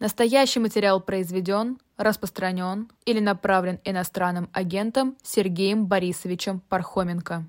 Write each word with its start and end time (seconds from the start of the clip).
Настоящий 0.00 0.60
материал 0.60 0.98
произведен, 1.02 1.78
распространен 1.98 2.88
или 3.04 3.20
направлен 3.20 3.80
иностранным 3.84 4.48
агентом 4.54 5.14
Сергеем 5.22 5.86
Борисовичем 5.86 6.60
Пархоменко. 6.60 7.44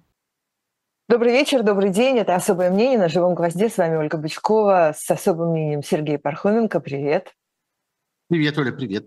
Добрый 1.08 1.32
вечер, 1.32 1.64
добрый 1.64 1.92
день. 1.92 2.18
Это 2.18 2.36
«Особое 2.36 2.70
мнение» 2.70 3.00
на 3.00 3.08
«Живом 3.08 3.36
гвозде». 3.36 3.70
С 3.70 3.78
вами 3.78 3.96
Ольга 3.96 4.18
Бычкова 4.18 4.92
с 4.94 5.10
особым 5.10 5.52
мнением 5.52 5.82
Сергей 5.82 6.18
Пархоменко. 6.18 6.82
Привет. 6.82 7.34
Привет, 8.28 8.58
Оля, 8.58 8.74
привет. 8.74 9.06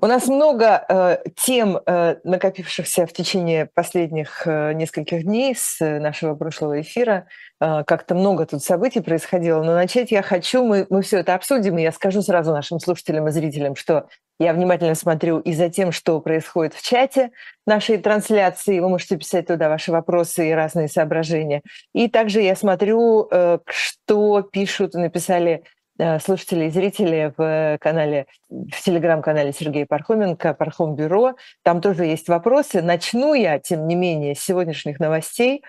У 0.00 0.06
нас 0.06 0.26
много 0.26 0.84
э, 0.88 1.18
тем, 1.36 1.78
э, 1.84 2.16
накопившихся 2.24 3.06
в 3.06 3.12
течение 3.12 3.66
последних 3.66 4.46
э, 4.46 4.72
нескольких 4.72 5.24
дней 5.24 5.54
с 5.54 5.78
нашего 5.80 6.34
прошлого 6.34 6.80
эфира. 6.80 7.26
Э, 7.60 7.84
как-то 7.84 8.14
много 8.14 8.46
тут 8.46 8.62
событий 8.62 9.00
происходило, 9.00 9.62
но 9.62 9.74
начать 9.74 10.10
я 10.10 10.22
хочу, 10.22 10.64
мы, 10.64 10.86
мы 10.88 11.02
все 11.02 11.18
это 11.18 11.34
обсудим, 11.34 11.78
и 11.78 11.82
я 11.82 11.92
скажу 11.92 12.22
сразу 12.22 12.52
нашим 12.52 12.80
слушателям 12.80 13.28
и 13.28 13.30
зрителям, 13.30 13.76
что 13.76 14.08
я 14.38 14.54
внимательно 14.54 14.94
смотрю 14.94 15.38
и 15.40 15.52
за 15.52 15.68
тем, 15.68 15.92
что 15.92 16.20
происходит 16.20 16.74
в 16.74 16.82
чате 16.82 17.30
нашей 17.66 17.98
трансляции. 17.98 18.80
Вы 18.80 18.88
можете 18.88 19.16
писать 19.16 19.46
туда 19.46 19.68
ваши 19.68 19.92
вопросы 19.92 20.48
и 20.48 20.52
разные 20.52 20.88
соображения. 20.88 21.62
И 21.94 22.08
также 22.08 22.40
я 22.40 22.56
смотрю, 22.56 23.28
э, 23.30 23.58
что 23.66 24.42
пишут, 24.42 24.94
написали 24.94 25.62
Э, 25.62 25.81
слушатели 26.20 26.66
и 26.66 26.70
зрители 26.70 27.32
в 27.36 27.78
канале, 27.80 28.26
в 28.48 28.82
телеграм-канале 28.82 29.52
Сергея 29.52 29.86
Пархоменко, 29.86 30.54
Пархом 30.54 30.94
Бюро. 30.94 31.34
Там 31.62 31.80
тоже 31.80 32.04
есть 32.06 32.28
вопросы. 32.28 32.82
Начну 32.82 33.34
я, 33.34 33.58
тем 33.58 33.86
не 33.86 33.94
менее, 33.94 34.34
с 34.34 34.40
сегодняшних 34.40 35.00
новостей. 35.00 35.62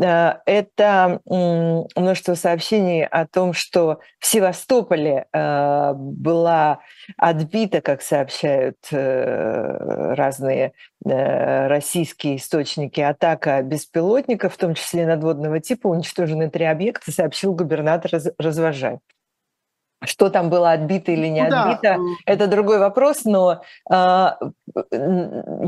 Э, 0.00 0.34
это 0.46 1.20
множество 1.24 2.34
сообщений 2.34 3.04
о 3.04 3.26
том, 3.26 3.52
что 3.52 4.00
в 4.18 4.26
Севастополе 4.26 5.26
э, 5.32 5.92
была 5.94 6.80
отбита, 7.16 7.80
как 7.80 8.02
сообщают 8.02 8.76
разные 8.90 10.72
российские 11.04 12.36
источники, 12.36 13.00
атака 13.00 13.62
беспилотников, 13.62 14.54
в 14.54 14.58
том 14.58 14.74
числе 14.74 15.06
надводного 15.06 15.60
типа, 15.60 15.86
уничтожены 15.86 16.50
три 16.50 16.64
объекта, 16.64 17.12
сообщил 17.12 17.54
губернатор 17.54 18.20
Развожай. 18.38 18.98
Что 20.04 20.30
там 20.30 20.48
было 20.48 20.72
отбито 20.72 21.12
или 21.12 21.26
не 21.26 21.42
ну, 21.48 21.56
отбито, 21.56 21.82
да. 21.82 21.98
это 22.24 22.46
другой 22.46 22.78
вопрос, 22.78 23.24
но 23.24 23.62
э, 23.90 24.28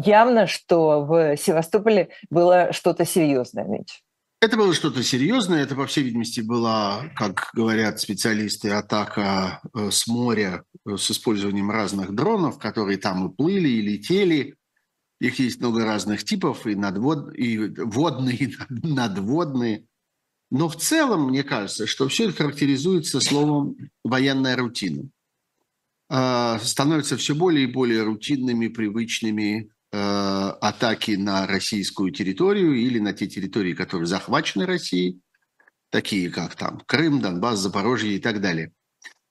явно, 0.04 0.46
что 0.46 1.00
в 1.04 1.36
Севастополе 1.36 2.10
было 2.30 2.72
что-то 2.72 3.04
серьезное, 3.04 3.64
Мич. 3.64 4.02
Это 4.42 4.56
было 4.56 4.72
что-то 4.72 5.02
серьезное, 5.02 5.62
это, 5.62 5.74
по 5.74 5.86
всей 5.86 6.02
видимости, 6.02 6.40
была, 6.40 7.10
как 7.14 7.50
говорят 7.52 8.00
специалисты, 8.00 8.70
атака 8.70 9.60
э, 9.74 9.90
с 9.90 10.06
моря 10.06 10.62
э, 10.86 10.96
с 10.96 11.10
использованием 11.10 11.70
разных 11.70 12.14
дронов, 12.14 12.58
которые 12.58 12.96
там 12.96 13.28
и 13.28 13.34
плыли, 13.34 13.68
и 13.68 13.82
летели. 13.82 14.56
Их 15.20 15.38
есть 15.38 15.60
много 15.60 15.84
разных 15.84 16.24
типов, 16.24 16.66
и, 16.66 16.74
надвод... 16.74 17.34
и 17.36 17.58
водные, 17.58 18.36
и 18.36 18.56
надводные. 18.70 19.84
Но 20.50 20.68
в 20.68 20.76
целом, 20.76 21.28
мне 21.28 21.44
кажется, 21.44 21.86
что 21.86 22.08
все 22.08 22.28
это 22.28 22.42
характеризуется 22.42 23.20
словом 23.20 23.76
«военная 24.02 24.56
рутина». 24.56 25.08
А, 26.08 26.58
становятся 26.58 27.16
все 27.16 27.36
более 27.36 27.64
и 27.64 27.72
более 27.72 28.02
рутинными, 28.02 28.66
привычными 28.66 29.70
а, 29.92 30.50
атаки 30.60 31.12
на 31.12 31.46
российскую 31.46 32.10
территорию 32.10 32.74
или 32.74 32.98
на 32.98 33.12
те 33.12 33.28
территории, 33.28 33.74
которые 33.74 34.08
захвачены 34.08 34.66
Россией, 34.66 35.20
такие 35.90 36.30
как 36.30 36.56
там 36.56 36.82
Крым, 36.84 37.20
Донбасс, 37.20 37.60
Запорожье 37.60 38.16
и 38.16 38.18
так 38.18 38.40
далее. 38.40 38.72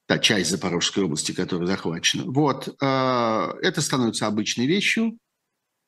Та 0.06 0.20
часть 0.20 0.50
Запорожской 0.50 1.04
области, 1.04 1.34
которая 1.34 1.68
захвачена. 1.68 2.24
Вот. 2.26 2.74
А, 2.82 3.56
это 3.62 3.82
становится 3.82 4.28
обычной 4.28 4.66
вещью, 4.66 5.18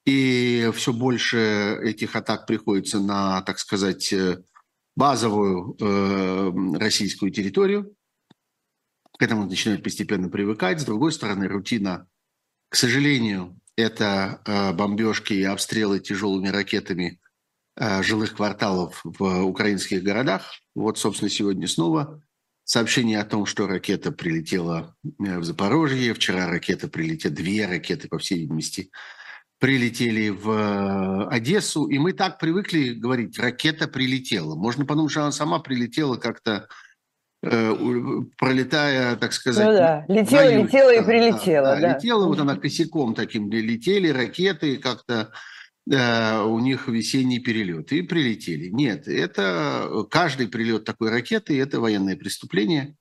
и 0.06 0.70
все 0.76 0.92
больше 0.92 1.80
этих 1.84 2.18
атак 2.18 2.48
приходится 2.48 3.00
на, 3.00 3.42
так 3.44 3.60
сказать, 3.60 4.12
э, 4.12 4.42
базовую 4.96 5.76
э, 5.80 6.78
российскую 6.78 7.32
территорию. 7.32 7.96
К 9.18 9.24
этому 9.24 9.46
начинают 9.46 9.84
постепенно 9.84 10.30
привыкать. 10.30 10.82
С 10.82 10.86
другой 10.86 11.12
стороны, 11.12 11.48
рутина, 11.48 12.08
к 12.70 12.76
сожалению, 12.76 13.60
это 13.76 14.42
э, 14.46 14.74
бомбежки 14.74 15.34
и 15.34 15.44
обстрелы 15.44 16.00
тяжелыми 16.00 16.50
ракетами 16.50 17.20
э, 17.78 18.04
жилых 18.04 18.36
кварталов 18.36 19.02
в 19.04 19.44
украинских 19.44 20.04
городах. 20.04 20.52
Вот, 20.76 20.98
собственно, 20.98 21.30
сегодня 21.30 21.68
снова 21.68 22.22
сообщение 22.64 23.20
о 23.20 23.26
том, 23.26 23.46
что 23.46 23.68
ракета 23.68 24.12
прилетела 24.12 24.96
э, 25.04 25.38
в 25.40 25.44
Запорожье. 25.44 26.14
Вчера 26.14 26.48
ракета 26.48 26.88
прилетела, 26.88 27.34
две 27.34 27.66
ракеты, 27.66 28.08
по 28.08 28.18
всей 28.18 28.40
видимости, 28.40 28.92
прилетели 29.62 30.30
в 30.30 30.50
э, 30.50 31.28
Одессу, 31.30 31.86
и 31.86 32.00
мы 32.00 32.14
так 32.14 32.40
привыкли 32.40 32.94
говорить, 32.94 33.38
ракета 33.38 33.88
прилетела. 33.88 34.56
Можно 34.56 34.88
подумать, 34.88 35.12
что 35.12 35.22
она 35.22 35.32
сама 35.32 35.60
прилетела 35.60 36.16
как-то, 36.18 36.68
э, 37.44 37.76
пролетая, 38.40 39.16
так 39.18 39.34
сказать... 39.34 39.68
Ну 39.68 39.74
да, 39.74 40.04
летела, 40.08 40.52
юг. 40.52 40.66
летела 40.66 40.96
и 40.96 41.06
прилетела. 41.06 41.68
Да, 41.68 41.76
да, 41.76 41.82
да. 41.82 41.96
Летела, 41.96 42.26
вот 42.26 42.40
она 42.40 42.56
косяком 42.56 43.14
таким, 43.14 43.52
летели 43.52 44.08
ракеты, 44.08 44.78
как-то 44.78 45.32
э, 45.88 46.42
у 46.42 46.58
них 46.58 46.88
весенний 46.88 47.40
перелет, 47.40 47.92
и 47.92 48.02
прилетели. 48.02 48.70
Нет, 48.70 49.08
это 49.08 50.08
каждый 50.10 50.48
прилет 50.48 50.86
такой 50.86 51.12
ракеты, 51.12 51.62
это 51.62 51.80
военное 51.80 52.18
преступление. 52.18 52.96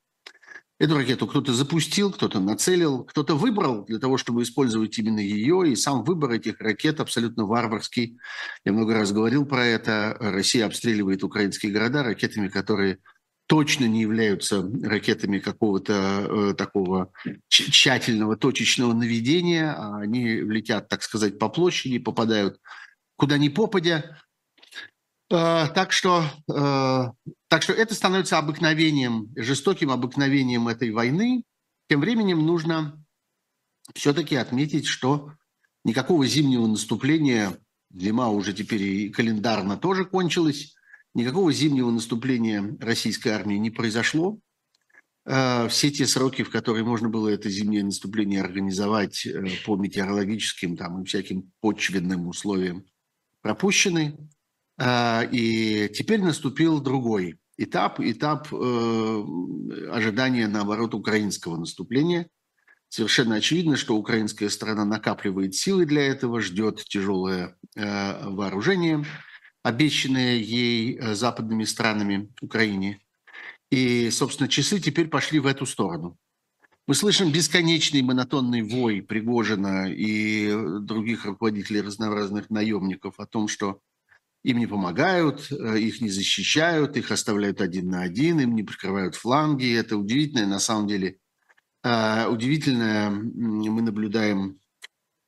Эту 0.81 0.97
ракету 0.97 1.27
кто-то 1.27 1.53
запустил, 1.53 2.11
кто-то 2.11 2.41
нацелил, 2.41 3.05
кто-то 3.05 3.37
выбрал 3.37 3.85
для 3.85 3.99
того, 3.99 4.17
чтобы 4.17 4.43
использовать 4.43 4.99
именно 4.99 5.21
ее, 5.21 5.71
и 5.71 5.77
сам 5.77 6.03
выбор 6.05 6.33
этих 6.33 6.59
ракет 6.61 7.01
абсолютно 7.01 7.45
варварский. 7.45 8.19
Я 8.65 8.73
много 8.73 8.95
раз 8.95 9.13
говорил 9.13 9.45
про 9.45 9.67
это. 9.67 10.17
Россия 10.19 10.65
обстреливает 10.65 11.23
украинские 11.23 11.71
города 11.71 12.03
ракетами, 12.03 12.49
которые 12.49 12.99
точно 13.47 13.85
не 13.85 14.01
являются 14.01 14.67
ракетами 14.83 15.39
какого-то 15.39 15.93
э, 16.53 16.55
такого 16.55 17.13
тщательного 17.49 18.39
точечного 18.39 18.95
наведения, 18.95 19.75
а 19.77 19.99
они 19.99 20.37
летят, 20.41 20.89
так 20.89 21.03
сказать, 21.03 21.39
по 21.39 21.51
площади, 21.51 21.99
попадают 21.99 22.59
куда 23.17 23.37
ни 23.37 23.51
попадя, 23.51 24.17
Э, 25.31 25.69
так 25.75 25.93
что, 25.93 26.25
э, 26.53 27.33
так 27.51 27.65
что 27.65 27.73
это 27.73 27.97
становится 27.97 28.39
обыкновением, 28.39 29.33
жестоким 29.35 29.91
обыкновением 29.91 30.69
этой 30.69 30.93
войны. 30.93 31.43
Тем 31.89 32.01
временем 32.01 32.47
нужно 32.47 33.05
все-таки 33.93 34.37
отметить, 34.37 34.87
что 34.87 35.33
никакого 35.85 36.25
зимнего 36.29 36.69
наступления, 36.69 37.59
зима 37.93 38.29
уже 38.29 38.53
теперь 38.53 38.83
и 38.83 39.09
календарно 39.11 39.77
тоже 39.77 40.05
кончилась, 40.05 40.77
никакого 41.13 41.53
зимнего 41.53 41.91
наступления 41.91 42.77
российской 42.79 43.31
армии 43.31 43.57
не 43.57 43.71
произошло. 43.71 44.39
Э, 45.27 45.67
все 45.67 45.91
те 45.91 46.07
сроки, 46.07 46.45
в 46.45 46.51
которые 46.51 46.85
можно 46.85 47.09
было 47.09 47.31
это 47.31 47.51
зимнее 47.51 47.83
наступление 47.83 48.43
организовать 48.43 49.27
по 49.67 49.75
метеорологическим 49.75 50.77
там, 50.77 51.03
и 51.03 51.05
всяким 51.05 51.51
почвенным 51.61 52.29
условиям, 52.29 52.85
пропущены. 53.43 54.17
А, 54.83 55.29
и 55.31 55.91
теперь 55.91 56.23
наступил 56.23 56.81
другой 56.81 57.39
этап, 57.59 58.01
этап 58.01 58.49
э, 58.51 59.25
ожидания, 59.91 60.49
наоборот, 60.49 60.95
украинского 60.95 61.59
наступления. 61.59 62.29
Совершенно 62.89 63.37
очевидно, 63.37 63.77
что 63.77 63.95
украинская 63.95 64.49
сторона 64.49 64.87
накапливает 64.87 65.55
силы 65.55 65.85
для 65.85 66.07
этого, 66.07 66.41
ждет 66.41 66.83
тяжелое 66.87 67.59
э, 67.77 68.29
вооружение, 68.31 69.05
обещанное 69.63 70.37
ей 70.37 70.97
э, 70.97 71.15
западными 71.15 71.65
странами 71.65 72.33
Украине. 72.41 73.01
И, 73.71 74.09
собственно, 74.11 74.49
часы 74.49 74.81
теперь 74.81 75.09
пошли 75.09 75.41
в 75.41 75.47
эту 75.47 75.67
сторону. 75.67 76.17
Мы 76.87 76.95
слышим 76.95 77.31
бесконечный 77.31 78.01
монотонный 78.01 78.63
вой 78.63 79.03
Пригожина 79.03 79.93
и 79.93 80.51
других 80.81 81.27
руководителей 81.27 81.83
разнообразных 81.83 82.49
наемников 82.49 83.21
о 83.21 83.27
том, 83.27 83.47
что 83.47 83.81
им 84.43 84.59
не 84.59 84.67
помогают, 84.67 85.51
э, 85.51 85.79
их 85.79 86.01
не 86.01 86.09
защищают, 86.09 86.97
их 86.97 87.11
оставляют 87.11 87.61
один 87.61 87.91
на 87.91 88.03
один, 88.03 88.41
им 88.41 88.55
не 88.55 88.63
прикрывают 88.63 89.15
фланги. 89.15 89.75
Это 89.75 89.97
удивительное, 89.97 90.47
на 90.47 90.59
самом 90.59 90.89
деле, 90.89 91.19
э, 91.83 92.27
удивительное 92.27 93.11
мы 93.11 93.83
наблюдаем 93.83 94.59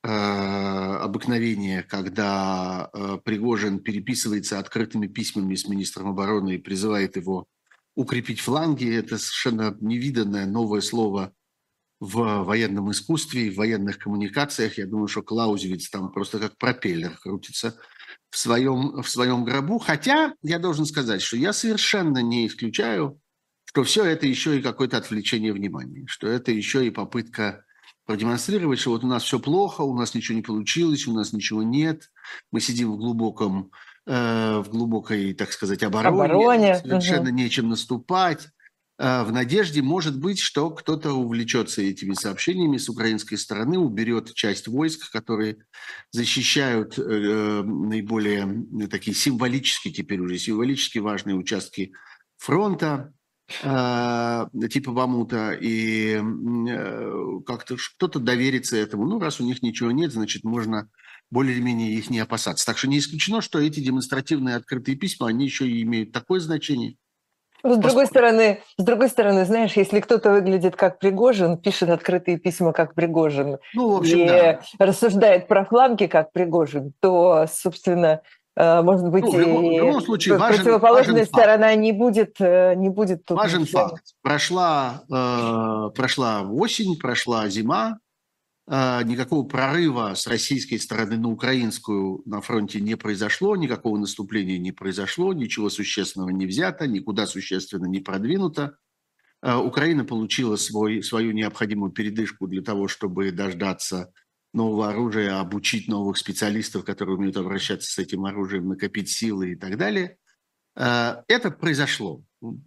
э, 0.03 0.07
обыкновение, 0.09 1.83
когда 1.83 2.89
Пригожин 3.23 3.79
переписывается 3.79 4.59
открытыми 4.59 5.07
письмами 5.07 5.55
с 5.55 5.67
министром 5.67 6.09
обороны 6.09 6.55
и 6.55 6.57
призывает 6.57 7.15
его 7.15 7.45
укрепить 7.95 8.39
фланги. 8.39 8.91
Это 8.93 9.17
совершенно 9.17 9.77
невиданное 9.79 10.45
новое 10.47 10.81
слово 10.81 11.33
в 11.99 12.43
военном 12.43 12.91
искусстве, 12.91 13.51
в 13.51 13.55
военных 13.55 13.99
коммуникациях. 13.99 14.77
Я 14.77 14.87
думаю, 14.87 15.07
что 15.07 15.21
Клаузевиц 15.21 15.89
там 15.89 16.11
просто 16.11 16.39
как 16.39 16.57
пропеллер 16.57 17.15
крутится– 17.21 17.77
в 18.33 18.37
своем, 18.37 19.03
в 19.03 19.07
своем 19.07 19.45
гробу. 19.45 19.77
Хотя 19.77 20.33
я 20.41 20.57
должен 20.57 20.87
сказать, 20.87 21.21
что 21.21 21.37
я 21.37 21.53
совершенно 21.53 22.17
не 22.17 22.47
исключаю, 22.47 23.21
что 23.65 23.83
все 23.83 24.05
это 24.05 24.25
еще 24.25 24.57
и 24.57 24.61
какое-то 24.61 24.97
отвлечение 24.97 25.53
внимания, 25.53 26.05
что 26.07 26.27
это 26.27 26.51
еще 26.51 26.83
и 26.83 26.89
попытка 26.89 27.63
продемонстрировать, 28.07 28.79
что 28.79 28.89
вот 28.89 29.03
у 29.03 29.07
нас 29.07 29.21
все 29.21 29.39
плохо, 29.39 29.81
у 29.81 29.95
нас 29.95 30.15
ничего 30.15 30.35
не 30.35 30.41
получилось, 30.41 31.05
у 31.05 31.13
нас 31.13 31.31
ничего 31.31 31.61
нет, 31.61 32.09
мы 32.51 32.59
сидим 32.59 32.91
в 32.91 32.97
глубоком, 32.97 33.69
э, 34.07 34.57
в 34.57 34.67
глубокой, 34.67 35.35
так 35.35 35.51
сказать, 35.51 35.83
обороне, 35.83 36.15
обороне. 36.15 36.75
совершенно 36.77 37.29
угу. 37.29 37.35
нечем 37.35 37.69
наступать, 37.69 38.49
в 39.03 39.31
надежде, 39.33 39.81
может 39.81 40.17
быть, 40.17 40.39
что 40.39 40.69
кто-то 40.69 41.11
увлечется 41.11 41.81
этими 41.81 42.13
сообщениями 42.13 42.77
с 42.77 42.87
украинской 42.87 43.35
стороны, 43.35 43.77
уберет 43.77 44.33
часть 44.33 44.69
войск, 44.69 45.11
которые 45.11 45.57
защищают 46.11 46.97
э, 46.97 47.63
наиболее 47.63 48.65
э, 48.81 48.87
такие 48.87 49.13
символические, 49.13 49.93
теперь 49.93 50.21
уже 50.21 50.37
символически 50.37 50.99
важные 50.99 51.35
участки 51.35 51.91
фронта, 52.37 53.13
э, 53.61 54.45
типа 54.71 54.93
Бамута, 54.93 55.51
и 55.51 56.21
э, 56.21 57.39
как-то 57.45 57.75
кто-то 57.97 58.19
доверится 58.19 58.77
этому. 58.77 59.05
Ну, 59.05 59.19
раз 59.19 59.41
у 59.41 59.43
них 59.43 59.61
ничего 59.61 59.91
нет, 59.91 60.13
значит, 60.13 60.45
можно 60.45 60.89
более-менее 61.29 61.93
их 61.93 62.09
не 62.09 62.19
опасаться. 62.19 62.65
Так 62.65 62.77
что 62.77 62.87
не 62.87 62.99
исключено, 62.99 63.41
что 63.41 63.59
эти 63.59 63.81
демонстративные 63.81 64.55
открытые 64.55 64.95
письма, 64.95 65.27
они 65.27 65.43
еще 65.43 65.67
и 65.67 65.81
имеют 65.81 66.13
такое 66.13 66.39
значение. 66.39 66.95
С 67.63 67.77
другой 67.77 68.07
стороны, 68.07 68.61
с 68.77 68.83
другой 68.83 69.09
стороны, 69.09 69.45
знаешь, 69.45 69.73
если 69.73 70.01
кто-то 70.01 70.31
выглядит 70.31 70.75
как 70.75 70.99
Пригожин, 70.99 71.57
пишет 71.57 71.89
открытые 71.89 72.37
письма 72.37 72.73
как 72.73 72.93
Пригожин 72.93 73.57
ну, 73.73 73.93
в 73.93 73.95
общем, 73.97 74.19
и 74.19 74.27
да. 74.27 74.59
рассуждает 74.79 75.47
про 75.47 75.63
фламки 75.63 76.07
как 76.07 76.33
Пригожин, 76.33 76.93
то, 76.99 77.45
собственно, 77.49 78.21
Э, 78.55 78.81
может 78.81 79.09
быть, 79.09 79.23
ну, 79.23 79.31
в, 79.31 79.39
любом, 79.39 79.67
в 79.67 79.71
любом 79.71 80.01
случае 80.01 80.37
важен, 80.37 80.57
противоположная 80.57 81.13
важен 81.13 81.25
сторона 81.25 81.67
факт. 81.69 81.79
не 81.79 81.91
будет, 81.91 82.35
э, 82.39 82.75
не 82.75 82.89
будет 82.89 83.25
тут 83.25 83.37
Важен 83.37 83.61
ничего. 83.61 83.89
факт. 83.89 84.03
Прошла, 84.21 85.03
э, 85.09 85.89
прошла 85.95 86.41
осень, 86.41 86.97
прошла 86.99 87.49
зима, 87.49 87.97
никакого 88.67 89.45
прорыва 89.45 90.13
с 90.15 90.25
российской 90.25 90.77
стороны 90.77 91.17
на 91.17 91.29
украинскую 91.29 92.21
на 92.25 92.39
фронте 92.39 92.79
не 92.79 92.95
произошло, 92.95 93.55
никакого 93.55 93.97
наступления 93.97 94.57
не 94.57 94.71
произошло, 94.71 95.33
ничего 95.33 95.69
существенного 95.69 96.29
не 96.29 96.45
взято, 96.45 96.87
никуда 96.87 97.27
существенно 97.27 97.85
не 97.85 97.99
продвинуто. 97.99 98.77
Э, 99.43 99.57
Украина 99.57 100.05
получила 100.05 100.55
свой, 100.55 101.03
свою 101.03 101.33
необходимую 101.33 101.91
передышку 101.91 102.47
для 102.47 102.61
того, 102.61 102.87
чтобы 102.87 103.31
дождаться 103.31 104.13
нового 104.53 104.89
оружия, 104.89 105.39
обучить 105.39 105.87
новых 105.87 106.17
специалистов, 106.17 106.85
которые 106.85 107.17
умеют 107.17 107.37
обращаться 107.37 107.91
с 107.91 107.97
этим 107.99 108.25
оружием, 108.25 108.69
накопить 108.69 109.09
силы 109.09 109.51
и 109.51 109.55
так 109.55 109.77
далее. 109.77 110.17
Э, 110.75 111.23
это 111.27 111.51
произошло. 111.51 112.23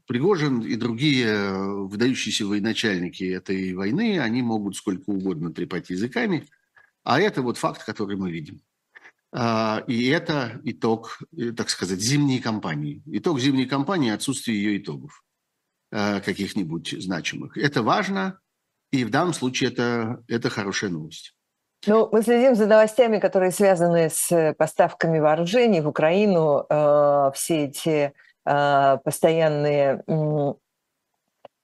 Пригожин 0.06 0.60
и 0.60 0.74
другие 0.76 1.52
выдающиеся 1.86 2.46
военачальники 2.46 3.24
этой 3.24 3.74
войны, 3.74 4.18
они 4.18 4.42
могут 4.42 4.76
сколько 4.76 5.10
угодно 5.10 5.52
трепать 5.52 5.90
языками, 5.90 6.46
а 7.04 7.20
это 7.20 7.42
вот 7.42 7.58
факт, 7.58 7.84
который 7.84 8.16
мы 8.16 8.30
видим. 8.30 8.60
Э, 9.32 9.82
и 9.86 10.06
это 10.06 10.60
итог, 10.64 11.18
э, 11.36 11.52
так 11.52 11.70
сказать, 11.70 12.00
зимней 12.00 12.40
кампании. 12.40 13.02
Итог 13.06 13.40
зимней 13.40 13.66
кампании– 13.66 14.10
отсутствие 14.12 14.62
ее 14.62 14.78
итогов 14.78 15.22
каких-нибудь 15.92 16.96
значимых. 17.00 17.56
Это 17.56 17.80
важно, 17.80 18.40
и 18.90 19.04
в 19.04 19.10
данном 19.10 19.32
случае 19.32 19.70
это, 19.70 20.24
это 20.26 20.50
хорошая 20.50 20.90
новость. 20.90 21.35
Ну, 21.86 22.08
мы 22.10 22.22
следим 22.22 22.54
за 22.54 22.66
новостями, 22.66 23.18
которые 23.18 23.52
связаны 23.52 24.10
с 24.10 24.54
поставками 24.58 25.18
вооружений 25.18 25.80
в 25.80 25.88
Украину. 25.88 26.64
Э, 26.68 27.30
все 27.34 27.64
эти 27.64 28.12
э, 28.44 28.98
постоянные 29.04 30.02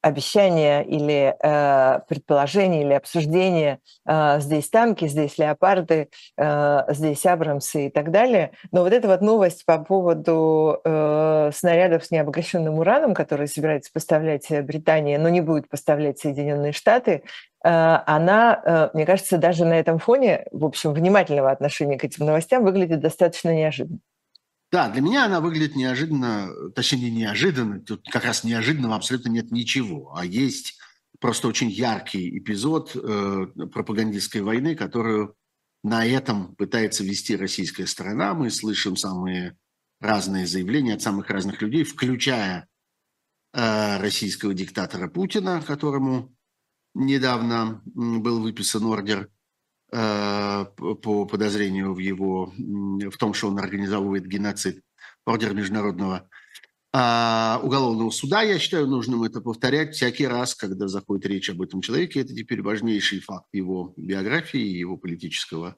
обещания 0.03 0.83
или 0.83 1.35
э, 1.41 2.01
предположения 2.09 2.83
или 2.83 2.93
обсуждения 2.93 3.79
э, 4.05 4.41
здесь 4.41 4.69
танки, 4.69 5.07
здесь 5.07 5.39
леопарды, 5.39 6.09
э, 6.37 6.81
здесь 6.89 7.25
абрамсы 7.25 7.87
и 7.87 7.91
так 7.91 8.11
далее. 8.11 8.51
Но 8.73 8.83
вот 8.83 8.93
эта 8.93 9.07
вот 9.07 9.21
новость 9.21 9.65
по 9.65 9.79
поводу 9.79 10.81
э, 10.85 11.51
снарядов 11.55 12.05
с 12.05 12.11
необогащенным 12.11 12.81
ураном, 12.81 13.15
которые 13.15 13.47
собирается 13.47 13.93
поставлять 13.93 14.49
Британия, 14.65 15.19
но 15.19 15.29
не 15.29 15.41
будет 15.41 15.69
поставлять 15.69 16.19
Соединенные 16.19 16.73
Штаты, 16.73 17.23
э, 17.23 17.52
она, 17.69 18.61
э, 18.65 18.91
мне 18.95 19.07
кажется, 19.07 19.39
даже 19.39 19.65
на 19.65 19.75
этом 19.75 19.99
фоне, 19.99 20.47
в 20.53 20.65
общем, 20.65 20.93
внимательного 20.93 21.51
отношения 21.51 21.99
к 21.99 22.05
этим 22.05 22.27
новостям 22.27 22.65
выглядит 22.65 23.01
достаточно 23.01 23.55
неожиданно. 23.55 24.01
Да, 24.73 24.89
для 24.89 25.03
меня 25.03 25.27
она 25.27 25.41
выглядит 25.41 25.77
неожиданно, 25.77 26.49
точнее 26.75 27.11
не 27.11 27.11
неожиданно, 27.11 27.81
тут 27.81 28.09
как 28.09 28.25
раз 28.25 28.43
неожиданного 28.43 28.97
абсолютно 28.97 29.29
нет 29.29 29.51
ничего, 29.51 30.15
а 30.17 30.25
есть 30.25 30.79
просто 31.21 31.47
очень 31.47 31.71
яркий 31.71 32.39
эпизод 32.39 32.97
э, 32.97 33.47
пропагандистской 33.71 34.41
войны, 34.41 34.75
которую 34.75 35.37
на 35.85 36.07
этом 36.07 36.55
пытается 36.57 37.05
вести 37.05 37.37
российская 37.37 37.87
сторона. 37.87 38.35
Мы 38.35 38.51
слышим 38.51 38.97
самые 38.97 39.57
разные 40.01 40.47
заявления 40.47 40.95
от 40.95 41.03
самых 41.03 41.29
разных 41.31 41.61
людей, 41.61 41.85
включая 41.85 42.67
э, 43.53 43.99
российского 43.99 44.55
диктатора 44.55 45.09
Путина, 45.09 45.63
которому 45.65 46.35
недавно 46.95 47.83
был 47.85 48.41
выписан 48.41 48.85
ордер– 48.85 49.29
Э, 49.95 50.65
по 51.03 51.27
подозрению 51.27 51.93
в 51.93 51.99
его, 51.99 52.51
в 52.57 53.17
том, 53.19 53.35
что 53.35 53.49
он 53.49 53.59
организовывает 53.59 54.27
геноцид, 54.27 54.81
ордер 55.27 55.53
международного 55.53 56.31
а, 56.95 57.61
уголовного 57.63 58.09
суда. 58.09 58.41
Я 58.41 58.59
считаю 58.59 58.87
нужным 58.87 59.23
это 59.23 59.43
повторять 59.43 59.95
всякий 59.95 60.27
раз, 60.27 60.55
когда 60.55 60.89
заходит 60.89 61.27
речь 61.27 61.51
об 61.51 61.61
этом 61.61 61.83
человеке. 61.83 62.21
Это 62.23 62.35
теперь 62.35 62.63
важнейший 62.63 63.21
факт 63.21 63.49
его 63.53 63.93
биографии, 63.99 64.61
его 64.61 64.97
политического 64.97 65.77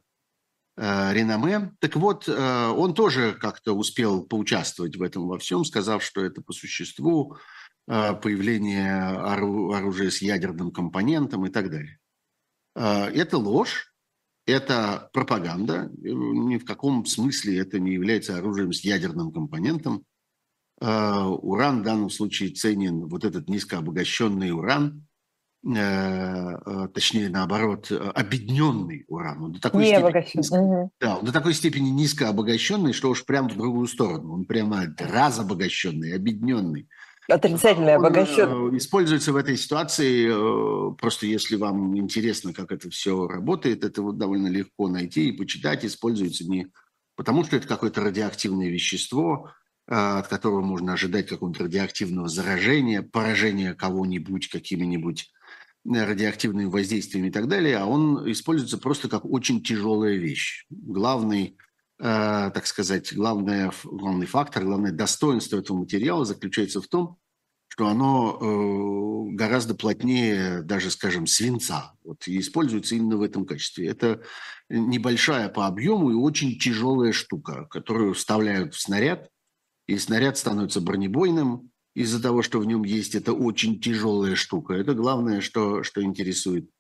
э, 0.76 1.12
реноме. 1.12 1.72
Так 1.80 1.96
вот, 1.96 2.28
э, 2.28 2.68
он 2.68 2.94
тоже 2.94 3.32
как-то 3.32 3.72
успел 3.72 4.24
поучаствовать 4.24 4.96
в 4.96 5.02
этом 5.02 5.26
во 5.26 5.38
всем, 5.38 5.64
сказав, 5.64 6.04
что 6.04 6.24
это 6.24 6.40
по 6.40 6.52
существу 6.52 7.36
появление 7.86 9.00
оружия 9.00 10.10
с 10.10 10.22
ядерным 10.22 10.70
компонентом 10.70 11.44
и 11.46 11.50
так 11.50 11.70
далее. 11.70 11.98
Э, 12.74 13.06
это 13.06 13.38
ложь, 13.38 13.92
это 14.46 15.08
пропаганда, 15.12 15.90
ни 16.00 16.58
в 16.58 16.64
каком 16.64 17.06
смысле 17.06 17.58
это 17.58 17.78
не 17.78 17.92
является 17.92 18.36
оружием 18.36 18.72
с 18.72 18.80
ядерным 18.82 19.32
компонентом. 19.32 20.04
А, 20.80 21.28
уран 21.28 21.80
в 21.80 21.84
данном 21.84 22.10
случае 22.10 22.50
ценен, 22.50 23.06
вот 23.06 23.24
этот 23.24 23.48
низкообогащенный 23.48 24.50
уран, 24.50 25.06
э, 25.64 25.70
э, 25.78 26.88
точнее 26.92 27.30
наоборот, 27.30 27.90
обедненный 27.90 29.04
уран. 29.08 29.44
Он 29.44 29.52
до 29.52 29.60
такой, 29.60 29.84
не 29.84 29.94
степени, 29.94 30.36
низко, 30.36 30.90
да, 31.00 31.16
он 31.16 31.24
до 31.24 31.32
такой 31.32 31.54
степени 31.54 31.88
низкообогащенный, 31.88 32.92
что 32.92 33.10
уж 33.10 33.24
прямо 33.24 33.48
в 33.48 33.56
другую 33.56 33.86
сторону. 33.86 34.34
Он 34.34 34.44
прямо 34.44 34.94
разобогащенный, 34.98 36.12
обедненный. 36.12 36.88
Отрицательный 37.28 37.94
обогащен. 37.94 38.72
Э, 38.72 38.76
используется 38.76 39.32
в 39.32 39.36
этой 39.36 39.56
ситуации, 39.56 40.28
э, 40.28 40.94
просто 40.96 41.26
если 41.26 41.56
вам 41.56 41.96
интересно, 41.96 42.52
как 42.52 42.70
это 42.70 42.90
все 42.90 43.26
работает, 43.26 43.84
это 43.84 44.02
вот 44.02 44.18
довольно 44.18 44.48
легко 44.48 44.88
найти 44.88 45.28
и 45.28 45.32
почитать. 45.32 45.84
Используется 45.84 46.44
не 46.44 46.68
потому, 47.16 47.44
что 47.44 47.56
это 47.56 47.66
какое-то 47.66 48.02
радиоактивное 48.02 48.68
вещество, 48.68 49.50
э, 49.86 49.94
от 49.94 50.28
которого 50.28 50.60
можно 50.60 50.92
ожидать 50.92 51.26
какого-то 51.26 51.64
радиоактивного 51.64 52.28
заражения, 52.28 53.00
поражения 53.00 53.74
кого-нибудь 53.74 54.48
какими-нибудь 54.48 55.30
радиоактивными 55.86 56.66
воздействиями 56.66 57.28
и 57.28 57.30
так 57.30 57.46
далее, 57.48 57.78
а 57.78 57.86
он 57.86 58.30
используется 58.30 58.78
просто 58.78 59.08
как 59.08 59.24
очень 59.24 59.62
тяжелая 59.62 60.16
вещь. 60.16 60.66
Главный 60.70 61.56
так 61.98 62.66
сказать, 62.66 63.14
главное, 63.14 63.72
главный 63.84 64.26
фактор, 64.26 64.64
главное 64.64 64.92
достоинство 64.92 65.58
этого 65.58 65.78
материала 65.78 66.24
заключается 66.24 66.80
в 66.80 66.88
том, 66.88 67.18
что 67.68 67.88
оно 67.88 68.38
э, 68.40 69.34
гораздо 69.34 69.74
плотнее 69.74 70.62
даже, 70.62 70.90
скажем, 70.90 71.26
свинца. 71.26 71.94
Вот, 72.04 72.26
и 72.28 72.38
используется 72.38 72.94
именно 72.94 73.16
в 73.16 73.22
этом 73.22 73.44
качестве. 73.46 73.88
Это 73.88 74.22
небольшая 74.68 75.48
по 75.48 75.66
объему 75.66 76.10
и 76.10 76.14
очень 76.14 76.56
тяжелая 76.58 77.12
штука, 77.12 77.66
которую 77.70 78.14
вставляют 78.14 78.74
в 78.74 78.80
снаряд, 78.80 79.28
и 79.88 79.98
снаряд 79.98 80.38
становится 80.38 80.80
бронебойным 80.80 81.70
из-за 81.94 82.22
того, 82.22 82.42
что 82.42 82.60
в 82.60 82.64
нем 82.64 82.84
есть 82.84 83.16
эта 83.16 83.32
очень 83.32 83.80
тяжелая 83.80 84.36
штука. 84.36 84.74
Это 84.74 84.94
главное, 84.94 85.40
что, 85.40 85.82
что 85.82 86.00
интересует 86.02 86.68
Э, 86.68 86.73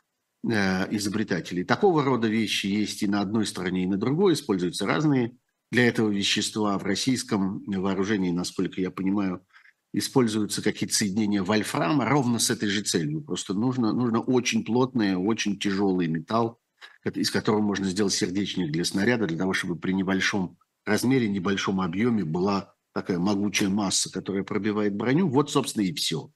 изобретателей. 0.44 1.64
Такого 1.64 2.02
рода 2.02 2.28
вещи 2.28 2.66
есть 2.66 3.02
и 3.02 3.06
на 3.06 3.20
одной 3.20 3.46
стороне, 3.46 3.84
и 3.84 3.86
на 3.86 3.96
другой. 3.96 4.34
Используются 4.34 4.86
разные 4.86 5.36
для 5.70 5.86
этого 5.86 6.10
вещества. 6.10 6.78
В 6.78 6.84
российском 6.84 7.62
вооружении, 7.66 8.30
насколько 8.30 8.80
я 8.80 8.90
понимаю, 8.90 9.44
используются 9.92 10.62
какие-то 10.62 10.94
соединения 10.94 11.42
вольфрама 11.42 12.04
ровно 12.04 12.38
с 12.38 12.50
этой 12.50 12.68
же 12.68 12.82
целью. 12.82 13.22
Просто 13.22 13.54
нужно, 13.54 13.92
нужно 13.92 14.20
очень 14.20 14.64
плотный, 14.64 15.16
очень 15.16 15.58
тяжелый 15.58 16.08
металл, 16.08 16.60
из 17.04 17.30
которого 17.30 17.62
можно 17.62 17.86
сделать 17.86 18.12
сердечник 18.12 18.72
для 18.72 18.84
снаряда, 18.84 19.26
для 19.26 19.38
того, 19.38 19.52
чтобы 19.52 19.76
при 19.76 19.92
небольшом 19.92 20.58
размере, 20.84 21.28
небольшом 21.28 21.80
объеме 21.80 22.24
была 22.24 22.74
такая 22.92 23.18
могучая 23.18 23.68
масса, 23.68 24.12
которая 24.12 24.42
пробивает 24.42 24.94
броню. 24.94 25.28
Вот, 25.28 25.50
собственно, 25.50 25.84
и 25.84 25.94
все 25.94 26.30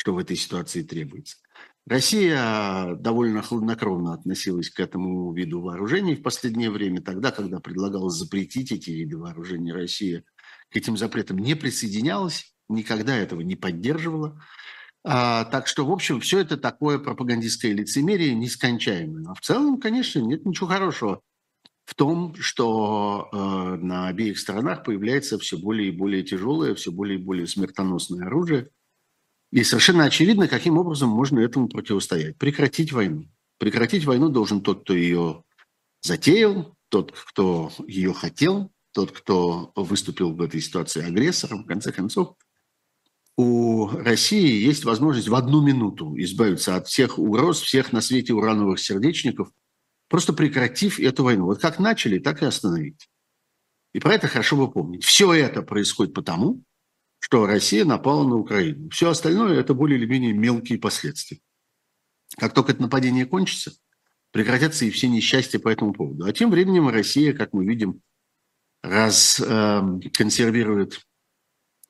что 0.00 0.14
в 0.14 0.18
этой 0.18 0.34
ситуации 0.34 0.82
требуется. 0.82 1.36
Россия 1.86 2.94
довольно 2.96 3.42
хладнокровно 3.42 4.14
относилась 4.14 4.70
к 4.70 4.80
этому 4.80 5.32
виду 5.32 5.60
вооружений 5.60 6.14
в 6.14 6.22
последнее 6.22 6.70
время. 6.70 7.00
Тогда, 7.00 7.30
когда 7.30 7.58
предлагалось 7.58 8.14
запретить 8.14 8.70
эти 8.70 8.90
виды 8.90 9.16
вооружений, 9.16 9.72
Россия 9.72 10.24
к 10.70 10.76
этим 10.76 10.96
запретам 10.96 11.38
не 11.38 11.54
присоединялась, 11.54 12.54
никогда 12.68 13.16
этого 13.16 13.40
не 13.40 13.56
поддерживала. 13.56 14.40
А, 15.02 15.44
так 15.46 15.66
что, 15.66 15.86
в 15.86 15.90
общем, 15.90 16.20
все 16.20 16.40
это 16.40 16.56
такое 16.56 16.98
пропагандистское 16.98 17.72
лицемерие 17.72 18.34
нескончаемое. 18.34 19.26
А 19.28 19.34
в 19.34 19.40
целом, 19.40 19.80
конечно, 19.80 20.20
нет 20.20 20.44
ничего 20.44 20.68
хорошего 20.68 21.22
в 21.90 21.94
том, 21.96 22.36
что 22.38 23.28
э, 23.32 23.36
на 23.82 24.06
обеих 24.06 24.38
сторонах 24.38 24.84
появляется 24.84 25.40
все 25.40 25.58
более 25.58 25.88
и 25.88 25.96
более 25.96 26.22
тяжелое, 26.22 26.76
все 26.76 26.92
более 26.92 27.18
и 27.18 27.22
более 27.22 27.48
смертоносное 27.48 28.26
оружие. 28.26 28.68
И 29.50 29.64
совершенно 29.64 30.04
очевидно, 30.04 30.46
каким 30.48 30.78
образом 30.78 31.10
можно 31.10 31.40
этому 31.40 31.68
противостоять. 31.68 32.36
Прекратить 32.38 32.92
войну. 32.92 33.26
Прекратить 33.58 34.04
войну 34.04 34.28
должен 34.28 34.62
тот, 34.62 34.82
кто 34.82 34.94
ее 34.94 35.42
затеял, 36.02 36.76
тот, 36.88 37.12
кто 37.12 37.72
ее 37.86 38.12
хотел, 38.12 38.70
тот, 38.92 39.12
кто 39.12 39.72
выступил 39.74 40.32
в 40.32 40.40
этой 40.40 40.60
ситуации 40.60 41.04
агрессором. 41.04 41.64
В 41.64 41.66
конце 41.66 41.92
концов, 41.92 42.36
у 43.36 43.88
России 43.88 44.64
есть 44.64 44.84
возможность 44.84 45.28
в 45.28 45.34
одну 45.34 45.62
минуту 45.62 46.14
избавиться 46.18 46.76
от 46.76 46.88
всех 46.88 47.18
угроз, 47.18 47.60
всех 47.60 47.92
на 47.92 48.00
свете 48.00 48.34
урановых 48.34 48.78
сердечников, 48.78 49.50
просто 50.08 50.32
прекратив 50.32 51.00
эту 51.00 51.24
войну. 51.24 51.46
Вот 51.46 51.60
как 51.60 51.78
начали, 51.78 52.18
так 52.18 52.42
и 52.42 52.46
остановить. 52.46 53.08
И 53.92 54.00
про 54.00 54.14
это 54.14 54.28
хорошо 54.28 54.56
бы 54.56 54.70
помнить. 54.70 55.04
Все 55.04 55.32
это 55.32 55.62
происходит 55.62 56.14
потому, 56.14 56.62
что 57.20 57.46
Россия 57.46 57.84
напала 57.84 58.26
на 58.26 58.36
Украину. 58.36 58.90
Все 58.90 59.10
остальное– 59.10 59.60
это 59.60 59.74
более 59.74 59.98
или 59.98 60.06
менее 60.06 60.32
мелкие 60.32 60.78
последствия. 60.78 61.38
Как 62.36 62.54
только 62.54 62.72
это 62.72 62.82
нападение 62.82 63.26
кончится, 63.26 63.72
прекратятся 64.32 64.84
и 64.84 64.90
все 64.90 65.08
несчастья 65.08 65.58
по 65.58 65.68
этому 65.68 65.92
поводу. 65.92 66.24
А 66.24 66.32
тем 66.32 66.50
временем 66.50 66.88
Россия, 66.88 67.32
как 67.32 67.52
мы 67.52 67.64
видим, 67.64 68.00
раз 68.82 69.40
э, 69.44 69.82
консервирует 70.12 71.00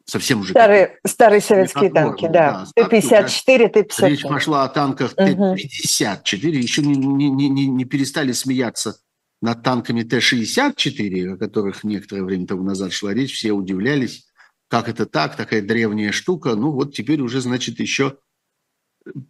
совсем 0.04 0.40
уже... 0.40 0.50
Старые, 0.50 0.99
старые 1.06 1.40
советские 1.40 1.90
танки, 1.90 2.28
да. 2.28 2.66
Т-54, 2.75 3.68
Т-55. 3.68 4.08
Речь 4.08 4.22
пошла 4.22 4.64
о 4.64 4.68
танках 4.68 5.14
Т-54. 5.14 6.49
Еще 6.49 6.82
не, 6.82 6.96
не, 6.96 7.30
не, 7.30 7.66
не 7.66 7.84
перестали 7.84 8.32
смеяться 8.32 8.96
над 9.40 9.62
танками 9.62 10.02
Т-64, 10.02 11.34
о 11.34 11.37
которых 11.37 11.84
некоторое 11.84 12.25
время 12.25 12.46
тому 12.46 12.64
назад 12.64 12.92
шла 12.92 13.14
речь. 13.14 13.34
Все 13.34 13.52
удивлялись, 13.52 14.26
как 14.70 14.88
это 14.88 15.04
так, 15.04 15.36
такая 15.36 15.60
древняя 15.60 16.12
штука. 16.12 16.54
Ну 16.54 16.70
вот 16.70 16.94
теперь 16.94 17.20
уже, 17.20 17.40
значит, 17.40 17.80
еще 17.80 18.16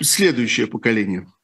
следующее 0.00 0.66
поколение– 0.66 1.26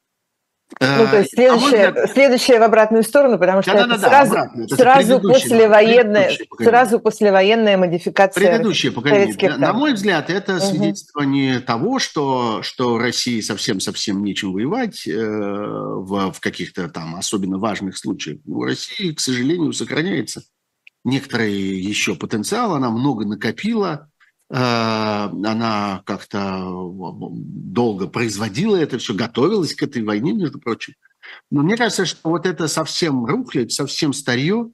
ну, 0.81 1.07
то 1.07 1.19
есть 1.19 1.31
следующее, 1.31 1.87
а 1.87 2.07
следующее 2.07 2.59
в 2.59 2.63
обратную 2.63 3.03
сторону, 3.03 3.39
потому 3.39 3.61
что 3.61 3.71
да, 3.71 3.79
это, 3.79 3.87
да, 3.87 3.97
да, 3.97 4.09
сразу, 4.09 4.35
это 4.63 4.75
сразу, 4.75 5.21
послевоенная, 5.21 6.31
сразу 6.59 6.99
послевоенная 6.99 7.77
модификация 7.77 8.49
Предыдущее 8.49 8.91
поколение. 8.91 9.57
На 9.57 9.71
мой 9.71 9.93
взгляд, 9.93 10.29
это 10.29 10.57
угу. 10.57 10.61
свидетельствование 10.61 11.61
того, 11.61 11.99
что, 11.99 12.61
что 12.63 12.97
России 12.97 13.39
совсем-совсем 13.39 14.23
нечем 14.23 14.51
воевать 14.51 15.07
э, 15.07 15.13
в, 15.17 16.33
в 16.33 16.39
каких-то 16.41 16.89
там 16.89 17.15
особенно 17.15 17.57
важных 17.57 17.97
случаях. 17.97 18.39
У 18.45 18.63
России, 18.63 19.13
к 19.13 19.21
сожалению, 19.21 19.71
сохраняется 19.71 20.41
некоторый 21.07 21.53
еще 21.53 22.15
потенциал, 22.15 22.75
она 22.75 22.91
много 22.91 23.25
накопила, 23.25 24.09
Э, 24.49 25.29
она 25.29 26.01
как-то 26.05 26.71
долго 26.93 28.07
производила 28.07 28.75
это 28.77 28.97
все, 28.97 29.13
готовилась 29.13 29.73
к 29.73 29.83
этой 29.83 30.03
войне, 30.03 30.33
между 30.33 30.59
прочим. 30.59 30.93
Но 31.51 31.63
мне 31.63 31.75
кажется, 31.75 32.05
что 32.05 32.29
вот 32.29 32.45
это 32.45 32.67
совсем 32.67 33.25
рухлядь, 33.25 33.73
совсем 33.73 34.13
старье 34.13 34.71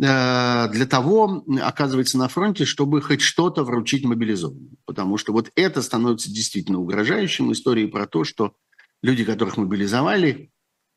э, 0.00 0.68
для 0.68 0.86
того 0.86 1.44
оказывается 1.62 2.18
на 2.18 2.28
фронте, 2.28 2.64
чтобы 2.64 3.00
хоть 3.00 3.20
что-то 3.20 3.62
вручить 3.62 4.04
мобилизованным. 4.04 4.76
Потому 4.84 5.16
что 5.16 5.32
вот 5.32 5.50
это 5.54 5.80
становится 5.82 6.28
действительно 6.28 6.80
угрожающим 6.80 7.52
историей 7.52 7.86
про 7.86 8.06
то, 8.06 8.24
что 8.24 8.54
люди, 9.00 9.24
которых 9.24 9.56
мобилизовали, 9.56 10.50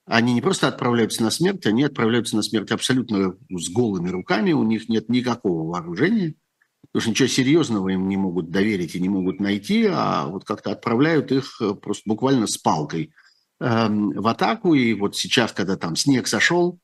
они 0.07 0.33
не 0.33 0.41
просто 0.41 0.67
отправляются 0.67 1.21
на 1.21 1.29
смерть, 1.29 1.65
они 1.67 1.83
отправляются 1.83 2.35
на 2.35 2.41
смерть 2.41 2.71
абсолютно 2.71 3.37
с 3.49 3.69
голыми 3.69 4.09
руками, 4.09 4.53
у 4.53 4.63
них 4.63 4.89
нет 4.89 5.09
никакого 5.09 5.69
вооружения– 5.69 6.33
Потому 6.91 7.01
что 7.01 7.09
ничего 7.11 7.27
серьезного 7.27 7.89
им 7.89 8.07
не 8.07 8.17
могут 8.17 8.49
доверить 8.49 8.95
и 8.95 8.99
не 8.99 9.09
могут 9.09 9.39
найти, 9.39 9.87
а 9.89 10.27
вот 10.27 10.45
как-то 10.45 10.71
отправляют 10.71 11.31
их 11.31 11.61
э, 11.61 11.73
просто 11.73 12.03
буквально 12.05 12.47
с 12.47 12.57
палкой 12.57 13.11
эм, 13.59 14.11
в 14.11 14.27
атаку. 14.27 14.73
И 14.73 14.93
вот 14.93 15.15
сейчас, 15.15 15.51
когда 15.51 15.75
там 15.75 15.95
снег 15.95 16.27
сошел, 16.27 16.79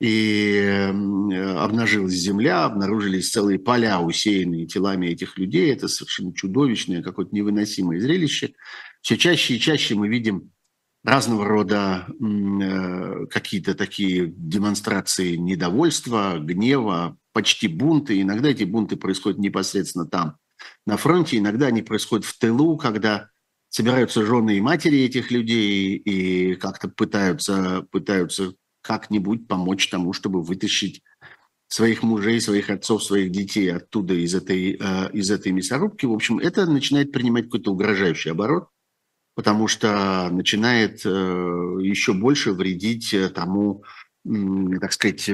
и 0.00 0.54
эм, 0.54 1.30
обнажилась 1.58 2.14
земля, 2.14 2.64
обнаружились 2.64 3.30
целые 3.30 3.58
поля, 3.58 4.00
усеянные 4.00 4.66
телами 4.66 5.08
этих 5.08 5.36
людей. 5.36 5.72
Это 5.72 5.88
совершенно 5.88 6.32
чудовищное, 6.32 7.02
какое-то 7.02 7.34
невыносимое 7.34 8.00
зрелище. 8.00 8.54
Все 9.02 9.18
чаще 9.18 9.56
и 9.56 9.60
чаще 9.60 9.94
мы 9.94 10.08
видим 10.08 10.52
разного 11.04 11.46
рода 11.46 12.06
э, 12.08 13.26
какие-то 13.26 13.74
такие 13.74 14.26
демонстрации 14.26 15.36
недовольства, 15.36 16.38
гнева, 16.38 17.16
почти 17.32 17.68
бунты. 17.68 18.20
Иногда 18.20 18.50
эти 18.50 18.64
бунты 18.64 18.96
происходят 18.96 19.38
непосредственно 19.38 20.06
там, 20.06 20.36
на 20.86 20.96
фронте, 20.96 21.38
иногда 21.38 21.66
они 21.66 21.82
происходят 21.82 22.26
в 22.26 22.38
тылу, 22.38 22.76
когда 22.76 23.30
собираются 23.70 24.26
жены 24.26 24.58
и 24.58 24.60
матери 24.60 24.98
этих 24.98 25.30
людей 25.30 25.96
и 25.96 26.54
как-то 26.56 26.88
пытаются, 26.88 27.86
пытаются 27.90 28.54
как-нибудь 28.82 29.46
помочь 29.46 29.88
тому, 29.88 30.12
чтобы 30.12 30.42
вытащить 30.42 31.02
своих 31.68 32.02
мужей, 32.02 32.40
своих 32.40 32.68
отцов, 32.68 33.04
своих 33.04 33.30
детей 33.30 33.72
оттуда, 33.72 34.14
из 34.14 34.34
этой, 34.34 34.76
э, 34.78 35.10
из 35.12 35.30
этой 35.30 35.52
мясорубки. 35.52 36.04
В 36.04 36.12
общем, 36.12 36.40
это 36.40 36.66
начинает 36.66 37.12
принимать 37.12 37.44
какой-то 37.44 37.72
угрожающий 37.72 38.32
оборот, 38.32 38.68
потому 39.34 39.68
что 39.68 40.28
начинает 40.30 41.02
э, 41.04 41.08
еще 41.08 42.12
больше 42.12 42.52
вредить 42.52 43.14
э, 43.14 43.28
тому, 43.28 43.84
так 44.80 44.92
сказать, 44.92 45.30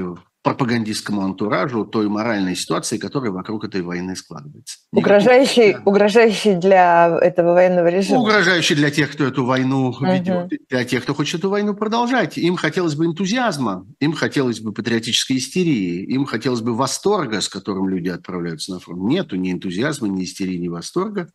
пропагандистскому 0.47 1.23
антуражу 1.23 1.85
той 1.85 2.09
моральной 2.09 2.55
ситуации, 2.55 2.99
которая 2.99 3.33
вокруг 3.33 3.65
этой 3.65 3.83
войны 3.83 4.15
складывается. 4.15 4.79
Угрожающий, 4.93 5.71
Никаких... 5.71 5.87
угрожающий 5.89 6.55
для 6.55 7.19
этого 7.21 7.53
военного 7.53 7.89
режима. 7.89 8.21
Угрожающий 8.21 8.77
для 8.77 8.93
тех, 8.93 9.11
кто 9.11 9.25
эту 9.25 9.45
войну 9.45 9.89
угу. 9.89 10.07
ведет, 10.07 10.53
для 10.71 10.85
тех, 10.85 11.03
кто 11.03 11.15
хочет 11.15 11.41
эту 11.41 11.51
войну 11.51 11.75
продолжать. 11.75 12.39
Им 12.39 12.55
хотелось 12.55 12.95
бы 12.95 13.07
энтузиазма, 13.07 13.89
им 13.99 14.13
хотелось 14.13 14.61
бы 14.61 14.73
патриотической 14.73 15.39
истерии, 15.39 16.05
им 16.05 16.27
хотелось 16.27 16.61
бы 16.61 16.77
восторга, 16.77 17.41
с 17.41 17.49
которым 17.49 17.89
люди 17.89 18.09
отправляются 18.09 18.71
на 18.71 18.79
фронт. 18.79 19.03
Нету 19.03 19.35
ни 19.35 19.51
энтузиазма, 19.51 20.07
ни 20.07 20.23
истерии, 20.23 20.59
ни 20.59 20.69
восторга. 20.69 21.29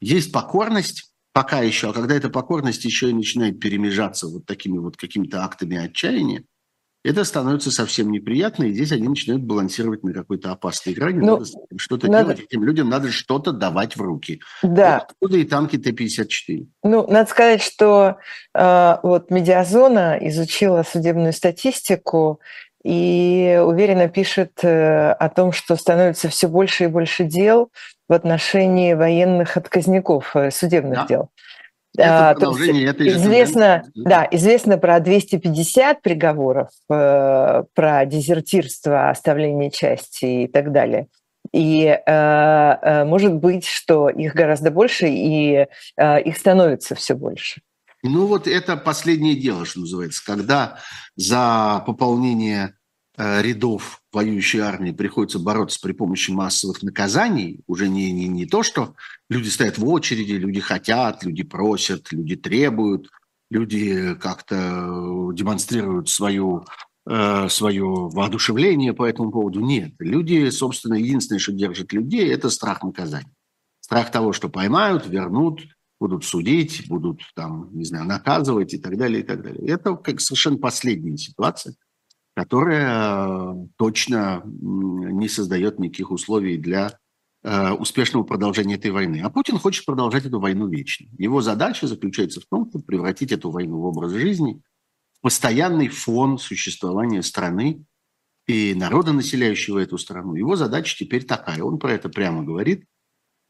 Есть 0.00 0.32
покорность, 0.32 1.13
пока 1.34 1.60
еще, 1.60 1.90
а 1.90 1.92
когда 1.92 2.14
эта 2.14 2.30
покорность 2.30 2.84
еще 2.86 3.10
и 3.10 3.12
начинает 3.12 3.60
перемежаться 3.60 4.28
вот 4.28 4.46
такими 4.46 4.78
вот 4.78 4.96
какими-то 4.96 5.44
актами 5.44 5.76
отчаяния, 5.76 6.44
это 7.04 7.24
становится 7.24 7.70
совсем 7.70 8.10
неприятно, 8.10 8.64
и 8.64 8.72
здесь 8.72 8.92
они 8.92 9.08
начинают 9.08 9.42
балансировать 9.42 10.02
на 10.04 10.14
какой-то 10.14 10.52
опасной 10.52 10.94
грани. 10.94 11.18
Ну, 11.18 11.36
надо 11.38 11.46
что-то 11.76 12.10
надо... 12.10 12.34
делать, 12.34 12.40
этим 12.48 12.64
людям 12.64 12.88
надо 12.88 13.10
что-то 13.10 13.52
давать 13.52 13.94
в 13.96 14.00
руки. 14.00 14.40
Да. 14.62 15.00
Вот 15.00 15.10
откуда 15.10 15.36
и 15.36 15.44
танки 15.44 15.76
Т-54. 15.76 16.66
Ну, 16.82 17.06
надо 17.06 17.28
сказать, 17.28 17.62
что 17.62 18.16
э, 18.54 18.96
вот 19.02 19.30
Медиазона 19.30 20.16
изучила 20.22 20.82
судебную 20.82 21.34
статистику 21.34 22.40
и 22.84 23.60
уверенно 23.64 24.08
пишет 24.08 24.62
э, 24.62 25.12
о 25.12 25.28
том, 25.30 25.52
что 25.52 25.74
становится 25.76 26.28
все 26.28 26.48
больше 26.48 26.84
и 26.84 26.88
больше 26.88 27.24
дел 27.24 27.70
в 28.08 28.12
отношении 28.12 28.92
военных 28.92 29.56
отказников, 29.56 30.36
э, 30.36 30.50
судебных 30.50 31.00
да. 31.00 31.06
дел. 31.06 31.28
Это 31.96 32.30
а, 32.30 32.34
продолжение 32.34 32.88
этой 32.88 33.08
известно, 33.08 33.84
да, 33.94 34.26
известно 34.30 34.78
про 34.78 34.98
250 35.00 36.02
приговоров, 36.02 36.68
э, 36.90 37.62
про 37.72 38.04
дезертирство, 38.04 39.10
оставление 39.10 39.70
части 39.70 40.24
и 40.24 40.48
так 40.48 40.72
далее. 40.72 41.06
И 41.52 41.84
э, 41.84 42.00
э, 42.06 43.04
может 43.04 43.34
быть, 43.34 43.64
что 43.64 44.08
их 44.08 44.34
гораздо 44.34 44.70
больше, 44.72 45.06
и 45.08 45.66
э, 45.96 46.22
их 46.22 46.36
становится 46.36 46.96
все 46.96 47.14
больше. 47.14 47.60
Ну 48.04 48.26
вот 48.26 48.46
это 48.46 48.76
последнее 48.76 49.34
дело, 49.34 49.64
что 49.64 49.80
называется, 49.80 50.24
когда 50.24 50.78
за 51.16 51.82
пополнение 51.86 52.76
Э, 53.16 53.42
рядов 53.42 54.00
воюющей 54.12 54.58
армии 54.58 54.90
приходится 54.90 55.38
бороться 55.38 55.78
при 55.80 55.92
помощи 55.92 56.32
массовых 56.32 56.82
наказаний, 56.82 57.60
уже 57.68 57.88
не, 57.88 58.10
не, 58.10 58.26
не 58.26 58.44
то, 58.44 58.64
что 58.64 58.96
люди 59.28 59.48
стоят 59.48 59.78
в 59.78 59.86
очереди, 59.86 60.32
люди 60.32 60.58
хотят, 60.58 61.22
люди 61.22 61.44
просят, 61.44 62.10
люди 62.10 62.34
требуют, 62.34 63.10
люди 63.50 64.16
как-то 64.16 65.30
демонстрируют 65.32 66.08
свою, 66.08 66.64
э, 67.06 67.48
свое 67.48 67.84
воодушевление 67.84 68.94
по 68.94 69.04
этому 69.04 69.30
поводу. 69.30 69.60
Нет, 69.60 69.92
люди, 70.00 70.50
собственно, 70.50 70.94
единственное, 70.94 71.38
что 71.38 71.52
держит 71.52 71.92
людей, 71.92 72.28
это 72.32 72.50
страх 72.50 72.82
наказания. 72.82 73.32
Страх 73.78 74.10
того, 74.10 74.32
что 74.32 74.48
поймают, 74.48 75.06
вернут, 75.06 75.60
будут 76.00 76.24
судить, 76.24 76.88
будут 76.88 77.22
там, 77.34 77.70
не 77.72 77.84
знаю, 77.84 78.04
наказывать 78.04 78.74
и 78.74 78.78
так 78.78 78.96
далее, 78.96 79.20
и 79.20 79.22
так 79.22 79.42
далее. 79.42 79.66
Это 79.66 79.94
как 79.94 80.20
совершенно 80.20 80.58
последняя 80.58 81.16
ситуация, 81.16 81.74
которая 82.34 83.68
точно 83.76 84.42
не 84.44 85.28
создает 85.28 85.78
никаких 85.78 86.10
условий 86.10 86.58
для 86.58 86.98
э, 87.42 87.70
успешного 87.72 88.24
продолжения 88.24 88.74
этой 88.74 88.90
войны. 88.90 89.20
А 89.22 89.30
Путин 89.30 89.58
хочет 89.58 89.86
продолжать 89.86 90.26
эту 90.26 90.40
войну 90.40 90.68
вечно. 90.68 91.06
Его 91.16 91.40
задача 91.42 91.86
заключается 91.86 92.40
в 92.40 92.46
том, 92.46 92.68
чтобы 92.68 92.84
превратить 92.84 93.32
эту 93.32 93.50
войну 93.50 93.78
в 93.78 93.84
образ 93.84 94.12
жизни, 94.12 94.60
в 95.12 95.20
постоянный 95.20 95.88
фон 95.88 96.38
существования 96.38 97.22
страны 97.22 97.84
и 98.46 98.74
народа, 98.74 99.12
населяющего 99.12 99.78
эту 99.78 99.96
страну. 99.96 100.34
Его 100.34 100.56
задача 100.56 100.96
теперь 100.98 101.24
такая. 101.24 101.62
Он 101.62 101.78
про 101.78 101.92
это 101.92 102.08
прямо 102.08 102.42
говорит. 102.42 102.84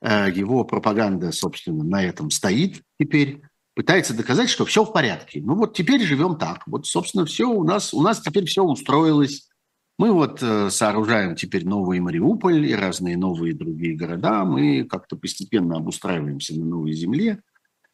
Э, 0.04 0.30
его 0.30 0.64
пропаганда, 0.64 1.32
собственно, 1.32 1.82
на 1.82 2.04
этом 2.04 2.30
стоит 2.30 2.82
теперь, 3.00 3.40
пытается 3.74 4.14
доказать, 4.14 4.50
что 4.50 4.66
все 4.66 4.84
в 4.84 4.92
порядке. 4.92 5.40
Ну 5.42 5.54
вот 5.54 5.74
теперь 5.74 6.02
живем 6.02 6.36
так. 6.36 6.62
Вот, 6.66 6.86
собственно, 6.86 7.24
все 7.24 7.48
у 7.48 7.64
нас, 7.64 7.94
у 7.94 8.02
нас 8.02 8.20
теперь 8.20 8.44
все 8.44 8.62
устроилось. 8.62 9.48
Мы 9.98 10.12
вот 10.12 10.42
э, 10.42 10.68
сооружаем 10.68 11.36
теперь 11.36 11.64
новый 11.66 12.00
Мариуполь 12.00 12.66
и 12.66 12.74
разные 12.74 13.16
новые 13.16 13.54
другие 13.54 13.96
города. 13.96 14.44
Мы 14.44 14.84
как-то 14.84 15.16
постепенно 15.16 15.78
обустраиваемся 15.78 16.54
на 16.54 16.66
новой 16.66 16.92
земле, 16.92 17.40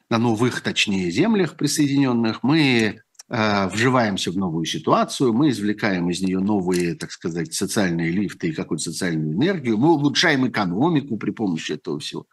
на 0.08 0.18
новых, 0.18 0.62
точнее, 0.62 1.12
землях 1.12 1.56
присоединенных. 1.56 2.42
Мы 2.42 3.02
вживаемся 3.30 4.32
в 4.32 4.36
новую 4.36 4.64
ситуацию, 4.64 5.32
мы 5.32 5.50
извлекаем 5.50 6.10
из 6.10 6.20
нее 6.20 6.40
новые, 6.40 6.96
так 6.96 7.12
сказать, 7.12 7.54
социальные 7.54 8.10
лифты 8.10 8.48
и 8.48 8.52
какую-то 8.52 8.84
социальную 8.84 9.34
энергию, 9.34 9.78
мы 9.78 9.92
улучшаем 9.92 10.48
экономику 10.48 11.16
при 11.16 11.30
помощи 11.30 11.72
этого 11.72 12.00
всего. 12.00 12.26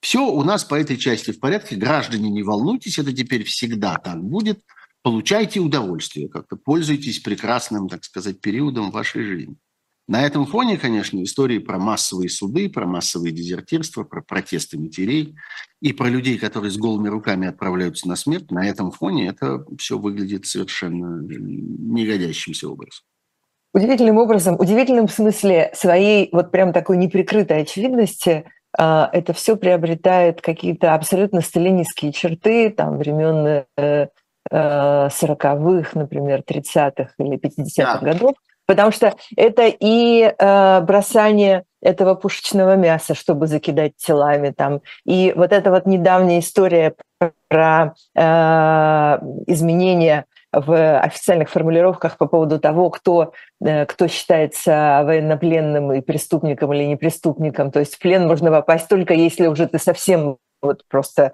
Все 0.00 0.20
у 0.20 0.44
нас 0.44 0.64
по 0.64 0.74
этой 0.74 0.96
части 0.96 1.32
в 1.32 1.40
порядке. 1.40 1.76
Граждане, 1.76 2.30
не 2.30 2.42
волнуйтесь, 2.42 2.98
это 2.98 3.12
теперь 3.12 3.42
всегда 3.42 3.96
так 3.96 4.22
будет. 4.22 4.60
Получайте 5.02 5.60
удовольствие, 5.60 6.28
как-то 6.28 6.56
пользуйтесь 6.56 7.18
прекрасным, 7.18 7.88
так 7.88 8.04
сказать, 8.04 8.40
периодом 8.40 8.90
вашей 8.90 9.24
жизни. 9.24 9.56
На 10.06 10.26
этом 10.26 10.44
фоне, 10.44 10.76
конечно, 10.76 11.22
истории 11.22 11.58
про 11.58 11.78
массовые 11.78 12.28
суды, 12.28 12.68
про 12.68 12.86
массовые 12.86 13.32
дезертирства, 13.32 14.04
про 14.04 14.20
протесты 14.20 14.78
матерей 14.78 15.34
и 15.80 15.94
про 15.94 16.08
людей, 16.08 16.38
которые 16.38 16.70
с 16.70 16.76
голыми 16.76 17.08
руками 17.08 17.48
отправляются 17.48 18.06
на 18.06 18.16
смерть, 18.16 18.50
на 18.50 18.66
этом 18.66 18.90
фоне 18.90 19.28
это 19.28 19.64
все 19.78 19.98
выглядит 19.98 20.44
совершенно 20.44 21.22
негодящимся 21.22 22.68
образом. 22.68 23.04
Удивительным 23.72 24.18
образом, 24.18 24.60
удивительным 24.60 25.08
в 25.08 25.12
смысле 25.12 25.72
своей 25.74 26.28
вот 26.32 26.52
прям 26.52 26.72
такой 26.72 26.98
неприкрытой 26.98 27.62
очевидности, 27.62 28.44
а, 28.76 29.08
это 29.12 29.32
все 29.32 29.56
приобретает 29.56 30.42
какие-то 30.42 30.94
абсолютно 30.94 31.40
сталинистские 31.40 32.12
черты 32.12 32.70
там 32.70 32.98
времен 32.98 33.64
40-х, 34.50 35.90
э, 35.96 35.98
например, 35.98 36.42
30-х 36.46 37.14
или 37.18 37.38
50-х 37.38 38.00
да. 38.00 38.12
годов. 38.12 38.34
Потому 38.66 38.92
что 38.92 39.14
это 39.36 39.66
и 39.66 40.22
э, 40.22 40.80
бросание 40.80 41.64
этого 41.82 42.14
пушечного 42.14 42.76
мяса, 42.76 43.14
чтобы 43.14 43.46
закидать 43.46 43.96
телами 43.96 44.50
там, 44.56 44.80
и 45.04 45.34
вот 45.36 45.52
эта 45.52 45.70
вот 45.70 45.86
недавняя 45.86 46.40
история 46.40 46.94
про 47.48 47.94
э, 48.16 49.18
изменения 49.46 50.24
в 50.50 50.98
официальных 50.98 51.50
формулировках 51.50 52.16
по 52.16 52.26
поводу 52.26 52.58
того, 52.58 52.90
кто, 52.90 53.32
э, 53.64 53.86
кто 53.86 54.08
считается 54.08 55.02
военнопленным 55.04 55.92
и 55.92 56.00
преступником 56.00 56.72
или 56.72 56.84
не 56.84 56.96
преступником. 56.96 57.70
То 57.70 57.80
есть 57.80 57.96
в 57.96 57.98
плен 57.98 58.26
можно 58.26 58.50
попасть 58.50 58.88
только 58.88 59.14
если 59.14 59.46
уже 59.46 59.66
ты 59.66 59.78
совсем 59.78 60.38
вот 60.64 60.84
просто 60.88 61.32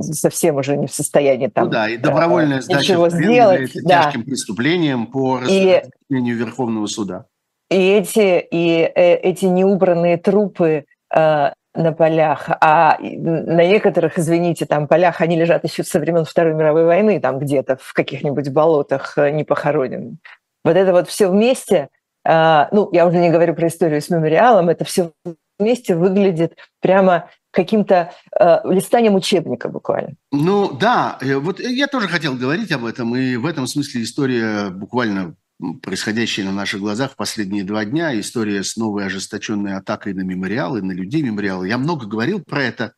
совсем 0.00 0.56
уже 0.56 0.76
не 0.76 0.86
в 0.86 0.92
состоянии 0.92 1.48
там 1.48 1.64
ну 1.64 1.70
да, 1.70 1.88
и 1.88 1.96
добровольная 1.96 2.60
сдача 2.60 2.92
ничего 2.92 3.08
сделать. 3.08 3.72
Да. 3.84 4.04
тяжким 4.04 4.24
преступлением 4.24 5.06
по 5.06 5.38
распределению 5.40 6.36
Верховного 6.36 6.86
суда. 6.86 7.26
И 7.68 7.76
эти, 7.76 8.46
и 8.48 8.80
э, 8.82 9.16
эти 9.16 9.46
неубранные 9.46 10.18
трупы 10.18 10.84
э, 11.12 11.50
на 11.76 11.92
полях, 11.92 12.48
а 12.60 12.96
на 13.00 13.66
некоторых, 13.66 14.18
извините, 14.18 14.66
там 14.66 14.86
полях 14.86 15.20
они 15.20 15.36
лежат 15.36 15.64
еще 15.64 15.82
со 15.82 15.98
времен 15.98 16.24
Второй 16.24 16.54
мировой 16.54 16.84
войны, 16.84 17.20
там 17.20 17.38
где-то 17.38 17.76
в 17.80 17.92
каких-нибудь 17.92 18.50
болотах 18.50 19.18
э, 19.18 19.30
не 19.30 19.42
похоронены. 19.42 20.18
Вот 20.64 20.76
это 20.76 20.92
вот 20.92 21.08
все 21.08 21.28
вместе, 21.28 21.88
э, 22.24 22.66
ну, 22.70 22.88
я 22.92 23.06
уже 23.06 23.18
не 23.18 23.30
говорю 23.30 23.54
про 23.54 23.66
историю 23.66 24.00
с 24.00 24.10
мемориалом, 24.10 24.68
это 24.68 24.84
все 24.84 25.10
вместе 25.58 25.96
выглядит 25.96 26.56
прямо 26.80 27.30
каким-то 27.50 28.12
э, 28.38 28.58
листанием 28.64 29.14
учебника 29.14 29.68
буквально. 29.68 30.14
Ну 30.30 30.72
да, 30.72 31.18
э, 31.20 31.36
вот 31.36 31.58
я 31.58 31.86
тоже 31.86 32.08
хотел 32.08 32.34
говорить 32.34 32.70
об 32.72 32.84
этом, 32.84 33.16
и 33.16 33.36
в 33.36 33.46
этом 33.46 33.66
смысле 33.66 34.02
история 34.02 34.68
буквально 34.68 35.36
происходящая 35.82 36.44
на 36.44 36.52
наших 36.52 36.80
глазах 36.80 37.12
в 37.12 37.16
последние 37.16 37.64
два 37.64 37.84
дня, 37.84 38.18
история 38.20 38.62
с 38.62 38.76
новой 38.76 39.06
ожесточенной 39.06 39.74
атакой 39.74 40.12
на 40.12 40.20
мемориалы, 40.20 40.82
на 40.82 40.92
людей 40.92 41.22
мемориалы. 41.22 41.66
Я 41.66 41.78
много 41.78 42.06
говорил 42.06 42.42
про 42.42 42.62
это, 42.62 42.92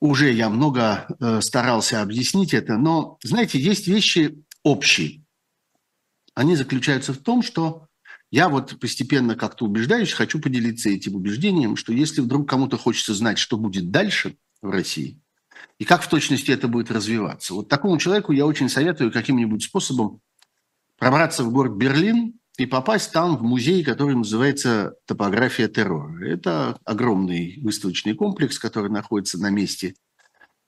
уже 0.00 0.32
я 0.32 0.48
много 0.50 1.06
э, 1.18 1.40
старался 1.40 2.02
объяснить 2.02 2.54
это, 2.54 2.76
но, 2.76 3.18
знаете, 3.22 3.58
есть 3.58 3.88
вещи 3.88 4.44
общие. 4.62 5.24
Они 6.34 6.54
заключаются 6.56 7.12
в 7.12 7.18
том, 7.18 7.42
что 7.42 7.87
я 8.30 8.48
вот 8.48 8.78
постепенно 8.78 9.36
как-то 9.36 9.64
убеждаюсь, 9.64 10.12
хочу 10.12 10.40
поделиться 10.40 10.90
этим 10.90 11.16
убеждением, 11.16 11.76
что 11.76 11.92
если 11.92 12.20
вдруг 12.20 12.48
кому-то 12.48 12.76
хочется 12.76 13.14
знать, 13.14 13.38
что 13.38 13.56
будет 13.56 13.90
дальше 13.90 14.36
в 14.60 14.70
России, 14.70 15.20
и 15.78 15.84
как 15.84 16.02
в 16.02 16.08
точности 16.08 16.50
это 16.50 16.68
будет 16.68 16.90
развиваться, 16.90 17.54
вот 17.54 17.68
такому 17.68 17.96
человеку 17.98 18.32
я 18.32 18.44
очень 18.46 18.68
советую 18.68 19.12
каким-нибудь 19.12 19.62
способом 19.62 20.20
пробраться 20.98 21.42
в 21.42 21.52
город 21.52 21.76
Берлин 21.76 22.34
и 22.58 22.66
попасть 22.66 23.12
там 23.12 23.36
в 23.36 23.42
музей, 23.42 23.84
который 23.84 24.16
называется 24.16 24.96
«Топография 25.06 25.68
террора». 25.68 26.26
Это 26.26 26.76
огромный 26.84 27.58
выставочный 27.62 28.14
комплекс, 28.14 28.58
который 28.58 28.90
находится 28.90 29.38
на 29.38 29.48
месте, 29.48 29.94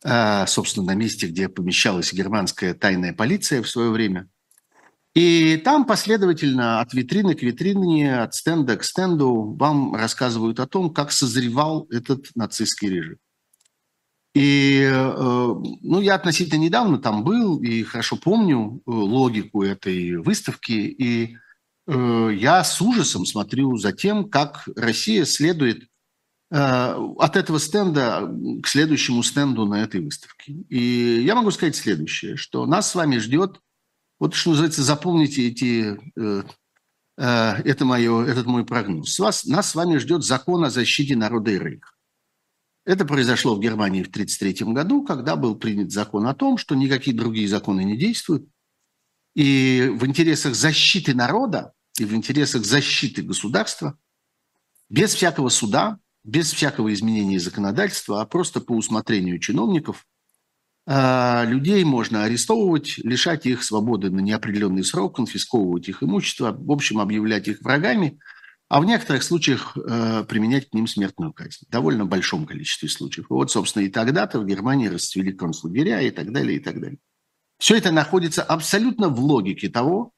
а, 0.05 0.47
собственно, 0.47 0.87
на 0.87 0.95
месте, 0.95 1.27
где 1.27 1.49
помещалась 1.49 2.13
германская 2.13 2.75
тайная 2.75 3.13
полиция 3.13 3.63
в 3.63 3.69
свое 3.69 3.91
время– 3.91 4.29
и 5.21 5.59
там 5.59 5.85
последовательно 5.85 6.81
от 6.81 6.95
витрины 6.95 7.35
к 7.35 7.43
витрине, 7.43 8.23
от 8.23 8.35
стенда 8.35 8.79
к 8.79 8.85
стенду 8.85 9.55
вам 9.59 9.95
рассказывают 9.95 10.61
о 10.61 10.67
том, 10.67 10.95
как 10.95 11.13
созревал 11.13 11.87
этот 11.91 12.35
нацистский 12.35 12.89
режим. 12.89 13.19
И 14.35 14.81
э, 14.83 15.13
ну, 15.83 16.01
я 16.01 16.15
относительно 16.15 16.59
недавно 16.59 16.97
там 16.97 17.23
был 17.23 17.61
и 17.61 17.83
хорошо 17.83 18.17
помню 18.17 18.81
э, 18.87 18.91
логику 18.91 19.63
этой 19.63 20.17
выставки. 20.17 20.73
И 20.73 21.37
э, 21.87 22.31
я 22.33 22.65
с 22.65 22.81
ужасом 22.81 23.27
смотрю 23.27 23.77
за 23.77 23.93
тем, 23.93 24.31
как 24.31 24.69
Россия 24.75 25.27
следует 25.27 25.87
от 26.53 27.37
этого 27.37 27.61
стенда 27.61 28.29
к 28.61 28.67
следующему 28.67 29.23
стенду 29.23 29.67
на 29.67 29.85
этой 29.85 30.01
выставке. 30.01 30.53
И 30.69 31.23
я 31.25 31.37
могу 31.37 31.53
сказать 31.53 31.77
следующее, 31.77 32.35
что 32.35 32.67
нас 32.67 32.91
с 32.91 32.97
вами 32.97 33.19
ждет 33.19 33.61
вот 34.21 34.35
что 34.35 34.51
называется, 34.51 34.83
запомните 34.83 35.49
эти, 35.49 35.99
э, 36.17 36.43
э, 37.17 37.53
это 37.65 37.85
мое, 37.87 38.27
этот 38.27 38.45
мой 38.47 38.67
прогноз. 38.67 39.19
Вас, 39.19 39.47
нас 39.47 39.71
с 39.71 39.75
вами 39.75 39.97
ждет 39.97 40.23
закон 40.23 40.63
о 40.63 40.71
защите 40.71 41.17
народа 41.17 41.51
и 41.51 41.59
рейха. 41.59 41.91
Это 42.85 43.07
произошло 43.07 43.55
в 43.55 43.61
Германии 43.61 44.03
в 44.03 44.09
1933 44.09 44.75
году, 44.75 45.05
когда 45.05 45.37
был 45.37 45.57
принят 45.57 45.91
закон 45.91 46.27
о 46.27 46.35
том, 46.35 46.59
что 46.59 46.75
никакие 46.75 47.17
другие 47.17 47.49
законы 47.49 47.83
не 47.83 47.97
действуют. 47.97 48.47
И 49.35 49.91
в 49.95 50.05
интересах 50.07 50.55
защиты 50.55 51.15
народа 51.15 51.73
и 51.99 52.05
в 52.05 52.15
интересах 52.15 52.65
защиты 52.65 53.23
государства 53.23 53.99
без 54.91 55.15
всякого 55.15 55.49
суда, 55.49 55.99
без 56.25 56.53
всякого 56.53 56.93
изменения 56.93 57.39
законодательства, 57.39 58.21
а 58.21 58.27
просто 58.27 58.61
по 58.61 58.73
усмотрению 58.73 59.39
чиновников 59.39 60.07
людей 60.93 61.85
можно 61.85 62.25
арестовывать, 62.25 62.99
лишать 62.99 63.47
их 63.47 63.63
свободы 63.63 64.11
на 64.11 64.19
неопределенный 64.19 64.83
срок, 64.83 65.17
конфисковывать 65.17 65.89
их 65.89 66.03
имущество, 66.03 66.53
в 66.59 66.73
общем, 66.73 66.99
объявлять 66.99 67.47
их 67.47 67.61
врагами, 67.61 68.19
а 68.69 68.81
в 68.81 68.85
некоторых 68.85 69.23
случаях 69.23 69.77
э, 69.77 70.25
применять 70.29 70.71
к 70.71 70.75
ним 70.75 70.87
смертную 70.87 71.33
казнь. 71.33 71.67
В 71.69 71.71
довольно 71.71 72.07
большом 72.07 72.47
количестве 72.47 72.89
случаев. 72.89 73.27
И 73.31 73.33
вот, 73.33 73.51
собственно, 73.51 73.85
и 73.85 73.89
тогда-то 73.89 74.41
в 74.41 74.47
Германии 74.47 74.89
расцвели 74.89 75.33
концлагеря 75.33 76.01
и 76.01 76.11
так 76.11 76.33
далее, 76.33 76.57
и 76.57 76.61
так 76.61 76.81
далее. 76.81 76.99
Все 77.59 77.77
это 77.77 77.91
находится 77.93 78.43
абсолютно 78.43 79.09
в 79.09 79.21
логике 79.21 79.69
того, 79.69 80.13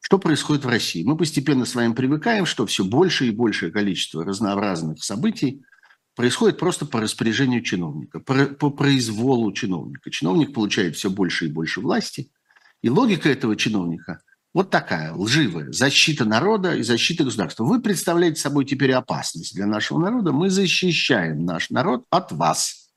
что 0.00 0.18
происходит 0.18 0.64
в 0.64 0.68
России. 0.68 1.04
Мы 1.04 1.16
постепенно 1.16 1.64
с 1.64 1.76
вами 1.76 1.94
привыкаем, 1.94 2.44
что 2.44 2.66
все 2.66 2.84
больше 2.84 3.28
и 3.28 3.30
большее 3.30 3.70
количество 3.70 4.24
разнообразных 4.24 5.02
событий 5.02 5.62
происходит 6.14 6.58
просто 6.58 6.86
по 6.86 7.00
распоряжению 7.00 7.62
чиновника, 7.62 8.20
по, 8.20 8.70
произволу 8.70 9.52
чиновника. 9.52 10.10
Чиновник 10.10 10.52
получает 10.52 10.96
все 10.96 11.10
больше 11.10 11.46
и 11.46 11.52
больше 11.52 11.80
власти, 11.80 12.30
и 12.82 12.90
логика 12.90 13.28
этого 13.28 13.56
чиновника 13.56 14.20
вот 14.54 14.70
такая, 14.70 15.14
лживая, 15.14 15.72
защита 15.72 16.24
народа 16.24 16.74
и 16.74 16.82
защита 16.82 17.24
государства. 17.24 17.64
Вы 17.64 17.80
представляете 17.80 18.40
собой 18.40 18.64
теперь 18.66 18.92
опасность 18.92 19.54
для 19.54 19.66
нашего 19.66 19.98
народа, 19.98 20.32
мы 20.32 20.50
защищаем 20.50 21.44
наш 21.44 21.70
народ 21.70 22.04
от 22.10 22.32
вас. 22.32 22.90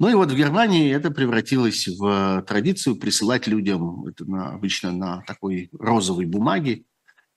Ну 0.00 0.08
и 0.08 0.14
вот 0.14 0.32
в 0.32 0.36
Германии 0.36 0.92
это 0.92 1.12
превратилось 1.12 1.86
в 1.86 2.44
традицию 2.48 2.96
присылать 2.96 3.46
людям, 3.46 4.06
это 4.06 4.24
на, 4.24 4.54
обычно 4.54 4.90
на 4.90 5.22
такой 5.22 5.70
розовой 5.78 6.26
бумаге, 6.26 6.84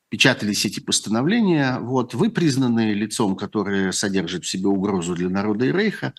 печатались 0.09 0.65
эти 0.65 0.79
постановления. 0.79 1.79
Вот, 1.79 2.13
вы 2.13 2.29
признаны 2.29 2.93
лицом, 2.93 3.35
которое 3.35 3.91
содержит 3.91 4.45
в 4.45 4.49
себе 4.49 4.67
угрозу 4.67 5.15
для 5.15 5.29
народа 5.29 5.65
и 5.65 5.71
рейха, 5.71 6.13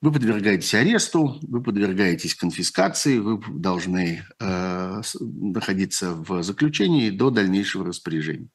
вы 0.00 0.12
подвергаетесь 0.12 0.74
аресту, 0.74 1.38
вы 1.42 1.62
подвергаетесь 1.62 2.34
конфискации, 2.34 3.18
вы 3.18 3.40
должны 3.48 4.22
э, 4.38 5.02
находиться 5.20 6.12
в 6.12 6.42
заключении 6.42 7.08
до 7.08 7.30
дальнейшего 7.30 7.86
распоряжения. 7.86 8.48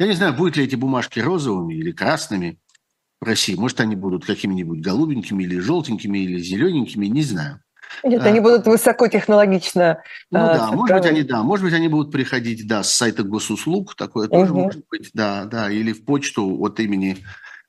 Я 0.00 0.08
не 0.08 0.14
знаю, 0.14 0.34
будут 0.34 0.56
ли 0.56 0.64
эти 0.64 0.74
бумажки 0.74 1.20
розовыми 1.20 1.74
или 1.74 1.92
красными, 1.92 2.58
в 3.20 3.24
России. 3.24 3.54
Может, 3.54 3.80
они 3.80 3.96
будут 3.96 4.24
какими-нибудь 4.24 4.80
голубенькими 4.80 5.44
или 5.44 5.58
желтенькими 5.58 6.18
или 6.18 6.38
зелененькими, 6.38 7.06
не 7.06 7.22
знаю. 7.22 7.60
Нет, 8.02 8.22
а, 8.22 8.26
они 8.26 8.40
будут 8.40 8.66
высокотехнологично. 8.66 10.02
Ну 10.30 10.38
а, 10.38 10.54
да, 10.54 10.72
может 10.72 10.96
быть, 10.96 11.06
они, 11.06 11.22
да, 11.22 11.42
может 11.42 11.64
быть, 11.64 11.74
они 11.74 11.88
будут 11.88 12.12
приходить, 12.12 12.66
да, 12.66 12.82
с 12.82 12.94
сайта 12.94 13.22
госуслуг, 13.22 13.94
такое 13.94 14.28
тоже 14.28 14.52
угу. 14.52 14.60
может 14.60 14.84
быть, 14.90 15.10
да, 15.14 15.44
да, 15.44 15.70
или 15.70 15.92
в 15.92 16.04
почту 16.04 16.60
от 16.60 16.80
имени 16.80 17.18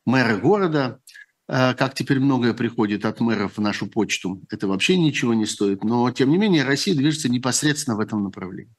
мэра 0.06 0.38
города, 0.38 1.00
а, 1.48 1.74
как 1.74 1.94
теперь 1.94 2.20
многое 2.20 2.54
приходит 2.54 3.06
от 3.06 3.20
мэров 3.20 3.58
в 3.58 3.62
нашу 3.62 3.88
почту. 3.88 4.42
Это 4.50 4.68
вообще 4.68 4.98
ничего 4.98 5.34
не 5.34 5.46
стоит, 5.46 5.84
но, 5.84 6.10
тем 6.12 6.30
не 6.30 6.38
менее, 6.38 6.64
Россия 6.64 6.96
движется 6.96 7.30
непосредственно 7.30 7.96
в 7.96 8.00
этом 8.00 8.24
направлении. 8.24 8.74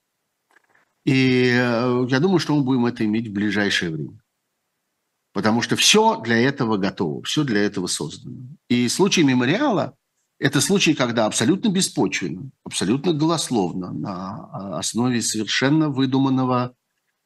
И 1.05 1.51
э, 1.55 2.07
я 2.09 2.20
думаю, 2.20 2.38
что 2.38 2.55
мы 2.55 2.62
будем 2.62 2.85
это 2.85 3.05
иметь 3.05 3.29
в 3.29 3.33
ближайшее 3.33 3.90
время. 3.90 4.18
Потому 5.33 5.62
что 5.62 5.77
все 5.77 6.20
для 6.20 6.37
этого 6.37 6.77
готово, 6.77 7.22
все 7.22 7.44
для 7.44 7.62
этого 7.62 7.87
создано. 7.87 8.37
И 8.68 8.88
случай 8.88 9.22
мемориала– 9.22 9.94
это 10.38 10.61
случай, 10.61 10.94
когда 10.94 11.27
абсолютно 11.27 11.68
беспочвенно, 11.68 12.51
абсолютно 12.64 13.12
голословно, 13.12 13.92
на 13.92 14.79
основе 14.79 15.20
совершенно 15.20 15.88
выдуманного, 15.88 16.74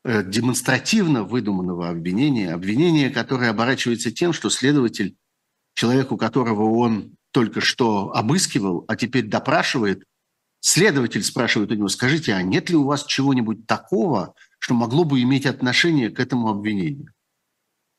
э, 0.04 0.24
демонстративно 0.24 1.22
выдуманного 1.22 1.90
обвинения, 1.90 2.52
обвинения, 2.52 3.10
которое 3.10 3.50
оборачивается 3.50 4.10
тем, 4.10 4.32
что 4.32 4.48
следователь, 4.48 5.16
человеку, 5.74 6.16
которого 6.16 6.76
он 6.78 7.16
только 7.32 7.60
что 7.60 8.14
обыскивал, 8.14 8.84
а 8.88 8.96
теперь 8.96 9.26
допрашивает, 9.26 10.04
следователь 10.60 11.22
спрашивает 11.22 11.70
у 11.70 11.74
него, 11.74 11.88
скажите, 11.88 12.32
а 12.34 12.42
нет 12.42 12.70
ли 12.70 12.76
у 12.76 12.84
вас 12.84 13.04
чего-нибудь 13.04 13.66
такого, 13.66 14.34
что 14.58 14.74
могло 14.74 15.04
бы 15.04 15.20
иметь 15.20 15.44
отношение 15.44 16.10
к 16.10 16.18
этому 16.18 16.48
обвинению? 16.48 17.12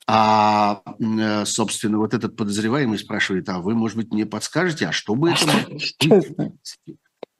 А, 0.06 0.82
э, 1.00 1.46
собственно, 1.46 1.98
вот 1.98 2.13
этот 2.13 2.36
подозреваемый 2.36 2.98
спрашивает, 2.98 3.48
а 3.50 3.60
вы, 3.60 3.74
может 3.74 3.98
быть, 3.98 4.12
мне 4.12 4.26
подскажете, 4.26 4.88
а 4.88 4.92
что 4.92 5.16
бы 5.16 5.32
это 5.32 5.48
могло 5.48 6.22
быть? 6.38 6.78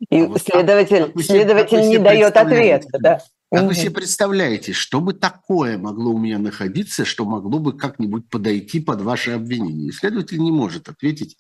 И 0.10 0.22
а 0.22 0.28
вот 0.28 0.42
следователь, 0.42 1.12
как, 1.12 1.24
следователь 1.24 1.78
как 1.78 1.88
не 1.88 1.98
дает 1.98 2.38
ответа, 2.38 2.88
да. 3.00 3.22
Как 3.52 3.66
вы 3.66 3.76
себе 3.76 3.92
представляете, 3.92 4.74
что 4.74 5.00
бы 5.00 5.14
такое 5.14 5.78
могло 5.78 6.12
у 6.12 6.18
меня 6.18 6.40
находиться, 6.40 7.06
что 7.06 7.26
могло 7.26 7.60
бы 7.60 7.78
как-нибудь 7.78 8.28
подойти 8.30 8.80
под 8.80 9.02
ваше 9.02 9.32
обвинение? 9.32 9.92
Следователь 9.92 10.40
не 10.40 10.52
может 10.52 10.90
ответить, 10.90 11.38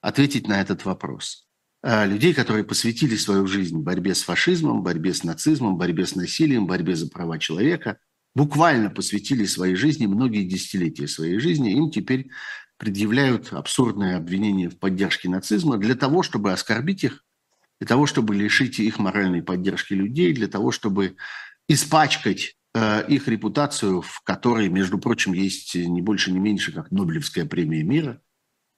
ответить 0.00 0.46
на 0.46 0.60
этот 0.60 0.84
вопрос. 0.84 1.46
А 1.82 2.04
людей, 2.04 2.32
которые 2.32 2.64
посвятили 2.64 3.16
свою 3.16 3.46
жизнь 3.46 3.78
борьбе 3.78 4.14
с 4.14 4.22
фашизмом, 4.22 4.82
борьбе 4.82 5.14
с 5.14 5.24
нацизмом, 5.24 5.78
борьбе 5.78 6.06
с 6.06 6.14
насилием, 6.14 6.66
борьбе 6.66 6.94
за 6.94 7.08
права 7.08 7.38
человека– 7.38 7.98
буквально 8.38 8.88
посвятили 8.88 9.44
своей 9.46 9.74
жизни, 9.74 10.06
многие 10.06 10.44
десятилетия 10.44 11.08
своей 11.08 11.40
жизни, 11.40 11.72
им 11.72 11.90
теперь 11.90 12.30
предъявляют 12.76 13.52
абсурдное 13.52 14.16
обвинение 14.16 14.70
в 14.70 14.78
поддержке 14.78 15.28
нацизма 15.28 15.76
для 15.76 15.96
того, 15.96 16.22
чтобы 16.22 16.52
оскорбить 16.52 17.02
их, 17.02 17.24
для 17.80 17.88
того, 17.88 18.06
чтобы 18.06 18.36
лишить 18.36 18.78
их 18.78 19.00
моральной 19.00 19.42
поддержки 19.42 19.92
людей, 19.92 20.32
для 20.32 20.46
того, 20.46 20.70
чтобы 20.70 21.16
испачкать 21.66 22.54
э, 22.74 23.04
их 23.08 23.26
репутацию, 23.26 24.02
в 24.02 24.20
которой, 24.22 24.68
между 24.68 24.98
прочим, 24.98 25.32
есть 25.32 25.74
не 25.74 26.00
больше, 26.00 26.30
не 26.30 26.38
меньше, 26.38 26.70
как 26.70 26.92
Нобелевская 26.92 27.44
премия 27.44 27.82
мира. 27.82 28.20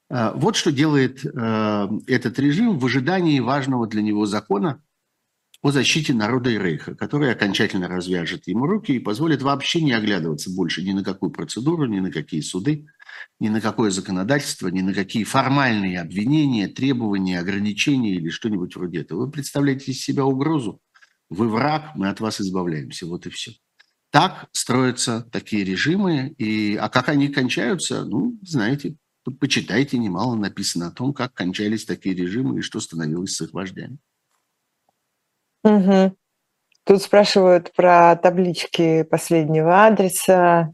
Э, 0.09 0.33
вот 0.35 0.57
что 0.57 0.73
делает 0.73 1.23
э, 1.23 1.89
этот 2.07 2.39
режим 2.39 2.79
в 2.79 2.87
ожидании 2.87 3.41
важного 3.41 3.87
для 3.87 4.01
него 4.01 4.25
закона, 4.25 4.83
о 5.63 5.71
защите 5.73 6.15
народа 6.15 6.51
и 6.51 6.59
рейха, 6.59 6.95
который 6.95 7.31
окончательно 7.31 7.87
развяжет 7.87 8.49
ему 8.49 8.67
руки 8.67 8.93
и 8.93 8.99
позволит 8.99 9.43
вообще 9.43 9.83
не 9.83 9.93
оглядываться 9.93 10.51
больше 10.51 10.83
ни 10.83 10.93
на 10.93 11.05
какую 11.05 11.31
процедуру, 11.31 11.85
ни 11.87 12.01
на 12.01 12.11
какие 12.11 12.41
суды, 12.41 12.87
ни 13.39 13.51
на 13.51 13.61
какое 13.61 13.91
законодательство, 13.91 14.69
ни 14.69 14.81
на 14.81 14.95
какие 14.95 15.25
формальные 15.25 16.01
обвинения, 16.01 16.67
требования, 16.69 17.39
ограничения 17.39 18.15
или 18.15 18.31
что-нибудь 18.31 18.75
вроде 18.75 19.01
этого. 19.01 19.27
Вы 19.27 19.31
представляете 19.31 19.93
из 19.93 20.03
себя 20.03 20.25
угрозу, 20.25 20.81
вы 21.29 21.49
враг, 21.49 21.93
мы 21.95 22.09
от 22.09 22.21
вас 22.21 22.41
избавляемся, 22.41 23.07
вот 23.07 23.27
и 23.27 23.31
все. 23.31 23.53
Так 24.11 24.49
строятся 24.53 25.29
такие 25.31 25.63
режимы, 25.63 26.35
и, 26.39 26.75
а 26.75 26.89
как 26.89 27.09
они 27.11 27.29
кончаются, 27.29 28.05
ну, 28.05 28.39
знаете, 28.43 28.97
почитайте, 29.39 29.99
немало 29.99 30.35
написано 30.37 30.89
о 30.89 30.91
том, 30.91 31.13
как 31.13 31.35
кончались 31.35 31.85
такие 31.85 32.15
режимы 32.15 32.59
и 32.59 32.63
что 32.63 32.81
становилось 32.81 33.37
с 33.37 33.43
их 33.43 33.53
вождями. 33.53 33.99
Угу. 35.65 36.17
Тут 36.85 37.03
спрашивают 37.03 37.73
про 37.75 38.17
таблички 38.17 39.03
последнего 39.05 39.87
адреса. 39.87 40.73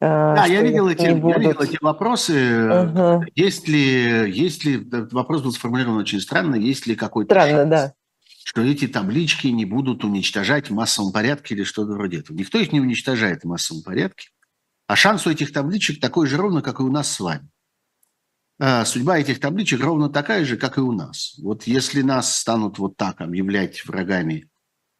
Э, 0.00 0.34
да, 0.36 0.46
я 0.46 0.62
видел, 0.62 0.88
эти, 0.88 1.12
будут... 1.12 1.42
я 1.42 1.48
видел 1.48 1.62
эти 1.62 1.78
вопросы. 1.80 2.68
Угу. 2.68 3.24
Есть 3.34 3.68
ли, 3.68 4.30
есть 4.30 4.64
ли, 4.64 4.86
вопрос 5.12 5.42
был 5.42 5.52
сформулирован 5.52 5.98
очень 5.98 6.20
странно, 6.20 6.56
есть 6.56 6.86
ли 6.86 6.96
какой-то 6.96 7.34
Странно, 7.34 7.56
шанс, 7.56 7.70
да. 7.70 7.92
что 8.44 8.62
эти 8.62 8.86
таблички 8.86 9.46
не 9.46 9.64
будут 9.64 10.04
уничтожать 10.04 10.68
в 10.68 10.74
массовом 10.74 11.12
порядке 11.12 11.54
или 11.54 11.62
что-то 11.62 11.92
вроде 11.92 12.18
этого. 12.18 12.36
Никто 12.36 12.58
их 12.58 12.72
не 12.72 12.80
уничтожает 12.80 13.42
в 13.42 13.46
массовом 13.46 13.82
порядке. 13.82 14.28
А 14.88 14.94
шанс 14.94 15.26
у 15.26 15.30
этих 15.30 15.52
табличек 15.52 16.00
такой 16.00 16.26
же 16.26 16.36
ровно, 16.36 16.62
как 16.62 16.80
и 16.80 16.82
у 16.82 16.90
нас 16.90 17.10
с 17.10 17.18
вами. 17.18 17.48
А, 18.58 18.84
судьба 18.84 19.18
этих 19.18 19.38
табличек 19.38 19.82
ровно 19.82 20.08
такая 20.08 20.44
же, 20.44 20.56
как 20.56 20.78
и 20.78 20.80
у 20.80 20.92
нас. 20.92 21.34
Вот 21.38 21.64
если 21.64 22.00
нас 22.00 22.38
станут 22.38 22.78
вот 22.78 22.96
так 22.96 23.20
объявлять 23.20 23.84
врагами, 23.84 24.48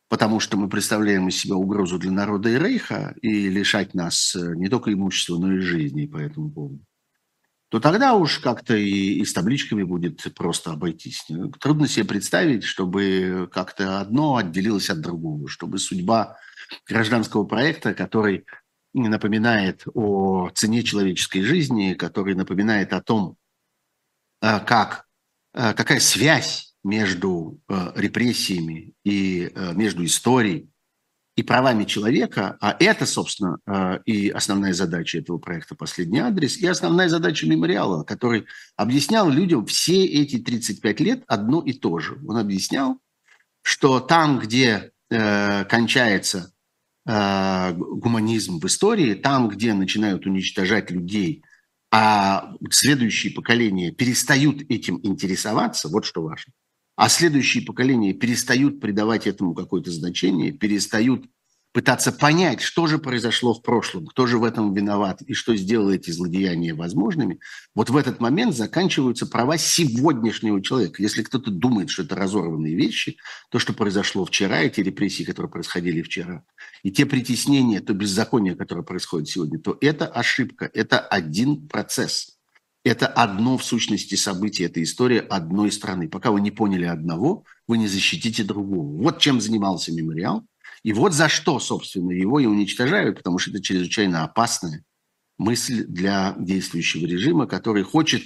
потому 0.08 0.40
что 0.40 0.58
мы 0.58 0.68
представляем 0.68 1.28
из 1.28 1.40
себя 1.40 1.56
угрозу 1.56 1.98
для 1.98 2.10
народа 2.10 2.50
и 2.50 2.58
рейха, 2.58 3.14
и 3.22 3.48
лишать 3.48 3.94
нас 3.94 4.34
э, 4.36 4.54
не 4.56 4.68
только 4.68 4.92
имущества, 4.92 5.38
но 5.38 5.54
и 5.54 5.60
жизни 5.60 6.04
по 6.04 6.18
этому 6.18 6.50
поводу, 6.50 6.84
то 7.70 7.80
тогда 7.80 8.14
уж 8.14 8.38
как-то 8.40 8.76
и, 8.76 9.14
и 9.14 9.24
с 9.24 9.32
табличками 9.32 9.82
будет 9.84 10.22
просто 10.34 10.72
обойтись. 10.72 11.26
Трудно 11.58 11.88
себе 11.88 12.04
представить, 12.04 12.62
чтобы 12.62 13.48
как-то 13.50 14.00
одно 14.00 14.36
отделилось 14.36 14.90
от 14.90 15.00
другого, 15.00 15.48
чтобы 15.48 15.78
судьба 15.78 16.36
гражданского 16.86 17.44
проекта, 17.44 17.94
который 17.94 18.44
напоминает 18.92 19.82
о 19.94 20.50
цене 20.54 20.82
человеческой 20.82 21.42
жизни, 21.42 21.94
который 21.94 22.34
напоминает 22.34 22.92
о 22.92 23.02
том, 23.02 23.36
как, 24.60 25.06
э, 25.54 25.72
какая 25.74 26.00
связь 26.00 26.74
между 26.84 27.60
э, 27.68 27.92
репрессиями 27.96 28.94
и 29.04 29.50
между 29.74 30.04
историей 30.04 30.68
и 31.36 31.42
правами 31.42 31.84
человека, 31.84 32.56
а 32.60 32.74
это, 32.80 33.04
собственно, 33.04 33.58
и 34.06 34.30
основная 34.30 34.72
задача 34.72 35.18
этого 35.18 35.36
проекта 35.36 35.74
«Последний 35.74 36.20
адрес», 36.20 36.56
и 36.56 36.66
основная 36.66 37.10
задача 37.10 37.46
мемориала, 37.46 38.04
который 38.04 38.46
объяснял 38.74 39.28
людям 39.28 39.66
все 39.66 40.02
эти 40.06 40.38
35 40.38 41.00
лет 41.00 41.24
одно 41.26 41.60
и 41.60 41.74
то 41.74 41.98
же. 41.98 42.18
Он 42.26 42.38
объяснял, 42.38 42.98
что 43.60 44.00
там, 44.00 44.38
где 44.38 44.92
кончается 45.10 46.54
гуманизм 47.04 48.58
в 48.58 48.64
истории, 48.64 49.12
там, 49.12 49.48
где 49.48 49.74
начинают 49.74 50.24
уничтожать 50.24 50.90
людей– 50.90 51.44
а 51.90 52.54
следующие 52.70 53.32
поколения 53.32 53.92
перестают 53.92 54.62
этим 54.68 55.00
интересоваться, 55.02 55.88
вот 55.88 56.04
что 56.04 56.22
важно, 56.22 56.52
а 56.96 57.08
следующие 57.08 57.64
поколения 57.64 58.12
перестают 58.12 58.80
придавать 58.80 59.26
этому 59.26 59.54
какое-то 59.54 59.90
значение, 59.90 60.52
перестают 60.52 61.26
пытаться 61.76 62.10
понять, 62.10 62.62
что 62.62 62.86
же 62.86 62.96
произошло 62.96 63.52
в 63.52 63.60
прошлом, 63.60 64.06
кто 64.06 64.26
же 64.26 64.38
в 64.38 64.44
этом 64.44 64.72
виноват 64.72 65.20
и 65.20 65.34
что 65.34 65.54
сделало 65.54 65.90
эти 65.90 66.10
злодеяния 66.10 66.74
возможными, 66.74 67.38
вот 67.74 67.90
в 67.90 67.98
этот 67.98 68.18
момент 68.18 68.56
заканчиваются 68.56 69.26
права 69.26 69.58
сегодняшнего 69.58 70.62
человека. 70.62 71.02
Если 71.02 71.22
кто-то 71.22 71.50
думает, 71.50 71.90
что 71.90 72.04
это 72.04 72.14
разорванные 72.16 72.74
вещи, 72.74 73.18
то, 73.50 73.58
что 73.58 73.74
произошло 73.74 74.24
вчера, 74.24 74.62
эти 74.62 74.80
репрессии, 74.80 75.22
которые 75.22 75.50
происходили 75.50 76.00
вчера, 76.00 76.44
и 76.82 76.90
те 76.90 77.04
притеснения, 77.04 77.80
то 77.82 77.92
беззаконие, 77.92 78.54
которое 78.54 78.82
происходит 78.82 79.28
сегодня, 79.28 79.58
то 79.58 79.76
это 79.82 80.06
ошибка, 80.06 80.70
это 80.72 80.98
один 80.98 81.68
процесс. 81.68 82.38
Это 82.84 83.06
одно 83.06 83.58
в 83.58 83.64
сущности 83.64 84.14
событие, 84.14 84.68
это 84.68 84.82
история 84.82 85.20
одной 85.20 85.70
страны. 85.70 86.08
Пока 86.08 86.30
вы 86.30 86.40
не 86.40 86.52
поняли 86.52 86.84
одного, 86.84 87.44
вы 87.68 87.76
не 87.76 87.86
защитите 87.86 88.44
другого. 88.44 88.96
Вот 89.02 89.18
чем 89.18 89.42
занимался 89.42 89.92
мемориал– 89.92 90.46
и 90.86 90.92
вот 90.92 91.14
за 91.14 91.28
что, 91.28 91.58
собственно, 91.58 92.12
его 92.12 92.38
и 92.38 92.46
уничтожают, 92.46 93.16
потому 93.16 93.38
что 93.40 93.50
это 93.50 93.60
чрезвычайно 93.60 94.22
опасная 94.22 94.84
мысль 95.36 95.84
для 95.84 96.36
действующего 96.38 97.06
режима, 97.06 97.48
который 97.48 97.82
хочет 97.82 98.22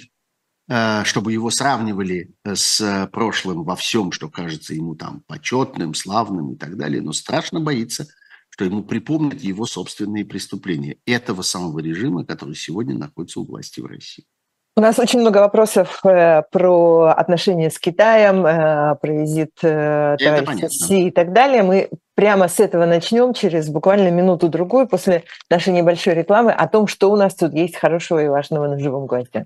э, 0.69 1.03
чтобы 1.03 1.33
его 1.33 1.49
сравнивали 1.49 2.35
с 2.45 3.09
прошлым 3.11 3.63
во 3.63 3.75
всем, 3.75 4.11
что 4.11 4.29
кажется 4.29 4.75
ему 4.75 4.93
там 4.93 5.23
почетным, 5.25 5.95
славным 5.95 6.53
и 6.53 6.55
так 6.55 6.77
далее, 6.77 7.01
но 7.01 7.13
страшно 7.13 7.59
боится, 7.59 8.05
что 8.49 8.63
ему 8.63 8.83
припомнят 8.83 9.41
его 9.41 9.65
собственные 9.65 10.25
преступления 10.25 10.97
этого 11.07 11.41
самого 11.41 11.79
режима, 11.79 12.27
который 12.27 12.53
сегодня 12.53 12.95
находится 12.95 13.39
у 13.39 13.45
власти 13.45 13.79
в 13.79 13.87
России. 13.87 14.27
У 14.77 14.81
нас 14.81 14.99
очень 14.99 15.19
много 15.19 15.39
вопросов 15.39 15.99
э, 16.05 16.43
про 16.49 17.13
отношения 17.17 17.69
с 17.69 17.77
Китаем, 17.77 18.45
э, 18.45 18.95
про 18.95 19.11
визит 19.11 19.51
э, 19.63 20.15
товарища 20.17 20.69
Си 20.69 21.07
и 21.07 21.11
так 21.11 21.33
далее. 21.33 21.63
Мы 21.63 21.89
прямо 22.15 22.47
с 22.47 22.57
этого 22.61 22.85
начнем 22.85 23.33
через 23.33 23.67
буквально 23.69 24.11
минуту-другую 24.11 24.87
после 24.87 25.23
нашей 25.49 25.73
небольшой 25.73 26.13
рекламы 26.13 26.53
о 26.53 26.67
том, 26.69 26.87
что 26.87 27.11
у 27.11 27.17
нас 27.17 27.35
тут 27.35 27.53
есть 27.53 27.75
хорошего 27.75 28.23
и 28.23 28.29
важного 28.29 28.67
на 28.67 28.79
живом 28.79 29.07
гвозде. 29.07 29.45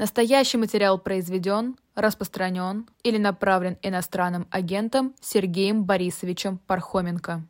Настоящий 0.00 0.56
материал 0.56 0.98
произведен, 0.98 1.76
распространен 1.94 2.88
или 3.02 3.18
направлен 3.18 3.76
иностранным 3.82 4.48
агентом 4.50 5.14
Сергеем 5.20 5.84
Борисовичем 5.84 6.56
Пархоменко. 6.66 7.42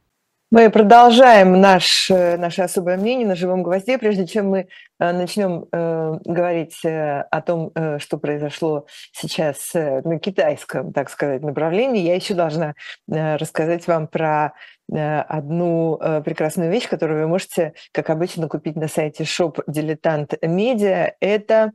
Мы 0.50 0.68
продолжаем 0.68 1.60
наш, 1.60 2.10
э, 2.10 2.36
наше 2.38 2.62
особое 2.62 2.96
мнение 2.96 3.24
на 3.24 3.36
живом 3.36 3.62
гвозде. 3.62 3.98
Прежде 3.98 4.26
чем 4.26 4.48
мы 4.48 4.66
э, 4.98 5.12
начнем 5.12 5.66
э, 5.70 6.18
говорить 6.24 6.80
о 6.84 7.40
том, 7.40 7.72
что 8.00 8.18
произошло 8.18 8.86
сейчас 9.12 9.72
на 9.72 10.18
китайском, 10.18 10.92
так 10.92 11.08
сказать, 11.08 11.42
направлении, 11.42 12.02
я 12.02 12.16
еще 12.16 12.34
должна 12.34 12.74
рассказать 13.06 13.86
вам 13.86 14.08
про 14.08 14.54
одну 14.88 16.00
прекрасную 16.24 16.68
вещь, 16.72 16.88
которую 16.88 17.20
вы 17.20 17.28
можете, 17.28 17.74
как 17.92 18.10
обычно, 18.10 18.48
купить 18.48 18.74
на 18.74 18.88
сайте 18.88 19.22
Shop 19.22 19.60
Dilettant 19.68 20.36
Media. 20.42 21.12
Это 21.20 21.70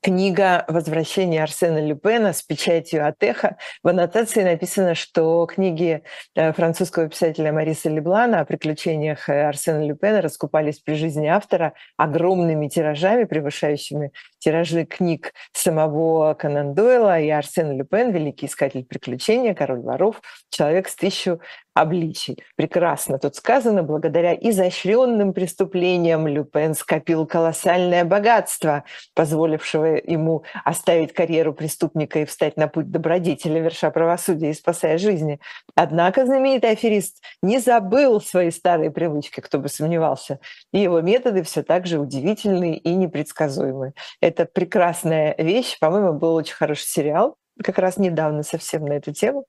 книга 0.00 0.64
«Возвращение 0.68 1.42
Арсена 1.42 1.84
Люпена» 1.84 2.32
с 2.32 2.42
печатью 2.42 3.06
Атеха. 3.06 3.58
В 3.82 3.88
аннотации 3.88 4.42
написано, 4.42 4.94
что 4.94 5.44
книги 5.46 6.02
э, 6.34 6.52
французского 6.52 7.08
писателя 7.08 7.52
Мариса 7.52 7.90
Леблана 7.90 8.40
о 8.40 8.44
приключениях 8.44 9.28
э, 9.28 9.42
Арсена 9.42 9.84
Люпена 9.84 10.22
раскупались 10.22 10.78
при 10.78 10.94
жизни 10.94 11.26
автора 11.26 11.74
огромными 11.96 12.68
тиражами, 12.68 13.24
превышающими 13.24 14.12
тиражи 14.42 14.84
книг 14.84 15.32
самого 15.52 16.34
Конан 16.34 16.74
Дойла 16.74 17.20
и 17.20 17.28
Арсен 17.30 17.76
Люпен, 17.76 18.10
великий 18.10 18.46
искатель 18.46 18.84
приключений, 18.84 19.54
король 19.54 19.80
воров, 19.80 20.20
человек 20.50 20.88
с 20.88 20.96
тысячу 20.96 21.40
обличий. 21.74 22.42
Прекрасно 22.56 23.18
тут 23.18 23.36
сказано, 23.36 23.82
благодаря 23.82 24.34
изощренным 24.34 25.32
преступлениям 25.32 26.26
Люпен 26.26 26.74
скопил 26.74 27.26
колоссальное 27.26 28.04
богатство, 28.04 28.84
позволившего 29.14 30.00
ему 30.04 30.44
оставить 30.64 31.14
карьеру 31.14 31.54
преступника 31.54 32.20
и 32.20 32.24
встать 32.24 32.56
на 32.56 32.68
путь 32.68 32.90
добродетеля, 32.90 33.60
верша 33.60 33.90
правосудия 33.90 34.50
и 34.50 34.54
спасая 34.54 34.98
жизни. 34.98 35.40
Однако 35.74 36.26
знаменитый 36.26 36.70
аферист 36.70 37.22
не 37.42 37.58
забыл 37.58 38.20
свои 38.20 38.50
старые 38.50 38.90
привычки, 38.90 39.40
кто 39.40 39.58
бы 39.58 39.68
сомневался, 39.68 40.40
и 40.72 40.80
его 40.80 41.00
методы 41.00 41.42
все 41.42 41.62
так 41.62 41.86
же 41.86 41.98
удивительные 41.98 42.76
и 42.76 42.94
непредсказуемые. 42.94 43.94
Это 44.32 44.46
прекрасная 44.46 45.34
вещь, 45.36 45.78
по-моему, 45.78 46.14
был 46.14 46.36
очень 46.36 46.54
хороший 46.54 46.86
сериал, 46.86 47.36
как 47.62 47.76
раз 47.76 47.98
недавно 47.98 48.42
совсем 48.42 48.86
на 48.86 48.94
эту 48.94 49.12
тему. 49.12 49.44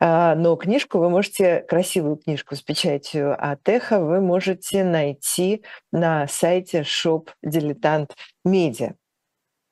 А, 0.00 0.34
но 0.34 0.56
книжку 0.56 0.98
вы 0.98 1.08
можете, 1.08 1.60
красивую 1.60 2.16
книжку 2.16 2.56
с 2.56 2.62
печатью 2.62 3.36
Атеха 3.38 4.00
вы 4.00 4.20
можете 4.20 4.82
найти 4.82 5.62
на 5.92 6.26
сайте 6.26 6.80
Shop 6.80 7.28
Dilettant 7.46 8.10
Media. 8.44 8.94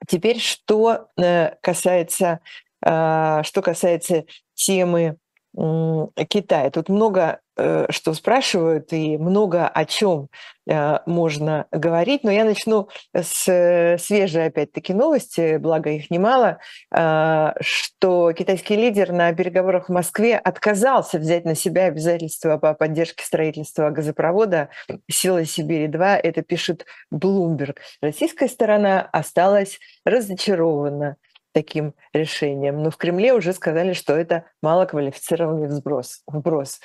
Теперь, 0.07 0.39
что 0.39 1.09
э, 1.21 1.57
касается, 1.61 2.39
а, 2.85 3.43
что 3.43 3.63
касается 3.63 4.27
темы 4.55 5.17
Китая. 5.57 6.71
Тут 6.71 6.91
много 6.91 7.41
э, 7.57 7.87
что 7.89 8.13
спрашивают 8.13 8.93
и 8.93 9.17
много 9.17 9.67
о 9.67 9.87
чем 9.87 10.29
э, 10.69 10.99
можно 11.07 11.67
говорить, 11.73 12.25
но 12.25 12.31
я 12.31 12.45
начну 12.45 12.91
с 13.15 13.49
э, 13.49 13.97
свежей 13.97 14.47
опять-таки 14.47 14.93
новости, 14.93 15.57
благо 15.57 15.89
их 15.91 16.11
немало, 16.11 16.59
что 16.91 18.33
китайский 18.33 18.77
лидер 18.77 19.13
на 19.13 19.33
переговорах 19.33 19.89
в 19.89 19.93
Москве 19.93 20.37
отказался 20.37 21.19
взять 21.19 21.47
на 21.47 21.55
себя 21.55 21.87
обязательства 21.87 22.59
по 22.59 22.75
поддержке 22.75 23.25
строительства 23.25 23.89
газопровода 23.91 24.69
«Сила 25.11 25.45
Сибири-2», 25.45 26.21
это 26.23 26.43
пишет 26.43 26.85
Bloomberg. 27.13 27.77
Российская 28.03 28.49
сторона 28.49 29.09
осталась 29.13 29.79
разочарована 30.05 31.17
таким 31.57 31.95
решением. 32.13 32.83
Но 32.83 32.91
в 32.91 32.99
Кремле 32.99 33.33
уже 33.33 33.55
сказали, 33.55 33.95
что 33.95 34.13
это 34.13 34.45
малоквалифицированный 34.61 35.69
взброс, 35.69 36.21
вброс. 36.27 36.81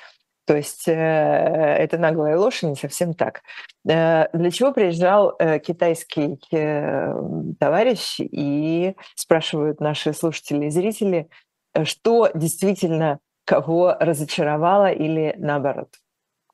То 0.47 0.55
есть 0.55 0.87
э, 0.87 0.93
это 0.93 1.97
наглая 1.97 2.37
ложь, 2.37 2.63
не 2.63 2.75
совсем 2.75 3.13
так. 3.13 3.41
Э, 3.85 4.27
для 4.31 4.49
чего 4.49 4.71
приезжал 4.71 5.35
э, 5.37 5.59
китайский 5.59 6.39
э, 6.53 7.13
товарищ 7.59 8.15
и 8.21 8.95
спрашивают 9.15 9.81
наши 9.81 10.13
слушатели 10.13 10.67
и 10.67 10.69
зрители, 10.69 11.27
э, 11.73 11.83
что 11.83 12.29
действительно 12.33 13.19
кого 13.43 13.97
разочаровало 13.99 14.89
или 14.89 15.35
наоборот? 15.37 15.89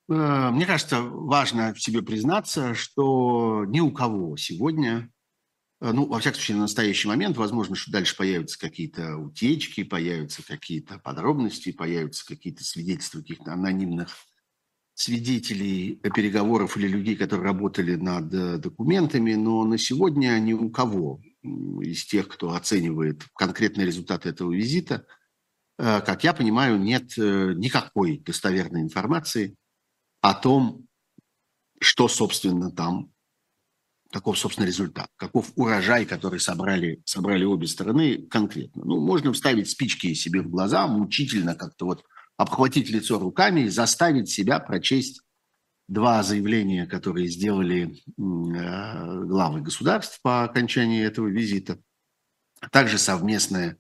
Э, 0.09 0.49
мне 0.49 0.65
кажется, 0.65 1.01
важно 1.01 1.75
в 1.75 1.79
себе 1.79 2.01
признаться, 2.01 2.73
что 2.73 3.63
ни 3.67 3.79
у 3.79 3.91
кого 3.91 4.37
сегодня 4.37 5.11
ну, 5.79 6.05
во 6.07 6.19
всяком 6.19 6.37
случае, 6.37 6.57
на 6.57 6.63
настоящий 6.63 7.07
момент, 7.07 7.37
возможно, 7.37 7.75
что 7.75 7.91
дальше 7.91 8.15
появятся 8.15 8.57
какие-то 8.57 9.17
утечки, 9.17 9.83
появятся 9.83 10.43
какие-то 10.45 10.97
подробности, 10.97 11.71
появятся 11.71 12.25
какие-то 12.25 12.63
свидетельства 12.63 13.19
каких-то 13.19 13.53
анонимных 13.53 14.09
свидетелей 14.95 15.95
переговоров 15.97 16.75
или 16.75 16.87
людей, 16.87 17.15
которые 17.15 17.45
работали 17.45 17.93
над 17.93 18.33
э, 18.33 18.57
документами, 18.57 19.35
но 19.35 19.63
на 19.63 19.77
сегодня 19.77 20.39
ни 20.39 20.53
у 20.53 20.71
кого 20.71 21.21
из 21.43 22.03
тех, 22.05 22.27
кто 22.27 22.53
оценивает 22.53 23.23
конкретные 23.35 23.85
результаты 23.85 24.29
этого 24.29 24.51
визита, 24.51 25.05
э, 25.77 26.01
как 26.01 26.23
я 26.23 26.33
понимаю, 26.33 26.79
нет 26.79 27.15
никакой 27.15 28.17
достоверной 28.17 28.81
информации 28.81 29.55
о 30.21 30.33
том, 30.33 30.87
что, 31.79 32.07
собственно, 32.07 32.71
там 32.71 33.11
каков, 34.11 34.37
собственно, 34.37 34.65
результат, 34.65 35.09
каков 35.15 35.51
урожай, 35.55 36.05
который 36.05 36.39
собрали, 36.39 37.01
собрали 37.05 37.43
обе 37.43 37.67
стороны 37.67 38.27
конкретно. 38.27 38.83
Ну, 38.85 38.99
можно 38.99 39.33
вставить 39.33 39.69
спички 39.69 40.13
себе 40.13 40.41
в 40.41 40.49
глаза, 40.49 40.87
мучительно 40.87 41.55
как-то 41.55 41.85
вот 41.85 42.03
обхватить 42.37 42.89
лицо 42.89 43.19
руками 43.19 43.61
и 43.61 43.69
заставить 43.69 44.29
себя 44.29 44.59
прочесть 44.59 45.21
два 45.87 46.21
заявления, 46.23 46.85
которые 46.85 47.27
сделали 47.27 47.95
э, 47.95 49.23
главы 49.25 49.61
государств 49.61 50.21
по 50.21 50.43
окончании 50.43 51.03
этого 51.03 51.27
визита, 51.27 51.79
а 52.59 52.69
также 52.69 52.97
совместное 52.97 53.77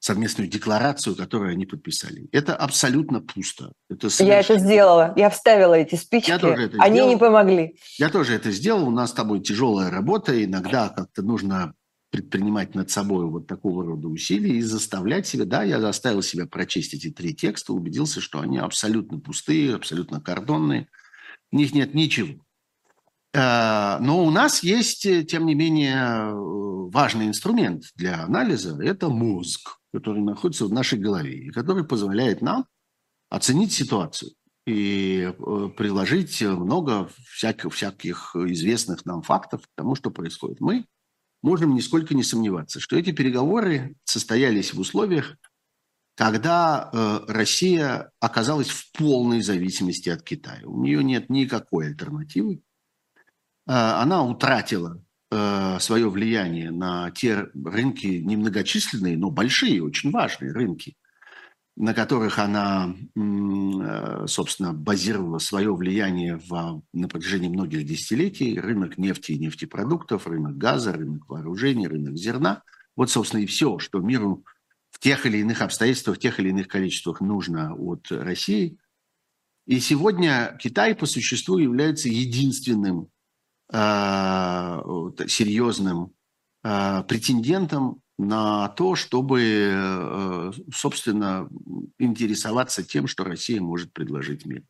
совместную 0.00 0.48
декларацию, 0.48 1.14
которую 1.14 1.52
они 1.52 1.66
подписали. 1.66 2.28
Это 2.32 2.56
абсолютно 2.56 3.20
пусто. 3.20 3.72
Это 3.88 4.08
совершенно... 4.08 4.28
Я 4.28 4.40
это 4.40 4.58
сделала. 4.58 5.14
Я 5.16 5.30
вставила 5.30 5.74
эти 5.74 5.94
спички. 5.94 6.30
Я 6.30 6.38
тоже 6.38 6.64
это 6.64 6.78
они 6.80 6.96
сделал. 6.96 7.10
не 7.10 7.16
помогли. 7.18 7.76
Я 7.98 8.08
тоже 8.08 8.34
это 8.34 8.50
сделал. 8.50 8.88
У 8.88 8.90
нас 8.90 9.10
с 9.10 9.12
тобой 9.12 9.40
тяжелая 9.40 9.90
работа. 9.90 10.42
Иногда 10.42 10.88
как-то 10.88 11.22
нужно 11.22 11.74
предпринимать 12.10 12.74
над 12.74 12.90
собой 12.90 13.26
вот 13.26 13.46
такого 13.46 13.84
рода 13.84 14.08
усилия 14.08 14.56
и 14.56 14.62
заставлять 14.62 15.26
себя. 15.26 15.44
Да, 15.44 15.62
я 15.62 15.80
заставил 15.80 16.22
себя 16.22 16.46
прочесть 16.46 16.94
эти 16.94 17.10
три 17.10 17.34
текста, 17.34 17.72
убедился, 17.72 18.20
что 18.20 18.40
они 18.40 18.58
абсолютно 18.58 19.20
пустые, 19.20 19.76
абсолютно 19.76 20.20
кордонные. 20.20 20.88
В 21.52 21.56
них 21.56 21.74
нет 21.74 21.94
ничего. 21.94 22.42
Э, 23.32 23.98
но 24.00 24.24
у 24.24 24.30
нас 24.30 24.62
есть, 24.62 25.02
тем 25.28 25.46
не 25.46 25.54
менее, 25.54 26.32
важный 26.90 27.26
инструмент 27.26 27.84
для 27.96 28.24
анализа– 28.24 28.80
это 28.82 29.08
мозг 29.08 29.80
который 29.92 30.22
находится 30.22 30.66
в 30.66 30.72
нашей 30.72 30.98
голове 30.98 31.46
и 31.46 31.50
который 31.50 31.84
позволяет 31.84 32.42
нам 32.42 32.66
оценить 33.28 33.72
ситуацию 33.72 34.32
и 34.66 35.32
э, 35.32 35.68
приложить 35.76 36.40
много 36.42 37.08
всяких, 37.28 37.72
всяких 37.72 38.36
известных 38.36 39.04
нам 39.04 39.22
фактов 39.22 39.62
к 39.62 39.70
тому, 39.76 39.94
что 39.94 40.10
происходит. 40.10 40.60
Мы 40.60 40.84
можем 41.42 41.74
нисколько 41.74 42.14
не 42.14 42.22
сомневаться, 42.22 42.80
что 42.80 42.96
эти 42.96 43.12
переговоры 43.12 43.96
состоялись 44.04 44.74
в 44.74 44.80
условиях, 44.80 45.36
когда 46.14 46.90
э, 46.92 47.20
Россия 47.28 48.10
оказалась 48.20 48.68
в 48.68 48.92
полной 48.92 49.42
зависимости 49.42 50.08
от 50.08 50.22
Китая. 50.22 50.62
У 50.64 50.82
нее 50.82 51.02
нет 51.02 51.30
никакой 51.30 51.88
альтернативы. 51.88 52.60
Э, 53.66 53.72
она 53.72 54.24
утратила 54.24 55.02
Э, 55.32 55.78
свое 55.78 56.10
влияние 56.10 56.72
на 56.72 57.12
те 57.12 57.46
рынки 57.54 58.06
немногочисленные, 58.06 59.16
но 59.16 59.30
большие, 59.30 59.80
очень 59.80 60.10
важные 60.10 60.50
рынки, 60.50 60.96
на 61.76 61.94
которых 61.94 62.40
она, 62.40 62.96
э, 63.14 64.26
собственно, 64.26 64.72
базировала 64.72 65.38
свое 65.38 65.72
влияние 65.72 66.40
в, 66.48 66.82
на 66.92 67.08
протяжении 67.08 67.48
многих 67.48 67.86
десятилетий. 67.86 68.58
Рынок 68.58 68.98
нефти 68.98 69.32
и 69.32 69.38
нефтепродуктов, 69.38 70.26
рынок 70.26 70.58
газа, 70.58 70.92
рынок 70.92 71.28
вооружений, 71.28 71.86
рынок 71.86 72.16
зерна. 72.16 72.64
Вот, 72.96 73.08
собственно, 73.08 73.42
и 73.42 73.46
все, 73.46 73.78
что 73.78 74.00
миру 74.00 74.44
в 74.90 74.98
тех 74.98 75.26
или 75.26 75.38
иных 75.38 75.62
обстоятельствах, 75.62 76.16
в 76.16 76.20
тех 76.20 76.40
или 76.40 76.48
иных 76.48 76.66
количествах 76.66 77.20
нужно 77.20 77.72
от 77.76 78.10
России. 78.10 78.78
И 79.66 79.78
сегодня 79.78 80.58
Китай 80.60 80.96
по 80.96 81.06
существу 81.06 81.58
является 81.58 82.08
единственным 82.08 83.10
серьезным 85.28 86.12
э, 86.64 87.02
претендентом 87.06 88.02
на 88.18 88.68
то, 88.68 88.96
чтобы, 88.96 89.42
э, 89.72 90.52
собственно, 90.74 91.48
интересоваться 91.98 92.82
тем, 92.82 93.06
что 93.06 93.24
Россия 93.24 93.60
может 93.60 93.92
предложить 93.92 94.44
миру. 94.44 94.64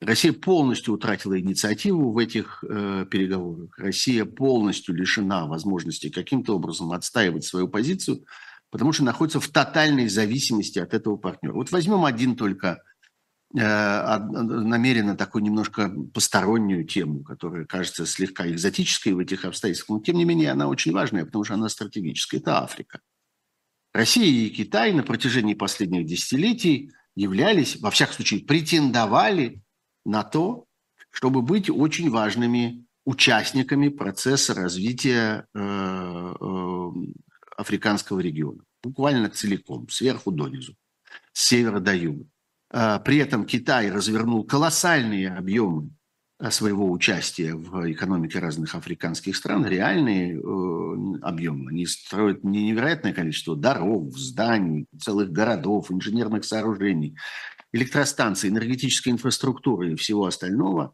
Россия 0.00 0.32
полностью 0.32 0.94
утратила 0.94 1.38
инициативу 1.38 2.12
в 2.12 2.18
этих 2.18 2.62
э, 2.68 3.06
переговорах. 3.10 3.78
Россия 3.78 4.24
полностью 4.24 4.94
лишена 4.94 5.46
возможности 5.46 6.10
каким-то 6.10 6.56
образом 6.56 6.92
отстаивать 6.92 7.44
свою 7.44 7.68
позицию, 7.68 8.24
потому 8.70 8.92
что 8.92 9.04
находится 9.04 9.40
в 9.40 9.48
тотальной 9.48 10.08
зависимости 10.08 10.78
от 10.78 10.92
этого 10.92 11.16
партнера. 11.16 11.54
Вот 11.54 11.72
возьмем 11.72 12.04
один 12.04 12.36
только 12.36 12.82
намеренно 13.52 15.16
такую 15.16 15.42
немножко 15.42 15.88
постороннюю 16.12 16.84
тему, 16.84 17.22
которая 17.22 17.64
кажется 17.64 18.04
слегка 18.04 18.48
экзотической 18.48 19.12
в 19.12 19.18
этих 19.18 19.44
обстоятельствах, 19.44 19.98
но 19.98 20.04
тем 20.04 20.16
не 20.16 20.24
менее 20.24 20.50
она 20.50 20.68
очень 20.68 20.92
важная, 20.92 21.24
потому 21.24 21.44
что 21.44 21.54
она 21.54 21.68
стратегическая. 21.68 22.38
Это 22.38 22.62
Африка. 22.62 23.00
Россия 23.92 24.26
и 24.26 24.50
Китай 24.50 24.92
на 24.92 25.02
протяжении 25.02 25.54
последних 25.54 26.06
десятилетий 26.06 26.92
являлись, 27.14 27.80
во 27.80 27.90
всяком 27.90 28.16
случае, 28.16 28.40
претендовали 28.40 29.62
на 30.04 30.22
то, 30.22 30.66
чтобы 31.10 31.40
быть 31.40 31.70
очень 31.70 32.10
важными 32.10 32.84
участниками 33.06 33.88
процесса 33.88 34.52
развития 34.52 35.46
э, 35.54 35.58
э, 35.58 36.88
африканского 37.56 38.20
региона. 38.20 38.62
Буквально 38.82 39.30
целиком, 39.30 39.88
сверху 39.88 40.30
донизу, 40.30 40.74
с 41.32 41.46
севера 41.46 41.80
до 41.80 41.94
юга. 41.94 42.26
А, 42.70 42.98
при 42.98 43.18
этом 43.18 43.44
Китай 43.44 43.90
развернул 43.90 44.44
колоссальные 44.44 45.30
объемы 45.30 45.90
а, 46.38 46.50
своего 46.50 46.90
участия 46.90 47.54
в 47.54 47.90
экономике 47.90 48.38
разных 48.38 48.74
африканских 48.74 49.36
стран, 49.36 49.64
реальные 49.64 50.36
э, 50.36 51.18
объемы. 51.22 51.70
Они 51.70 51.86
строят 51.86 52.44
невероятное 52.44 53.12
количество 53.12 53.56
дорог, 53.56 54.16
зданий, 54.16 54.86
целых 54.98 55.30
городов, 55.30 55.90
инженерных 55.90 56.44
сооружений, 56.44 57.16
электростанций, 57.72 58.50
энергетической 58.50 59.10
инфраструктуры 59.10 59.92
и 59.92 59.96
всего 59.96 60.26
остального, 60.26 60.92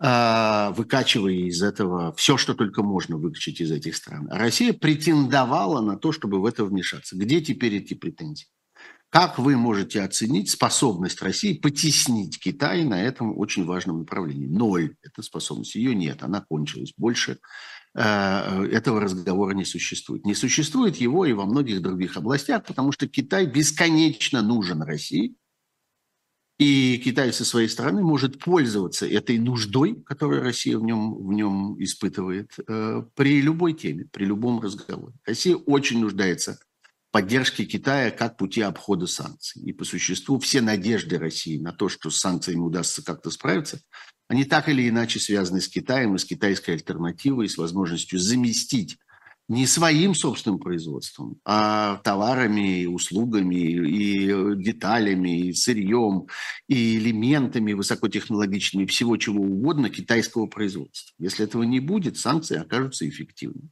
э, 0.00 0.70
выкачивая 0.76 1.34
из 1.34 1.62
этого 1.62 2.14
все, 2.14 2.36
что 2.36 2.54
только 2.54 2.84
можно 2.84 3.16
выкачать 3.16 3.60
из 3.60 3.72
этих 3.72 3.96
стран. 3.96 4.28
А 4.30 4.38
Россия 4.38 4.72
претендовала 4.72 5.80
на 5.80 5.98
то, 5.98 6.12
чтобы 6.12 6.40
в 6.40 6.46
это 6.46 6.64
вмешаться. 6.64 7.16
Где 7.16 7.40
теперь 7.40 7.74
эти 7.74 7.94
претензии? 7.94 8.46
Как 9.10 9.38
вы 9.38 9.56
можете 9.56 10.02
оценить 10.02 10.50
способность 10.50 11.22
России 11.22 11.54
потеснить 11.54 12.38
Китай 12.38 12.84
на 12.84 13.02
этом 13.02 13.38
очень 13.38 13.64
важном 13.64 14.00
направлении? 14.00 14.46
Ноль. 14.46 14.96
Эта 15.02 15.22
способность. 15.22 15.74
Ее 15.76 15.94
нет, 15.94 16.22
она 16.22 16.44
кончилась. 16.46 16.92
Больше 16.98 17.38
э, 17.94 18.66
этого 18.70 19.00
разговора 19.00 19.54
не 19.54 19.64
существует. 19.64 20.26
Не 20.26 20.34
существует 20.34 20.96
его 20.96 21.24
и 21.24 21.32
во 21.32 21.46
многих 21.46 21.80
других 21.80 22.18
областях, 22.18 22.66
потому 22.66 22.92
что 22.92 23.08
Китай 23.08 23.46
бесконечно 23.46 24.42
нужен 24.42 24.82
России. 24.82 25.36
И 26.58 27.00
Китай 27.02 27.32
со 27.32 27.46
своей 27.46 27.68
стороны 27.68 28.02
может 28.02 28.40
пользоваться 28.40 29.06
этой 29.06 29.38
нуждой, 29.38 30.02
которую 30.02 30.42
Россия 30.42 30.76
в 30.76 30.82
нем, 30.82 31.14
в 31.14 31.32
нем 31.32 31.82
испытывает, 31.82 32.50
э, 32.68 33.02
при 33.14 33.40
любой 33.40 33.72
теме, 33.72 34.06
при 34.12 34.26
любом 34.26 34.60
разговоре. 34.60 35.14
Россия 35.24 35.56
очень 35.56 36.00
нуждается 36.00 36.58
поддержки 37.18 37.64
Китая 37.64 38.12
как 38.12 38.36
пути 38.36 38.60
обхода 38.60 39.08
санкций. 39.08 39.60
И 39.62 39.72
по 39.72 39.84
существу 39.84 40.38
все 40.38 40.60
надежды 40.60 41.18
России 41.18 41.58
на 41.58 41.72
то, 41.72 41.88
что 41.88 42.10
с 42.10 42.18
санкциями 42.18 42.60
удастся 42.60 43.02
как-то 43.04 43.32
справиться, 43.32 43.80
они 44.28 44.44
так 44.44 44.68
или 44.68 44.88
иначе 44.88 45.18
связаны 45.18 45.60
с 45.60 45.66
Китаем 45.66 46.14
и 46.14 46.18
с 46.18 46.24
китайской 46.24 46.74
альтернативой, 46.74 47.48
с 47.48 47.58
возможностью 47.58 48.20
заместить 48.20 48.98
не 49.48 49.66
своим 49.66 50.14
собственным 50.14 50.60
производством, 50.60 51.40
а 51.44 51.96
товарами, 52.04 52.86
услугами, 52.86 53.88
и 53.88 54.54
деталями, 54.54 55.48
и 55.48 55.52
сырьем, 55.54 56.28
и 56.68 56.98
элементами 56.98 57.72
высокотехнологичными, 57.72 58.86
всего 58.86 59.16
чего 59.16 59.42
угодно 59.42 59.90
китайского 59.90 60.46
производства. 60.46 61.12
Если 61.18 61.44
этого 61.44 61.64
не 61.64 61.80
будет, 61.80 62.16
санкции 62.16 62.58
окажутся 62.58 63.08
эффективными. 63.08 63.70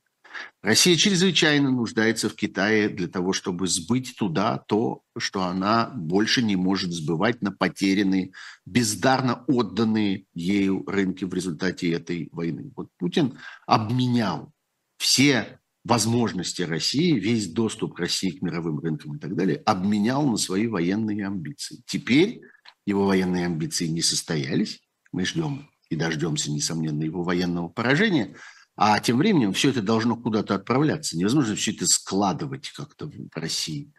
Россия 0.63 0.97
чрезвычайно 0.97 1.71
нуждается 1.71 2.29
в 2.29 2.35
Китае 2.35 2.89
для 2.89 3.09
того, 3.09 3.33
чтобы 3.33 3.69
сбыть 3.69 4.17
туда 4.19 4.59
то, 4.59 5.03
что 5.17 5.45
она 5.45 5.91
больше 5.95 6.43
не 6.43 6.57
может 6.57 6.93
сбывать 6.93 7.41
на 7.43 7.53
потерянные, 7.53 8.33
бездарно 8.65 9.45
отданные 9.47 10.27
ею 10.35 10.85
рынки 10.87 11.25
в 11.25 11.33
результате 11.33 11.93
этой 11.93 12.29
войны. 12.33 12.73
Вот 12.75 12.89
Путин 12.99 13.39
обменял 13.67 14.53
все 14.99 15.61
возможности 15.85 16.63
России, 16.63 17.13
весь 17.13 17.49
доступ 17.49 17.97
России 17.99 18.31
к 18.31 18.43
мировым 18.43 18.81
рынкам 18.81 19.17
и 19.17 19.19
так 19.21 19.37
далее, 19.37 19.63
обменял 19.67 20.27
на 20.27 20.37
свои 20.37 20.67
военные 20.67 21.27
амбиции. 21.27 21.83
Теперь 21.87 22.41
его 22.87 23.07
военные 23.07 23.47
амбиции 23.47 23.87
не 23.87 24.03
состоялись. 24.03 24.81
Мы 25.13 25.25
ждем 25.25 25.71
и 25.91 25.95
дождемся, 25.95 26.51
несомненно, 26.51 27.05
его 27.05 27.23
военного 27.23 27.69
поражения– 27.69 28.35
а 28.77 29.01
тем 29.01 29.17
временем 29.17 29.55
все 29.55 29.71
это 29.71 29.81
должно 29.81 30.17
куда-то 30.17 30.55
отправляться. 30.55 31.17
Невозможно 31.17 31.57
все 31.57 31.73
это 31.73 31.87
складывать 31.87 32.71
как-то 32.71 33.07
в 33.07 33.13
России. 33.35 33.91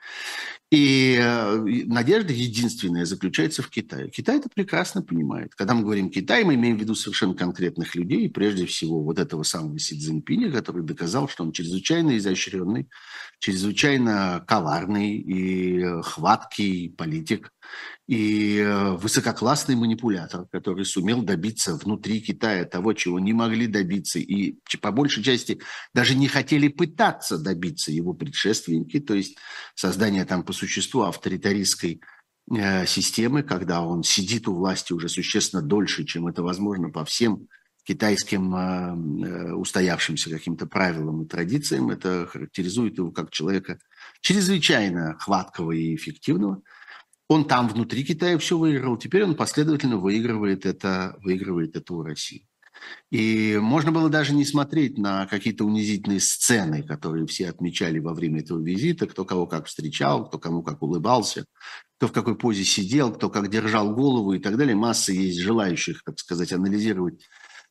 И 0.70 1.18
э, 1.20 1.58
надежда 1.86 2.32
единственная 2.32 3.06
заключается 3.06 3.64
в 3.64 3.70
Китае. 3.70 4.10
Китай 4.10 4.38
это 4.38 4.50
прекрасно 4.54 5.02
понимает. 5.02 5.56
Когда 5.56 5.74
мы 5.74 5.82
говорим 5.82 6.12
Китай, 6.12 6.44
мы 6.44 6.56
имеем 6.56 6.78
в 6.78 6.80
виду 6.80 6.94
совершенно 6.94 7.34
конкретных 7.34 7.96
людей, 7.96 8.30
прежде 8.30 8.66
всего 8.66 9.02
вот 9.02 9.18
этого 9.18 9.44
самого 9.44 9.80
Си 9.80 9.98
Цзиньпиня, 9.98 10.52
который 10.52 10.84
доказал, 10.84 11.28
что 11.28 11.44
он 11.44 11.54
чрезвычайно 11.54 12.18
изощренный, 12.18 12.88
чрезвычайно 13.40 14.44
коварный 14.48 15.18
и 15.18 16.02
хваткий 16.04 16.90
политик, 16.90 17.52
и 18.08 18.60
э, 18.60 18.92
высококлассный 18.92 19.76
манипулятор, 19.76 20.46
который 20.48 20.86
сумел 20.86 21.22
добиться 21.22 21.76
внутри 21.76 22.22
Китая 22.22 22.64
того, 22.64 22.94
чего 22.94 23.20
не 23.20 23.34
могли 23.34 23.68
добиться, 23.68 24.18
и 24.18 24.56
по 24.82 24.92
большей 24.92 25.24
части 25.24 25.60
даже 25.94 26.16
не 26.16 26.30
хотели 26.30 26.70
пытаться 26.70 27.38
добиться 27.38 27.92
его 27.92 28.14
предшественники, 28.14 29.02
то 29.02 29.14
есть 29.14 29.38
создание 29.76 30.24
там 30.24 30.44
по 30.44 30.54
существу 30.54 31.02
авторитаристской 31.02 32.00
э, 32.50 32.86
системы, 32.86 33.44
когда 33.44 33.82
он 33.82 34.04
сидит 34.04 34.48
у 34.48 34.56
власти 34.56 34.94
уже 34.94 35.10
существенно 35.10 35.62
дольше, 35.62 36.06
чем 36.06 36.28
это 36.28 36.44
возможно 36.44 36.90
по 36.90 37.04
всем 37.04 37.50
китайским 37.84 38.56
э, 38.56 39.54
устоявшимся 39.54 40.30
каким-то 40.30 40.66
правилам 40.66 41.24
и 41.24 41.28
традициям. 41.28 41.90
Это 41.90 42.26
характеризует 42.26 42.98
его 42.98 43.12
как 43.12 43.32
человека 43.32 43.80
чрезвычайно 44.22 45.18
хваткого 45.20 45.74
и 45.74 45.94
эффективного. 45.94 46.62
Он 47.30 47.46
там 47.46 47.68
внутри 47.68 48.06
Китая 48.06 48.38
все 48.38 48.58
выиграл, 48.58 48.98
теперь 48.98 49.24
он 49.24 49.36
последовательно 49.36 49.98
выигрывает 49.98 50.66
это, 50.66 51.18
выигрывает 51.22 51.76
это 51.76 51.94
у 51.94 52.02
России. 52.02 52.48
И 53.10 53.58
можно 53.62 53.92
было 53.92 54.10
даже 54.10 54.34
не 54.34 54.46
смотреть 54.46 54.98
на 54.98 55.26
какие-то 55.26 55.66
унизительные 55.66 56.20
сцены, 56.20 56.84
которые 56.84 57.26
все 57.26 57.50
отмечали 57.50 58.00
во 58.00 58.14
время 58.14 58.42
этого 58.42 58.62
визита, 58.62 59.08
кто 59.08 59.26
кого 59.26 59.48
как 59.48 59.66
встречал, 59.66 60.28
кто 60.28 60.38
кому 60.38 60.62
как 60.62 60.82
улыбался, 60.82 61.46
кто 61.98 62.08
в 62.08 62.12
какой 62.12 62.38
позе 62.38 62.64
сидел, 62.64 63.12
кто 63.12 63.30
как 63.30 63.50
держал 63.50 63.94
голову 63.94 64.34
и 64.34 64.40
так 64.40 64.58
далее. 64.58 64.76
Масса 64.76 65.12
есть 65.12 65.40
желающих, 65.40 66.04
так 66.04 66.20
сказать, 66.20 66.54
анализировать 66.54 67.28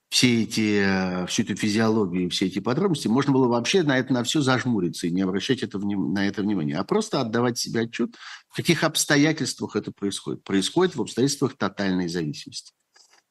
все 0.08 0.42
эти, 0.42 1.26
всю 1.26 1.42
эту 1.42 1.56
физиологию, 1.56 2.30
все 2.30 2.46
эти 2.46 2.58
подробности, 2.58 3.08
можно 3.08 3.32
было 3.32 3.48
вообще 3.48 3.82
на 3.82 3.98
это 3.98 4.12
на 4.12 4.22
все 4.22 4.40
зажмуриться 4.40 5.06
и 5.06 5.10
не 5.10 5.22
обращать 5.22 5.62
это, 5.62 5.78
на 5.78 6.26
это 6.26 6.42
внимания, 6.42 6.76
а 6.76 6.84
просто 6.84 7.20
отдавать 7.20 7.58
себе 7.58 7.80
отчет, 7.80 8.14
в 8.48 8.56
каких 8.56 8.84
обстоятельствах 8.84 9.76
это 9.76 9.90
происходит. 9.92 10.44
Происходит 10.44 10.96
в 10.96 11.02
обстоятельствах 11.02 11.56
тотальной 11.56 12.08
зависимости. 12.08 12.72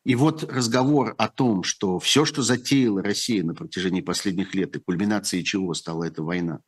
И 0.03 0.13
вот 0.13 0.43
разговор 0.43 1.15
о 1.17 1.28
том, 1.28 1.63
что 1.63 1.97
все, 1.97 2.26
что 2.26 2.43
затеяла 2.43 3.01
Россия 3.01 3.43
на 3.43 3.55
протяжении 3.55 4.01
последних 4.01 4.53
лет, 4.53 4.76
и 4.76 4.80
кульминацией 4.80 5.43
чего 5.43 5.73
стала 5.73 6.03
эта 6.03 6.21
война, 6.21 6.59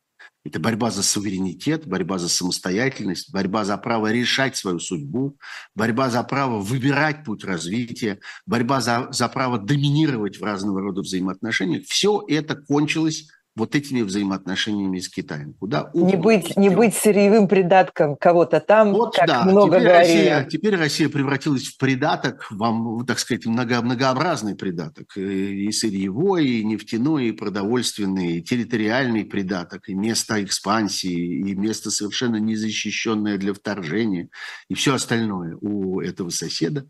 это 0.48 0.60
борьба 0.60 0.90
за 0.90 1.02
суверенитет, 1.02 1.86
борьба 1.86 2.18
за 2.18 2.28
самостоятельность, 2.28 3.32
борьба 3.32 3.64
за 3.64 3.76
право 3.76 4.10
решать 4.10 4.56
свою 4.56 4.80
судьбу, 4.80 5.38
борьба 5.74 6.08
за 6.08 6.22
право 6.22 6.58
выбирать 6.58 7.24
путь 7.24 7.44
развития, 7.44 8.20
борьба 8.46 8.80
за, 8.80 9.08
за 9.10 9.28
право 9.28 9.58
доминировать 9.58 10.38
в 10.38 10.42
разного 10.42 10.80
рода 10.80 11.02
взаимоотношениях. 11.02 11.84
Все 11.86 12.24
это 12.28 12.56
кончилось 12.56 13.28
вот 13.58 13.74
этими 13.74 14.02
взаимоотношениями 14.02 15.00
с 15.00 15.08
Китаем. 15.08 15.54
Куда 15.54 15.90
не 15.92 16.16
быть, 16.16 16.56
не 16.56 16.70
быть 16.70 16.94
сырьевым 16.94 17.48
придатком 17.48 18.16
кого-то 18.16 18.60
там, 18.60 18.92
вот, 18.92 19.16
как 19.16 19.26
да. 19.26 19.44
много 19.44 19.76
теперь 19.76 19.88
говорили. 19.88 20.28
Россия, 20.28 20.44
теперь 20.44 20.76
Россия 20.76 21.08
превратилась 21.08 21.66
в 21.66 21.76
придаток, 21.76 22.46
вам, 22.50 23.04
так 23.04 23.18
сказать, 23.18 23.46
много, 23.46 23.82
многообразный 23.82 24.54
придаток. 24.54 25.16
И 25.16 25.70
сырьевой, 25.72 26.46
и 26.46 26.64
нефтяной, 26.64 27.28
и 27.28 27.32
продовольственный, 27.32 28.38
и 28.38 28.42
территориальный 28.42 29.24
придаток, 29.24 29.88
и 29.88 29.94
место 29.94 30.42
экспансии, 30.42 31.40
и 31.50 31.54
место 31.54 31.90
совершенно 31.90 32.36
незащищенное 32.36 33.38
для 33.38 33.52
вторжения, 33.52 34.28
и 34.68 34.74
все 34.74 34.94
остальное 34.94 35.56
у 35.60 36.00
этого 36.00 36.30
соседа. 36.30 36.86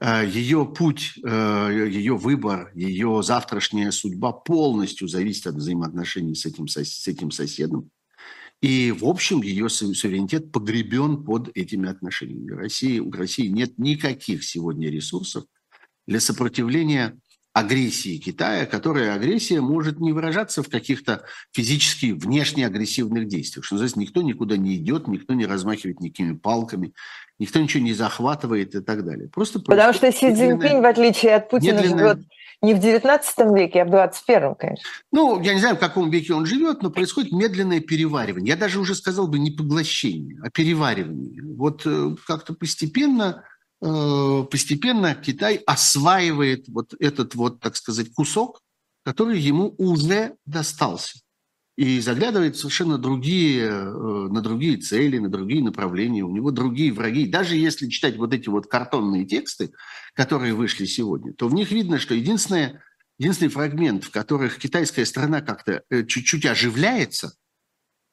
Э, 0.00 0.24
ее 0.26 0.64
путь, 0.64 1.14
э, 1.24 1.88
ее 1.90 2.16
выбор, 2.16 2.70
ее 2.74 3.22
завтрашняя 3.22 3.90
судьба 3.90 4.32
полностью 4.32 5.08
зависит 5.08 5.48
от 5.48 5.56
взаимоотношений 5.56 6.34
с 6.34 6.46
этим, 6.46 6.68
с 6.68 7.08
этим 7.08 7.30
соседом. 7.30 7.90
И, 8.60 8.90
в 8.90 9.04
общем, 9.04 9.42
ее 9.42 9.68
суверенитет 9.68 10.50
погребен 10.50 11.24
под 11.24 11.56
этими 11.56 11.88
отношениями. 11.88 12.52
России, 12.52 12.98
у 12.98 13.10
России 13.12 13.46
нет 13.46 13.78
никаких 13.78 14.44
сегодня 14.44 14.90
ресурсов 14.90 15.44
для 16.06 16.18
сопротивления 16.18 17.16
агрессии 17.52 18.18
Китая, 18.18 18.66
которая 18.66 19.14
агрессия 19.14 19.60
может 19.60 19.98
не 20.00 20.12
выражаться 20.12 20.62
в 20.62 20.68
каких-то 20.68 21.24
физически 21.52 22.12
внешне 22.12 22.66
агрессивных 22.66 23.26
действиях. 23.26 23.64
Что 23.64 23.74
называется, 23.74 23.98
никто 23.98 24.22
никуда 24.22 24.56
не 24.56 24.76
идет, 24.76 25.08
никто 25.08 25.34
не 25.34 25.46
размахивает 25.46 26.00
никакими 26.00 26.34
палками, 26.34 26.92
никто 27.38 27.58
ничего 27.58 27.82
не 27.82 27.94
захватывает 27.94 28.74
и 28.74 28.80
так 28.80 29.04
далее. 29.04 29.28
Просто 29.28 29.60
Потому 29.60 29.92
что 29.92 30.12
Си 30.12 30.32
Цзиньпинь, 30.34 30.80
в 30.80 30.86
отличие 30.86 31.34
от 31.36 31.50
Путина, 31.50 31.78
медленное... 31.78 31.98
живет 31.98 32.26
не 32.60 32.74
в 32.74 32.80
19 32.80 33.38
веке, 33.56 33.82
а 33.82 33.84
в 33.84 33.90
21, 33.90 34.54
конечно. 34.56 34.84
Ну, 35.12 35.40
я 35.40 35.54
не 35.54 35.60
знаю, 35.60 35.76
в 35.76 35.78
каком 35.78 36.10
веке 36.10 36.34
он 36.34 36.44
живет, 36.44 36.82
но 36.82 36.90
происходит 36.90 37.32
медленное 37.32 37.80
переваривание. 37.80 38.54
Я 38.54 38.56
даже 38.56 38.80
уже 38.80 38.94
сказал 38.94 39.28
бы 39.28 39.38
не 39.38 39.52
поглощение, 39.52 40.38
а 40.42 40.50
переваривание. 40.50 41.42
Вот 41.56 41.82
э, 41.86 42.16
как-то 42.26 42.54
постепенно 42.54 43.44
постепенно 43.80 45.14
Китай 45.14 45.56
осваивает 45.66 46.68
вот 46.68 46.94
этот 46.98 47.34
вот, 47.34 47.60
так 47.60 47.76
сказать, 47.76 48.12
кусок, 48.12 48.60
который 49.04 49.38
ему 49.38 49.74
уже 49.78 50.36
достался. 50.46 51.20
И 51.76 52.00
заглядывает 52.00 52.56
совершенно 52.56 52.98
другие, 52.98 53.66
э, 53.66 54.28
на 54.30 54.40
другие 54.40 54.78
цели, 54.78 55.18
на 55.18 55.28
другие 55.28 55.62
направления. 55.62 56.24
У 56.24 56.34
него 56.34 56.50
другие 56.50 56.92
враги. 56.92 57.26
Даже 57.26 57.54
если 57.54 57.88
читать 57.88 58.16
вот 58.16 58.34
эти 58.34 58.48
вот 58.48 58.66
картонные 58.66 59.24
тексты, 59.24 59.70
которые 60.12 60.54
вышли 60.54 60.86
сегодня, 60.86 61.32
то 61.34 61.46
в 61.46 61.54
них 61.54 61.70
видно, 61.70 62.00
что 62.00 62.14
единственное, 62.14 62.82
единственный 63.16 63.50
фрагмент, 63.50 64.02
в 64.02 64.10
которых 64.10 64.58
китайская 64.58 65.06
страна 65.06 65.40
как-то 65.40 65.82
э, 65.88 66.04
чуть-чуть 66.04 66.46
оживляется– 66.46 67.32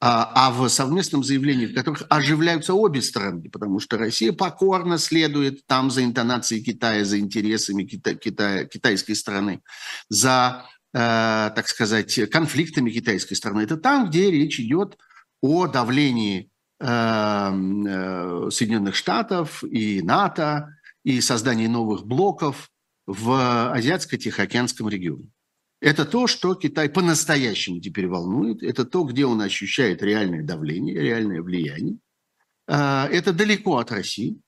а, 0.01 0.47
а 0.47 0.51
в 0.51 0.67
совместном 0.67 1.23
заявлении, 1.23 1.67
в 1.67 1.73
которых 1.73 2.03
оживляются 2.09 2.73
обе 2.73 3.01
стороны, 3.01 3.49
потому 3.49 3.79
что 3.79 3.97
Россия 3.97 4.33
покорно 4.33 4.97
следует 4.97 5.65
там 5.65 5.89
за 5.89 6.03
интонацией 6.03 6.63
Китая, 6.63 7.05
за 7.05 7.19
интересами 7.19 7.83
Кита, 7.85 8.15
Китая, 8.15 8.65
китайской 8.65 9.13
страны, 9.13 9.61
за, 10.09 10.65
э, 10.93 10.97
так 10.97 11.67
сказать, 11.67 12.29
конфликтами 12.29 12.91
китайской 12.91 13.35
страны. 13.35 13.61
Это 13.61 13.77
там, 13.77 14.09
где 14.09 14.29
речь 14.29 14.59
идет 14.59 14.97
о 15.41 15.67
давлении 15.67 16.49
э, 16.79 16.85
э, 16.87 18.49
Соединенных 18.51 18.95
Штатов 18.95 19.63
и 19.63 20.01
НАТО 20.01 20.75
и 21.03 21.21
создании 21.21 21.67
новых 21.67 22.05
блоков 22.05 22.69
в 23.07 23.71
Азиатско-Тихоокеанском 23.73 24.89
регионе. 24.89 25.29
Это 25.85 26.03
то, 26.03 26.25
что 26.25 26.55
Китай 26.55 26.89
по-настоящему 26.89 27.79
теперь 27.79 28.07
волнует. 28.07 28.63
Это 28.63 28.85
то, 28.85 29.03
где 29.03 29.23
он 29.27 29.39
ощущает 29.39 30.01
реальное 30.01 30.41
давление, 30.41 30.99
реальное 30.99 31.43
влияние. 31.43 31.99
А, 32.67 33.07
это 33.11 33.33
далеко 33.33 33.77
от 33.77 33.91
России. 33.91 34.41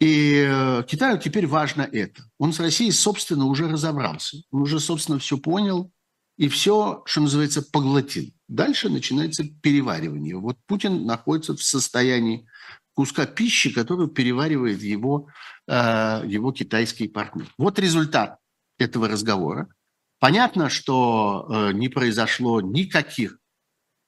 И 0.00 0.46
э, 0.48 0.82
Китаю 0.88 1.18
теперь 1.18 1.46
важно 1.46 1.82
это. 1.82 2.22
Он 2.38 2.54
с 2.54 2.60
Россией, 2.60 2.92
собственно, 2.92 3.44
уже 3.44 3.68
разобрался. 3.68 4.38
Он 4.50 4.62
уже, 4.62 4.80
собственно, 4.80 5.18
все 5.18 5.36
понял 5.36 5.92
и 6.38 6.48
все, 6.48 7.02
что 7.04 7.20
называется, 7.20 7.60
поглотил. 7.60 8.32
Дальше 8.48 8.88
начинается 8.88 9.44
переваривание. 9.44 10.36
Вот 10.38 10.56
Путин 10.66 11.04
находится 11.04 11.54
в 11.54 11.62
состоянии 11.62 12.46
куска 12.94 13.26
пищи, 13.26 13.70
которую 13.74 14.08
переваривает 14.08 14.80
его, 14.80 15.28
э, 15.68 16.22
его 16.24 16.50
китайский 16.52 17.08
партнер. 17.08 17.46
Вот 17.58 17.78
результат 17.78 18.38
этого 18.78 19.06
разговора. 19.06 19.68
Понятно, 20.26 20.70
что 20.70 21.46
э, 21.48 21.72
не 21.72 21.88
произошло 21.88 22.60
никаких 22.60 23.38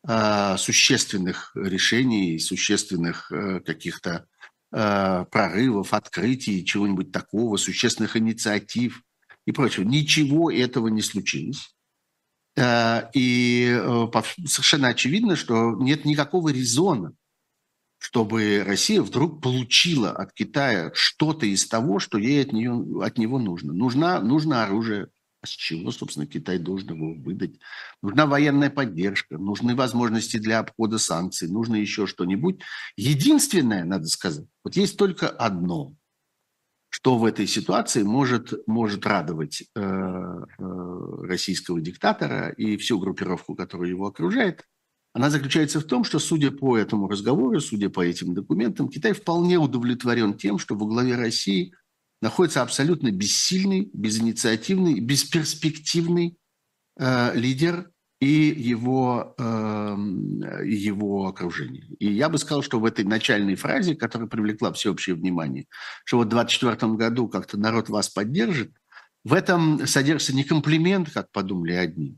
э, 0.05 0.57
существенных 0.59 1.53
решений, 1.55 2.41
существенных 2.41 3.31
э, 3.31 3.61
каких-то 3.61 4.27
прорывов, 4.71 5.95
открытий, 5.95 6.65
чего-нибудь 6.65 7.13
такого, 7.13 7.57
существенных 7.57 8.17
инициатив 8.17 9.03
и 9.47 9.53
прочего. 9.53 9.85
Ничего 9.85 10.51
этого 10.51 10.89
не 10.89 11.01
случилось. 11.01 11.75
И 13.15 13.83
совершенно 14.45 14.89
очевидно, 14.89 15.37
что 15.37 15.75
нет 15.77 16.05
никакого 16.05 16.51
резона, 16.51 17.15
чтобы 17.97 18.63
Россия 18.67 19.01
вдруг 19.01 19.41
получила 19.41 20.11
от 20.11 20.35
Китая 20.35 20.91
что-то 20.93 21.47
из 21.47 21.67
того, 21.67 21.99
что 21.99 22.19
ей 22.19 22.43
от, 22.43 22.53
нее, 22.53 22.85
от 23.03 23.17
него 23.17 23.39
нужно. 23.39 23.73
Нужна, 23.73 24.21
нужно 24.21 24.65
оружие, 24.65 25.09
с 25.45 25.51
чего, 25.51 25.91
собственно, 25.91 26.27
Китай 26.27 26.59
должен 26.59 26.95
его 26.95 27.15
выдать? 27.15 27.59
Нужна 28.03 28.27
военная 28.27 28.71
поддержка, 28.71 29.39
нужны 29.39 29.75
возможности 29.77 30.39
для 30.39 30.59
обхода 30.59 30.99
санкций, 30.99 31.49
нужно 31.49 31.77
еще 31.77 32.07
что-нибудь. 32.07 32.61
Единственное, 32.97 33.85
надо 33.85 34.07
сказать, 34.07 34.47
вот 34.65 34.77
есть 34.77 34.97
только 34.97 35.29
одно, 35.29 35.95
что 36.89 37.19
в 37.19 37.25
этой 37.25 37.47
ситуации 37.47 38.03
может, 38.03 38.67
может 38.67 39.07
радовать 39.07 39.63
э, 39.75 39.81
э, 39.81 40.45
российского 41.23 41.81
диктатора 41.81 42.49
и 42.49 42.77
всю 42.77 42.99
группировку, 42.99 43.55
которая 43.55 43.91
его 43.91 44.07
окружает, 44.07 44.65
она 45.13 45.31
заключается 45.31 45.81
в 45.81 45.85
том, 45.85 46.05
что, 46.05 46.19
судя 46.19 46.51
по 46.51 46.77
этому 46.77 47.09
разговору, 47.09 47.61
судя 47.61 47.91
по 47.91 48.05
этим 48.05 48.35
документам, 48.35 48.89
Китай 48.89 49.13
вполне 49.13 49.59
удовлетворен 49.59 50.35
тем, 50.35 50.59
что 50.59 50.75
во 50.75 50.87
главе 50.87 51.17
России– 51.17 51.73
находится 52.21 52.63
абсолютно 52.63 53.11
бессильный, 53.11 53.91
безинициативный, 53.93 55.01
бесперспективный 55.01 56.37
э, 56.99 57.33
лидер 57.35 57.91
и 58.21 58.27
его, 58.27 59.35
э, 59.39 59.97
его 60.65 61.29
окружение. 61.29 61.85
И 61.99 62.13
я 62.13 62.29
бы 62.29 62.39
сказал, 62.39 62.63
что 62.63 62.81
в 62.81 62.85
этой 62.85 63.05
начальной 63.05 63.55
фразе, 63.55 63.95
которая 63.95 64.29
привлекла 64.29 64.73
всеобщее 64.73 65.15
внимание, 65.15 65.67
что 66.05 66.19
вот 66.19 66.27
в 66.27 66.31
2024 66.31 66.95
году 66.95 67.29
как-то 67.29 67.57
народ 67.57 67.89
вас 67.89 68.09
поддержит, 68.09 68.73
в 69.25 69.33
этом 69.33 69.87
содержится 69.87 70.35
не 70.35 70.43
комплимент, 70.43 71.11
как 71.11 71.31
подумали 71.31 71.73
одни, 71.73 72.17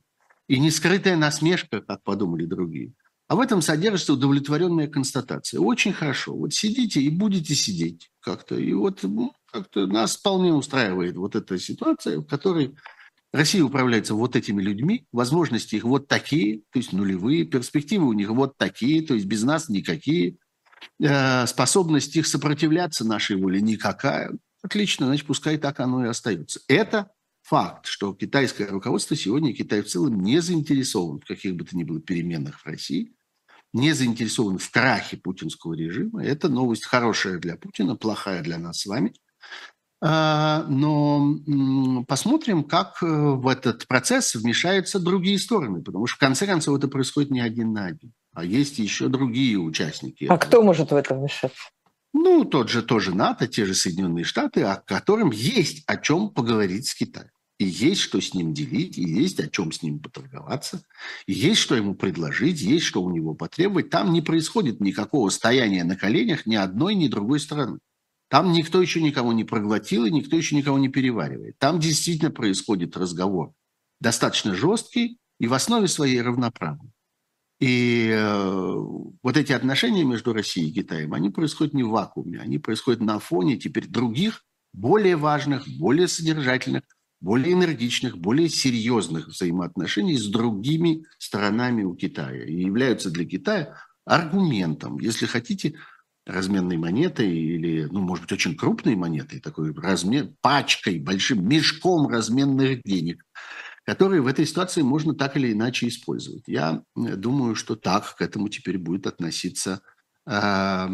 и 0.48 0.58
не 0.58 0.70
скрытая 0.70 1.16
насмешка, 1.16 1.80
как 1.80 2.02
подумали 2.02 2.44
другие, 2.44 2.92
А 3.28 3.36
в 3.36 3.40
этом 3.40 3.62
содержится 3.62 4.14
удовлетворенная 4.14 4.88
констатация. 4.88 5.60
Очень 5.60 5.92
хорошо. 5.92 6.34
Вот 6.34 6.54
сидите 6.54 7.00
и 7.00 7.10
будете 7.10 7.54
сидеть 7.54 8.10
как-то. 8.20 8.56
И 8.56 8.72
вот 8.72 9.04
как-то 9.50 9.86
нас 9.86 10.16
вполне 10.16 10.52
устраивает 10.52 11.16
вот 11.16 11.36
эта 11.36 11.58
ситуация, 11.58 12.18
в 12.18 12.26
которой 12.26 12.76
Россия 13.32 13.62
управляется 13.62 14.14
вот 14.14 14.34
этими 14.34 14.60
людьми, 14.60 15.06
возможности 15.12 15.76
их 15.76 15.84
вот 15.84 16.08
такие, 16.08 16.62
то 16.72 16.78
есть 16.78 16.92
нулевые, 16.92 17.44
перспективы 17.44 18.06
у 18.06 18.12
них 18.12 18.30
вот 18.30 18.56
такие, 18.56 19.06
то 19.06 19.14
есть 19.14 19.26
без 19.26 19.42
нас 19.42 19.68
никакие, 19.68 20.36
э, 21.00 21.46
способность 21.46 22.16
их 22.16 22.26
сопротивляться 22.26 23.04
нашей 23.04 23.36
воле 23.36 23.60
никакая. 23.60 24.36
Отлично, 24.62 25.06
значит, 25.06 25.26
пускай 25.26 25.58
так 25.58 25.78
оно 25.80 26.04
и 26.04 26.08
остается. 26.08 26.60
Это 26.66 27.10
факт, 27.42 27.86
что 27.86 28.14
китайское 28.14 28.68
руководство 28.68 29.16
сегодня, 29.16 29.54
Китай 29.54 29.82
в 29.82 29.86
целом 29.86 30.20
не 30.22 30.40
заинтересован 30.40 31.20
в 31.20 31.24
каких 31.24 31.54
бы 31.54 31.64
то 31.64 31.76
ни 31.76 31.84
было 31.84 32.00
переменах 32.00 32.60
в 32.60 32.66
России, 32.66 33.14
не 33.72 33.92
заинтересован 33.92 34.58
в 34.58 34.70
крахе 34.70 35.16
путинского 35.16 35.74
режима. 35.74 36.24
Это 36.24 36.48
новость 36.48 36.84
хорошая 36.84 37.38
для 37.38 37.56
Путина, 37.56 37.94
плохая 37.96 38.42
для 38.42 38.58
нас 38.58 38.80
с 38.80 38.86
вами. 38.86 39.14
А, 40.02 40.64
но 40.68 42.04
посмотрим, 42.08 42.64
как 42.64 43.02
э, 43.02 43.06
в 43.06 43.46
этот 43.46 43.86
процесс 43.86 44.34
вмешаются 44.34 44.98
другие 44.98 45.38
стороны, 45.38 45.82
потому 45.82 46.06
что 46.06 46.16
в 46.16 46.20
конце 46.20 46.46
концов 46.46 46.78
это 46.78 46.88
происходит 46.88 47.30
не 47.30 47.40
один 47.40 47.74
на 47.74 47.86
один, 47.86 48.12
а 48.32 48.42
есть 48.42 48.78
еще 48.78 49.08
другие 49.08 49.58
участники. 49.58 50.24
А 50.24 50.38
кто 50.38 50.62
может 50.62 50.90
в 50.90 50.94
это 50.94 51.14
вмешаться? 51.14 51.64
Ну, 52.14 52.44
тот 52.44 52.70
же 52.70 52.82
тоже 52.82 53.14
НАТО, 53.14 53.46
те 53.46 53.66
же 53.66 53.74
Соединенные 53.74 54.24
Штаты, 54.24 54.62
о 54.62 54.76
котором 54.76 55.30
есть 55.30 55.84
о 55.86 55.96
чем 55.98 56.30
поговорить 56.30 56.88
с 56.88 56.94
Китаем. 56.94 57.30
И 57.58 57.66
есть 57.66 58.00
что 58.00 58.22
с 58.22 58.32
ним 58.32 58.54
делить, 58.54 58.96
и 58.96 59.02
есть 59.02 59.38
о 59.38 59.48
чем 59.48 59.70
с 59.70 59.82
ним 59.82 59.98
поторговаться, 59.98 60.82
и 61.26 61.34
есть 61.34 61.60
что 61.60 61.76
ему 61.76 61.94
предложить, 61.94 62.58
есть 62.58 62.86
что 62.86 63.02
у 63.02 63.10
него 63.10 63.34
потребовать. 63.34 63.90
Там 63.90 64.14
не 64.14 64.22
происходит 64.22 64.80
никакого 64.80 65.28
стояния 65.28 65.84
на 65.84 65.94
коленях 65.94 66.46
ни 66.46 66.56
одной, 66.56 66.94
ни 66.94 67.06
другой 67.06 67.38
стороны. 67.38 67.78
Там 68.30 68.52
никто 68.52 68.80
еще 68.80 69.02
никого 69.02 69.32
не 69.32 69.42
проглотил, 69.42 70.04
и 70.06 70.10
никто 70.10 70.36
еще 70.36 70.54
никого 70.54 70.78
не 70.78 70.88
переваривает. 70.88 71.58
Там 71.58 71.80
действительно 71.80 72.30
происходит 72.30 72.96
разговор 72.96 73.52
достаточно 74.00 74.54
жесткий 74.54 75.18
и 75.40 75.48
в 75.48 75.52
основе 75.52 75.88
своей 75.88 76.22
равноправный. 76.22 76.92
И 77.58 78.08
э, 78.08 78.74
вот 79.22 79.36
эти 79.36 79.52
отношения 79.52 80.04
между 80.04 80.32
Россией 80.32 80.70
и 80.70 80.72
Китаем, 80.72 81.12
они 81.12 81.28
происходят 81.28 81.74
не 81.74 81.82
в 81.82 81.90
вакууме, 81.90 82.38
они 82.38 82.58
происходят 82.58 83.00
на 83.00 83.18
фоне 83.18 83.58
теперь 83.58 83.88
других, 83.88 84.44
более 84.72 85.16
важных, 85.16 85.66
более 85.66 86.06
содержательных, 86.06 86.84
более 87.20 87.52
энергичных, 87.52 88.16
более 88.16 88.48
серьезных 88.48 89.26
взаимоотношений 89.26 90.16
с 90.16 90.26
другими 90.28 91.04
сторонами 91.18 91.82
у 91.82 91.94
Китая. 91.96 92.44
И 92.46 92.62
являются 92.62 93.10
для 93.10 93.26
Китая 93.26 93.76
аргументом, 94.06 94.98
если 95.00 95.26
хотите, 95.26 95.74
разменной 96.26 96.76
монетой 96.76 97.28
или, 97.28 97.88
ну, 97.90 98.00
может 98.00 98.24
быть, 98.24 98.32
очень 98.32 98.56
крупной 98.56 98.94
монетой, 98.94 99.40
такой 99.40 99.74
размер, 99.74 100.28
пачкой, 100.40 100.98
большим 100.98 101.48
мешком 101.48 102.08
разменных 102.08 102.82
денег, 102.82 103.24
которые 103.84 104.22
в 104.22 104.26
этой 104.26 104.46
ситуации 104.46 104.82
можно 104.82 105.14
так 105.14 105.36
или 105.36 105.52
иначе 105.52 105.88
использовать. 105.88 106.42
Я 106.46 106.82
думаю, 106.94 107.54
что 107.54 107.74
так 107.74 108.14
к 108.16 108.22
этому 108.22 108.48
теперь 108.48 108.78
будет 108.78 109.06
относиться 109.06 109.80
э, 110.26 110.88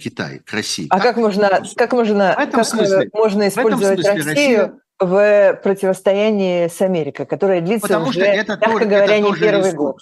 Китай, 0.00 0.40
к 0.40 0.52
России. 0.52 0.86
А 0.90 0.98
как, 0.98 1.14
как 1.14 1.16
можно, 1.18 1.62
как 1.76 1.92
можно, 1.92 2.34
этом 2.36 2.52
как 2.52 2.66
смысле, 2.66 3.10
можно 3.12 3.48
использовать 3.48 4.04
Россию 4.04 4.24
Россия... 4.26 4.80
в 4.98 5.60
противостоянии 5.62 6.68
с 6.68 6.80
Америкой, 6.80 7.26
которая 7.26 7.60
длится 7.60 7.86
Потому 7.86 8.08
уже, 8.08 8.20
что 8.20 8.24
это 8.24 8.52
мягко 8.52 8.70
тоже, 8.70 8.84
говоря, 8.86 9.16
это 9.16 9.28
не 9.28 9.34
первый 9.34 9.70
ресурс. 9.70 9.74
год? 9.74 10.00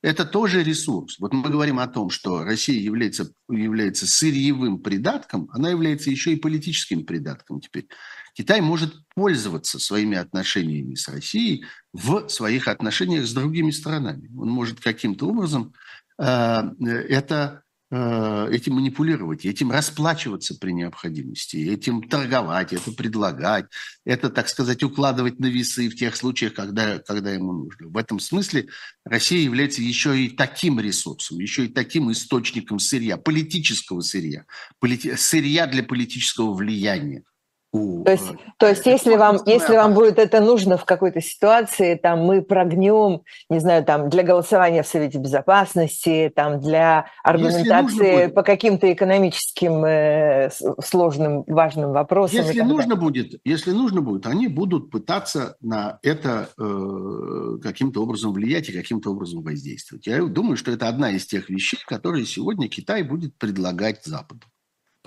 Это 0.00 0.24
тоже 0.24 0.62
ресурс. 0.62 1.18
Вот 1.18 1.32
мы 1.32 1.50
говорим 1.50 1.80
о 1.80 1.88
том, 1.88 2.10
что 2.10 2.44
Россия 2.44 2.78
является, 2.78 3.32
является 3.48 4.06
сырьевым 4.06 4.80
придатком, 4.80 5.48
она 5.52 5.70
является 5.70 6.10
еще 6.10 6.32
и 6.32 6.36
политическим 6.36 7.04
придатком 7.04 7.60
теперь. 7.60 7.88
Китай 8.32 8.60
может 8.60 8.94
пользоваться 9.16 9.80
своими 9.80 10.16
отношениями 10.16 10.94
с 10.94 11.08
Россией 11.08 11.64
в 11.92 12.28
своих 12.28 12.68
отношениях 12.68 13.26
с 13.26 13.32
другими 13.32 13.72
странами. 13.72 14.30
Он 14.38 14.48
может 14.48 14.80
каким-то 14.80 15.26
образом 15.26 15.74
э, 16.18 16.62
это 17.08 17.64
этим 17.90 18.74
манипулировать, 18.74 19.46
этим 19.46 19.70
расплачиваться 19.70 20.54
при 20.54 20.72
необходимости, 20.72 21.56
этим 21.56 22.06
торговать, 22.06 22.72
это 22.72 22.92
предлагать, 22.92 23.66
это, 24.04 24.28
так 24.28 24.48
сказать, 24.48 24.82
укладывать 24.82 25.38
на 25.38 25.46
весы 25.46 25.88
в 25.88 25.96
тех 25.96 26.14
случаях, 26.14 26.54
когда, 26.54 26.98
когда 26.98 27.32
ему 27.32 27.52
нужно. 27.52 27.88
В 27.88 27.96
этом 27.96 28.20
смысле 28.20 28.68
Россия 29.04 29.40
является 29.40 29.80
еще 29.80 30.18
и 30.18 30.28
таким 30.28 30.78
ресурсом, 30.80 31.38
еще 31.38 31.64
и 31.64 31.68
таким 31.68 32.12
источником 32.12 32.78
сырья, 32.78 33.16
политического 33.16 34.00
сырья, 34.00 34.44
полити- 34.80 35.16
сырья 35.16 35.66
для 35.66 35.82
политического 35.82 36.52
влияния 36.52 37.24
у... 37.72 38.04
То 38.04 38.12
есть, 38.12 38.32
то 38.56 38.66
есть 38.66 38.86
если, 38.86 39.16
вам, 39.16 39.38
если 39.44 39.76
вам 39.76 39.94
будет 39.94 40.18
это 40.18 40.40
нужно 40.40 40.78
в 40.78 40.84
какой-то 40.84 41.20
ситуации, 41.20 41.94
там 41.96 42.20
мы 42.20 42.42
прогнем, 42.42 43.22
не 43.50 43.58
знаю, 43.58 43.84
там 43.84 44.08
для 44.08 44.22
голосования 44.22 44.82
в 44.82 44.86
Совете 44.86 45.18
Безопасности, 45.18 46.32
там 46.34 46.60
для 46.60 47.06
аргументации 47.22 48.28
по 48.28 48.42
каким-то 48.42 48.90
экономическим 48.92 49.84
э, 49.84 50.50
сложным, 50.82 51.44
важным 51.46 51.92
вопросам. 51.92 52.38
Если 52.38 52.60
нужно 52.60 52.96
будет, 52.96 53.40
если 53.44 53.72
нужно 53.72 54.00
будет, 54.00 54.26
они 54.26 54.48
будут 54.48 54.90
пытаться 54.90 55.56
на 55.60 55.98
это 56.02 56.48
э, 56.58 57.58
каким-то 57.62 58.02
образом 58.02 58.32
влиять 58.32 58.68
и 58.68 58.72
каким-то 58.72 59.10
образом 59.10 59.42
воздействовать. 59.42 60.06
Я 60.06 60.22
думаю, 60.24 60.56
что 60.56 60.70
это 60.70 60.88
одна 60.88 61.10
из 61.10 61.26
тех 61.26 61.50
вещей, 61.50 61.80
которые 61.86 62.24
сегодня 62.24 62.68
Китай 62.68 63.02
будет 63.02 63.36
предлагать 63.36 64.04
Западу. 64.04 64.46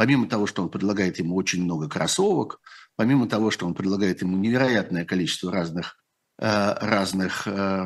Помимо 0.01 0.27
того, 0.27 0.47
что 0.47 0.63
он 0.63 0.69
предлагает 0.69 1.19
ему 1.19 1.35
очень 1.35 1.63
много 1.63 1.87
кроссовок, 1.87 2.59
помимо 2.95 3.29
того, 3.29 3.51
что 3.51 3.67
он 3.67 3.75
предлагает 3.75 4.23
ему 4.23 4.35
невероятное 4.35 5.05
количество 5.05 5.51
разных 5.51 6.00
разных 6.41 7.43
э, 7.45 7.85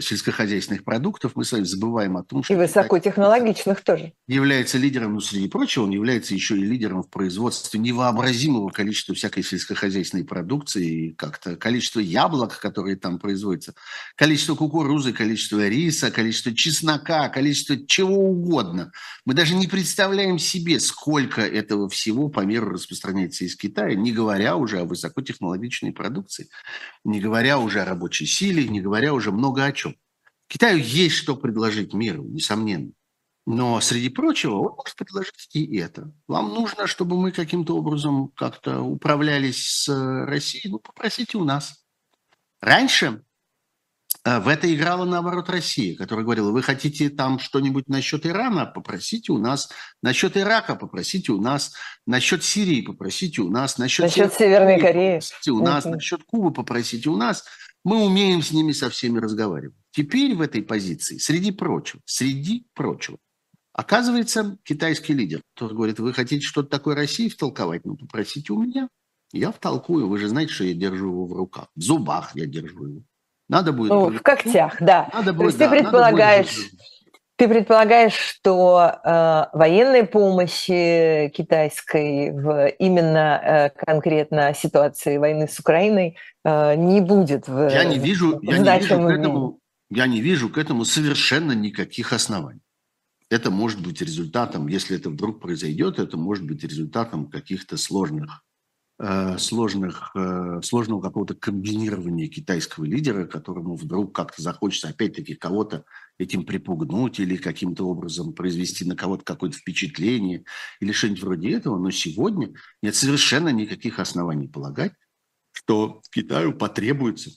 сельскохозяйственных 0.00 0.84
продуктов, 0.84 1.32
мы 1.34 1.44
с 1.44 1.50
вами 1.50 1.64
забываем 1.64 2.16
о 2.16 2.22
том, 2.22 2.44
что... 2.44 2.54
И 2.54 2.56
высокотехнологичных 2.56 3.82
тоже. 3.82 4.12
Является 4.28 4.78
лидером, 4.78 5.14
ну, 5.14 5.20
среди 5.20 5.48
прочего, 5.48 5.82
он 5.82 5.90
является 5.90 6.32
еще 6.32 6.56
и 6.56 6.62
лидером 6.62 7.02
в 7.02 7.10
производстве 7.10 7.80
невообразимого 7.80 8.68
количества 8.68 9.16
всякой 9.16 9.42
сельскохозяйственной 9.42 10.24
продукции, 10.24 11.10
как-то 11.18 11.56
количество 11.56 11.98
яблок, 11.98 12.60
которые 12.60 12.94
там 12.94 13.18
производятся, 13.18 13.74
количество 14.14 14.54
кукурузы, 14.54 15.12
количество 15.12 15.66
риса, 15.66 16.12
количество 16.12 16.54
чеснока, 16.54 17.28
количество 17.28 17.76
чего 17.84 18.16
угодно. 18.16 18.92
Мы 19.24 19.34
даже 19.34 19.56
не 19.56 19.66
представляем 19.66 20.38
себе, 20.38 20.78
сколько 20.78 21.40
этого 21.40 21.88
всего 21.88 22.28
по 22.28 22.40
миру 22.40 22.70
распространяется 22.70 23.44
из 23.44 23.56
Китая, 23.56 23.96
не 23.96 24.12
говоря 24.12 24.56
уже 24.56 24.78
о 24.78 24.84
высокотехнологичной 24.84 25.92
продукции, 25.92 26.48
не 27.04 27.20
говоря 27.20 27.58
уже 27.58 27.80
о 27.80 27.87
рабочей 27.88 28.26
силе, 28.26 28.68
не 28.68 28.80
говоря 28.80 29.12
уже 29.14 29.32
много 29.32 29.64
о 29.64 29.72
чем. 29.72 29.96
Китаю 30.48 30.78
есть 30.78 31.16
что 31.16 31.36
предложить 31.36 31.92
миру, 31.92 32.24
несомненно. 32.24 32.92
Но, 33.50 33.80
среди 33.80 34.10
прочего, 34.10 34.56
он 34.56 34.74
может 34.76 34.94
предложить 34.94 35.48
и 35.54 35.78
это. 35.78 36.12
Вам 36.26 36.50
нужно, 36.50 36.86
чтобы 36.86 37.18
мы 37.18 37.32
каким-то 37.32 37.76
образом 37.78 38.28
как-то 38.36 38.82
управлялись 38.82 39.66
с 39.66 40.26
Россией? 40.26 40.68
Ну, 40.68 40.78
попросите 40.78 41.38
у 41.38 41.44
нас. 41.44 41.82
Раньше 42.60 43.22
э, 44.24 44.40
в 44.40 44.48
это 44.48 44.70
играла, 44.74 45.06
наоборот, 45.06 45.48
Россия, 45.48 45.96
которая 45.96 46.26
говорила, 46.26 46.50
вы 46.50 46.62
хотите 46.62 47.08
там 47.08 47.38
что-нибудь 47.38 47.88
насчет 47.88 48.26
Ирана, 48.26 48.66
попросите 48.66 49.32
у 49.32 49.38
нас, 49.38 49.70
насчет 50.02 50.36
Ирака? 50.36 50.74
Попросите 50.74 51.32
у 51.32 51.40
нас, 51.40 51.72
насчет 52.04 52.44
Сирии? 52.44 52.82
Попросите 52.82 53.40
у 53.40 53.48
нас, 53.48 53.78
насчет, 53.78 54.04
насчет 54.04 54.34
Северной 54.34 54.78
Кореи? 54.78 55.20
Попросите 55.20 55.50
у 55.52 55.62
нас, 55.62 55.84
насчет 55.86 56.22
Кубы? 56.24 56.52
Попросите 56.52 57.08
у 57.08 57.16
нас 57.16 57.46
мы 57.88 58.04
умеем 58.04 58.42
с 58.42 58.52
ними 58.52 58.72
со 58.72 58.90
всеми 58.90 59.18
разговаривать. 59.18 59.74
Теперь 59.92 60.34
в 60.34 60.42
этой 60.42 60.62
позиции, 60.62 61.16
среди 61.16 61.52
прочего, 61.52 62.02
среди 62.04 62.66
прочего, 62.74 63.16
оказывается 63.72 64.58
китайский 64.62 65.14
лидер, 65.14 65.40
который 65.54 65.74
говорит, 65.74 65.98
вы 65.98 66.12
хотите 66.12 66.44
что-то 66.44 66.68
такое 66.68 66.94
России 66.94 67.30
втолковать? 67.30 67.86
Ну, 67.86 67.96
попросите 67.96 68.52
у 68.52 68.62
меня. 68.62 68.88
Я 69.32 69.52
втолкую. 69.52 70.08
Вы 70.08 70.18
же 70.18 70.28
знаете, 70.28 70.52
что 70.52 70.64
я 70.64 70.74
держу 70.74 71.08
его 71.08 71.26
в 71.26 71.32
руках. 71.32 71.68
В 71.74 71.80
зубах 71.80 72.32
я 72.34 72.46
держу 72.46 72.86
его. 72.86 73.02
Надо 73.48 73.72
будет... 73.72 73.90
Ну, 73.90 74.10
в 74.10 74.20
когтях, 74.20 74.76
да. 74.80 75.08
Надо 75.14 75.32
будет, 75.32 75.38
То 75.38 75.44
есть 75.46 75.58
да, 75.58 75.68
ты 75.70 75.78
предполагаешь... 75.78 76.70
Ты 77.38 77.46
предполагаешь, 77.46 78.14
что 78.14 78.80
э, 79.04 79.56
военной 79.56 80.04
помощи 80.04 81.30
китайской 81.32 82.32
в 82.32 82.66
именно 82.80 83.40
э, 83.40 83.70
конкретно 83.86 84.52
ситуации 84.54 85.18
войны 85.18 85.46
с 85.46 85.60
Украиной 85.60 86.16
э, 86.44 86.74
не 86.74 87.00
будет 87.00 87.46
в 87.46 87.68
Я 87.68 87.84
не 87.84 87.98
вижу, 87.98 88.40
я 88.42 88.58
не 88.58 88.80
вижу 88.80 88.96
к 88.96 89.10
этому, 89.10 89.60
я 89.88 90.06
не 90.08 90.20
вижу 90.20 90.48
к 90.48 90.58
этому 90.58 90.84
совершенно 90.84 91.52
никаких 91.52 92.12
оснований. 92.12 92.62
Это 93.30 93.52
может 93.52 93.80
быть 93.80 94.02
результатом, 94.02 94.66
если 94.66 94.96
это 94.96 95.08
вдруг 95.08 95.40
произойдет, 95.40 96.00
это 96.00 96.16
может 96.16 96.44
быть 96.44 96.64
результатом 96.64 97.30
каких-то 97.30 97.76
сложных 97.76 98.42
сложных, 99.38 100.10
э, 100.16 100.60
сложного 100.62 101.00
какого-то 101.00 101.34
комбинирования 101.34 102.26
китайского 102.26 102.84
лидера, 102.84 103.26
которому 103.26 103.76
вдруг 103.76 104.14
как-то 104.14 104.42
захочется 104.42 104.88
опять-таки 104.88 105.34
кого-то 105.34 105.84
этим 106.18 106.44
припугнуть 106.44 107.20
или 107.20 107.36
каким-то 107.36 107.84
образом 107.84 108.32
произвести 108.32 108.84
на 108.84 108.96
кого-то 108.96 109.22
какое-то 109.24 109.56
впечатление 109.56 110.44
или 110.80 110.90
что-нибудь 110.90 111.22
вроде 111.22 111.52
этого. 111.52 111.78
Но 111.78 111.90
сегодня 111.92 112.52
нет 112.82 112.96
совершенно 112.96 113.50
никаких 113.50 114.00
оснований 114.00 114.48
полагать, 114.48 114.92
что 115.52 116.02
Китаю 116.10 116.52
потребуется 116.52 117.30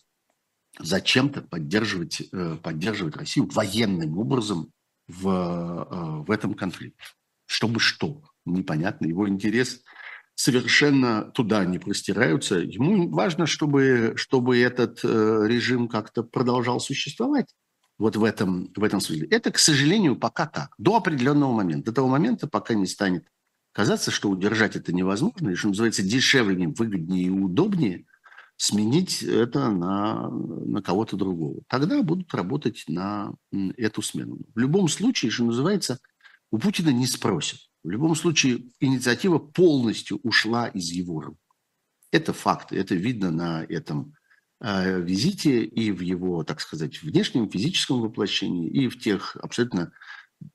зачем-то 0.80 1.42
поддерживать, 1.42 2.24
э, 2.32 2.58
поддерживать 2.62 3.18
Россию 3.18 3.50
военным 3.52 4.18
образом 4.18 4.72
в, 5.08 5.28
э, 5.30 6.24
в 6.26 6.32
этом 6.32 6.56
конфликте. 6.56 7.04
Чтобы 7.46 7.80
что? 7.80 8.24
Непонятно. 8.46 9.06
Его 9.06 9.30
интерес 9.30 9.84
совершенно 10.36 11.24
туда 11.24 11.66
не 11.66 11.80
простираются. 11.80 12.60
Ему 12.60 13.10
важно, 13.10 13.46
чтобы, 13.46 14.14
чтобы 14.16 14.60
этот 14.60 15.00
э, 15.04 15.44
режим 15.48 15.88
как-то 15.88 16.24
продолжал 16.24 16.80
существовать 16.80 17.54
вот 17.98 18.16
в 18.16 18.24
этом, 18.24 18.72
в 18.76 18.84
этом 18.84 19.00
смысле. 19.00 19.28
Это, 19.28 19.52
к 19.52 19.60
сожалению, 19.60 20.16
пока 20.16 20.48
так. 20.48 20.74
До 20.78 20.96
определенного 20.96 21.54
момента. 21.54 21.92
До 21.92 21.96
того 21.96 22.08
момента, 22.08 22.48
пока 22.48 22.74
не 22.74 22.88
станет 22.88 23.28
казаться, 23.74 24.12
что 24.12 24.30
удержать 24.30 24.76
это 24.76 24.92
невозможно, 24.92 25.50
и, 25.50 25.56
что 25.56 25.70
называется, 25.70 26.04
дешевле, 26.04 26.68
выгоднее 26.68 27.26
и 27.26 27.30
удобнее 27.30 28.06
сменить 28.58 29.24
это 29.24 29.72
на, 29.72 30.30
на 30.30 30.82
кого-то 30.82 31.16
другого. 31.18 31.62
Тогда 31.68 32.02
будут 32.04 32.34
работать 32.34 32.84
на 32.88 33.34
эту 33.76 34.02
смену. 34.02 34.38
В 34.54 34.60
любом 34.60 34.88
случае, 34.88 35.32
что 35.32 35.46
называется, 35.46 36.00
у 36.52 36.60
Путина 36.60 36.90
не 36.90 37.08
спросят. 37.08 37.60
В 37.84 37.90
любом 37.90 38.16
случае, 38.16 38.66
инициатива 38.80 39.40
полностью 39.40 40.20
ушла 40.24 40.68
из 40.68 40.90
его 40.92 41.22
рук. 41.22 41.38
Это 42.12 42.34
факт, 42.34 42.72
это 42.72 42.94
видно 42.94 43.32
на 43.32 43.64
этом 43.64 44.14
э, 44.60 45.02
визите 45.02 45.64
и 45.64 45.92
в 45.92 46.02
его, 46.02 46.44
так 46.44 46.62
сказать, 46.62 47.02
внешнем 47.02 47.50
физическом 47.50 48.02
воплощении, 48.02 48.70
и 48.70 48.88
в 48.88 49.00
тех 49.00 49.36
абсолютно 49.38 49.92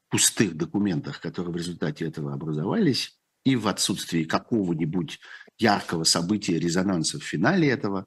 пустых 0.09 0.57
документах, 0.57 1.21
которые 1.21 1.53
в 1.53 1.57
результате 1.57 2.07
этого 2.07 2.33
образовались, 2.33 3.19
и 3.45 3.57
в 3.57 3.69
отсутствии 3.69 4.25
какого-нибудь 4.25 5.21
яркого 5.59 6.05
события, 6.05 6.59
резонанса 6.59 7.19
в 7.19 7.25
финале 7.25 7.69
этого, 7.69 8.07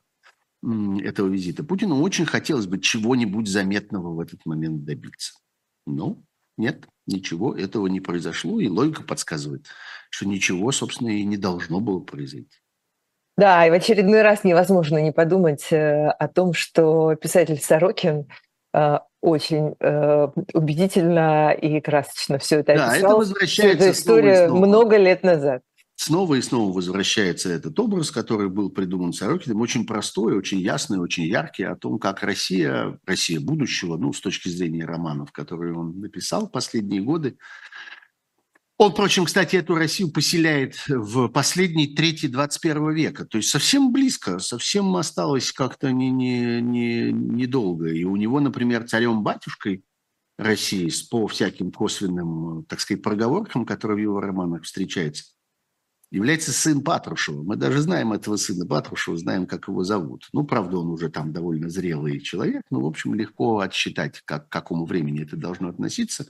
этого 0.62 1.28
визита. 1.28 1.64
Путину 1.64 2.02
очень 2.02 2.26
хотелось 2.26 2.68
бы 2.68 2.80
чего-нибудь 2.80 3.48
заметного 3.48 4.14
в 4.14 4.20
этот 4.20 4.46
момент 4.46 4.84
добиться. 4.86 5.34
Но 5.86 6.22
нет, 6.58 6.88
ничего 7.10 7.56
этого 7.56 7.88
не 7.88 8.00
произошло, 8.00 8.60
и 8.60 8.68
логика 8.68 9.04
подсказывает, 9.04 9.66
что 10.10 10.28
ничего, 10.28 10.72
собственно, 10.72 11.10
и 11.10 11.24
не 11.24 11.38
должно 11.38 11.80
было 11.80 12.00
произойти. 12.00 12.58
Да, 13.38 13.66
и 13.66 13.70
в 13.70 13.74
очередной 13.74 14.22
раз 14.22 14.44
невозможно 14.44 14.98
не 14.98 15.12
подумать 15.12 15.72
э, 15.72 16.10
о 16.10 16.28
том, 16.28 16.54
что 16.54 17.16
писатель 17.16 17.58
Сорокин 17.58 18.28
э, 18.74 18.98
очень 19.22 19.76
э, 19.80 20.28
убедительно 20.54 21.52
и 21.52 21.80
красочно 21.80 22.38
все 22.38 22.60
это 22.60 22.76
да, 22.76 22.92
описал. 22.92 23.12
Это 23.12 23.18
возвращается 23.18 23.78
всю 23.78 23.90
эту 23.90 23.98
историю 23.98 24.56
много 24.56 24.98
лет 24.98 25.24
назад 25.24 25.62
снова 26.00 26.36
и 26.36 26.42
снова 26.42 26.74
возвращается 26.74 27.50
этот 27.50 27.78
образ, 27.78 28.10
который 28.10 28.50
был 28.50 28.70
придуман 28.70 29.12
Сорокиным, 29.12 29.60
очень 29.60 29.86
простой, 29.86 30.38
очень 30.38 30.60
ясный, 30.60 30.98
очень 30.98 31.26
яркий, 31.26 31.64
о 31.64 31.76
том, 31.76 32.00
как 32.00 32.24
Россия, 32.24 32.98
Россия 33.06 33.42
будущего, 33.42 33.98
ну, 33.98 34.14
с 34.14 34.22
точки 34.22 34.48
зрения 34.48 34.86
романов, 34.86 35.34
которые 35.34 35.76
он 35.76 36.00
написал 36.00 36.48
последние 36.48 37.02
годы, 37.02 37.38
он, 38.78 38.94
впрочем, 38.94 39.26
кстати, 39.26 39.58
эту 39.58 39.76
Россию 39.76 40.14
поселяет 40.14 40.82
в 40.88 41.28
последний 41.28 41.94
третий 41.94 42.30
21 42.30 42.92
века. 42.92 43.26
То 43.26 43.38
есть 43.38 43.50
совсем 43.50 43.92
близко, 43.92 44.40
совсем 44.40 44.96
осталось 44.96 45.52
как-то 45.52 45.92
недолго. 45.92 46.62
Не, 46.62 46.62
не, 46.62 47.12
не 47.12 47.46
долго. 47.46 47.90
И 47.90 48.06
у 48.06 48.16
него, 48.16 48.40
например, 48.40 48.88
царем-батюшкой 48.88 49.84
России 50.38 50.90
по 51.12 51.28
всяким 51.28 51.74
косвенным, 51.74 52.64
так 52.70 52.80
сказать, 52.80 53.04
проговоркам, 53.04 53.66
которые 53.66 53.98
в 53.98 54.02
его 54.02 54.22
романах 54.22 54.64
встречаются, 54.64 55.26
является 56.12 56.52
сын 56.52 56.82
Патрушева. 56.82 57.44
Мы 57.44 57.56
даже 57.56 57.82
знаем 57.82 58.14
этого 58.14 58.36
сына 58.36 58.66
Патрушева, 58.66 59.18
знаем, 59.18 59.46
как 59.46 59.68
его 59.68 59.84
зовут. 59.84 60.28
Ну, 60.34 60.44
правда, 60.44 60.78
он 60.78 60.90
уже 60.90 61.10
там 61.10 61.32
довольно 61.32 61.70
зрелый 61.70 62.20
человек, 62.20 62.64
но, 62.70 62.82
в 62.82 62.86
общем, 62.86 63.14
легко 63.14 63.60
отсчитать, 63.60 64.22
как, 64.26 64.50
к 64.50 64.52
какому 64.52 64.86
времени 64.86 65.24
это 65.24 65.38
должно 65.38 65.70
относиться. 65.70 66.26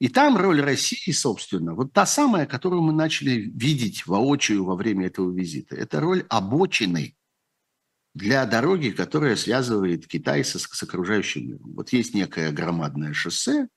И 0.00 0.08
там 0.08 0.36
роль 0.36 0.60
России, 0.60 1.12
собственно, 1.12 1.74
вот 1.74 1.92
та 1.92 2.06
самая, 2.06 2.46
которую 2.46 2.82
мы 2.82 2.92
начали 2.92 3.52
видеть 3.54 4.06
воочию 4.06 4.64
во 4.64 4.74
время 4.74 5.06
этого 5.06 5.32
визита. 5.32 5.76
Это 5.76 6.00
роль 6.00 6.24
обочины 6.28 7.16
для 8.14 8.44
дороги, 8.44 8.90
которая 8.90 9.36
связывает 9.36 10.06
Китай 10.06 10.44
с, 10.44 10.58
с 10.58 10.82
окружающим 10.82 11.48
миром. 11.48 11.72
Вот 11.76 11.92
есть 11.92 12.14
некое 12.14 12.50
громадное 12.50 13.12
шоссе, 13.12 13.68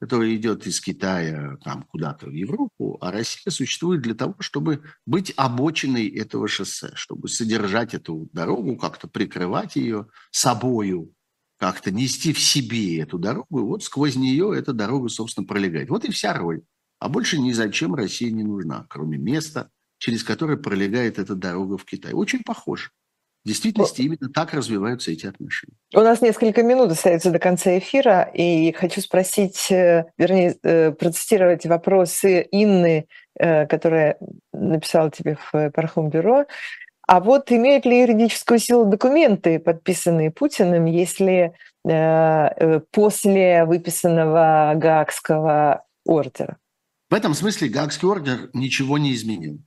которая 0.00 0.34
идет 0.34 0.66
из 0.66 0.80
Китая 0.80 1.58
там 1.62 1.82
куда-то 1.82 2.26
в 2.26 2.32
Европу, 2.32 2.96
а 3.02 3.12
Россия 3.12 3.50
существует 3.50 4.00
для 4.00 4.14
того, 4.14 4.34
чтобы 4.40 4.82
быть 5.06 5.32
обочиной 5.36 6.08
этого 6.08 6.48
шоссе, 6.48 6.90
чтобы 6.94 7.28
содержать 7.28 7.92
эту 7.92 8.28
дорогу, 8.32 8.76
как-то 8.76 9.08
прикрывать 9.08 9.76
ее 9.76 10.06
собою, 10.30 11.12
как-то 11.58 11.90
нести 11.90 12.32
в 12.32 12.40
себе 12.40 13.00
эту 13.00 13.18
дорогу, 13.18 13.60
и 13.60 13.62
вот 13.62 13.84
сквозь 13.84 14.16
нее 14.16 14.54
эта 14.56 14.72
дорога, 14.72 15.10
собственно, 15.10 15.46
пролегает. 15.46 15.90
Вот 15.90 16.06
и 16.06 16.10
вся 16.10 16.32
роль. 16.32 16.62
А 16.98 17.10
больше 17.10 17.38
ни 17.38 17.52
зачем 17.52 17.94
России 17.94 18.30
не 18.30 18.42
нужна, 18.42 18.86
кроме 18.88 19.18
места, 19.18 19.70
через 19.98 20.24
которое 20.24 20.56
пролегает 20.56 21.18
эта 21.18 21.34
дорога 21.34 21.76
в 21.76 21.84
Китай. 21.84 22.14
Очень 22.14 22.42
похоже. 22.42 22.90
В 23.44 23.48
действительности 23.48 24.02
именно 24.02 24.28
так 24.32 24.52
развиваются 24.52 25.12
эти 25.12 25.26
отношения. 25.26 25.74
У 25.94 26.00
нас 26.00 26.20
несколько 26.20 26.62
минут 26.62 26.90
остается 26.90 27.30
до 27.30 27.38
конца 27.38 27.78
эфира, 27.78 28.30
и 28.34 28.70
хочу 28.72 29.00
спросить, 29.00 29.70
э, 29.70 30.04
вернее, 30.18 30.56
э, 30.62 30.92
процитировать 30.92 31.64
вопросы 31.64 32.46
Инны, 32.52 33.06
э, 33.38 33.66
которая 33.66 34.18
написала 34.52 35.10
тебе 35.10 35.38
в 35.52 35.70
Пархом-бюро. 35.70 36.44
А 37.08 37.20
вот 37.20 37.50
имеют 37.50 37.86
ли 37.86 38.00
юридическую 38.00 38.58
силу 38.58 38.84
документы, 38.84 39.58
подписанные 39.58 40.30
Путиным, 40.30 40.84
если 40.84 41.54
после 42.92 43.64
выписанного 43.64 44.74
Гаагского 44.76 45.84
ордера? 46.04 46.58
В 47.08 47.14
этом 47.14 47.34
смысле 47.34 47.68
Гаагский 47.68 48.06
ордер 48.06 48.50
ничего 48.52 48.98
не 48.98 49.14
изменил. 49.14 49.60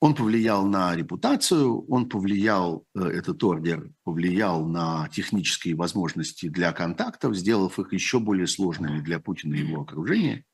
Он 0.00 0.14
повлиял 0.14 0.66
на 0.66 0.94
репутацию, 0.94 1.86
он 1.86 2.08
повлиял, 2.08 2.84
э, 2.94 3.00
этот 3.00 3.42
ордер 3.42 3.90
повлиял 4.04 4.66
на 4.66 5.08
технические 5.08 5.74
возможности 5.74 6.48
для 6.48 6.72
контактов, 6.72 7.34
сделав 7.34 7.78
их 7.78 7.92
еще 7.94 8.20
более 8.20 8.46
сложными 8.46 9.00
для 9.00 9.20
Путина 9.20 9.54
и 9.54 9.60
его 9.60 9.82
окружения. 9.82 10.44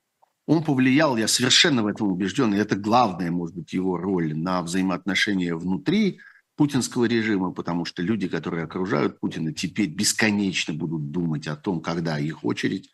Он 0.47 0.63
повлиял, 0.63 1.17
я 1.17 1.27
совершенно 1.27 1.83
в 1.83 1.89
этом 1.89 2.13
убежден, 2.13 2.55
и 2.55 2.59
это 2.59 2.77
главная, 2.77 3.31
может 3.33 3.57
быть, 3.57 3.73
его 3.73 3.97
роль 3.97 4.37
на 4.37 4.63
взаимоотношения 4.63 5.57
внутри 5.57 6.21
путинского 6.57 7.07
режима, 7.07 7.51
потому 7.51 7.85
что 7.85 8.03
люди, 8.03 8.29
которые 8.29 8.65
окружают 8.65 9.19
Путина, 9.19 9.53
теперь 9.53 9.89
бесконечно 9.89 10.73
будут 10.73 11.11
думать 11.11 11.49
о 11.49 11.57
том, 11.57 11.81
когда 11.81 12.19
их 12.19 12.45
очередь, 12.45 12.91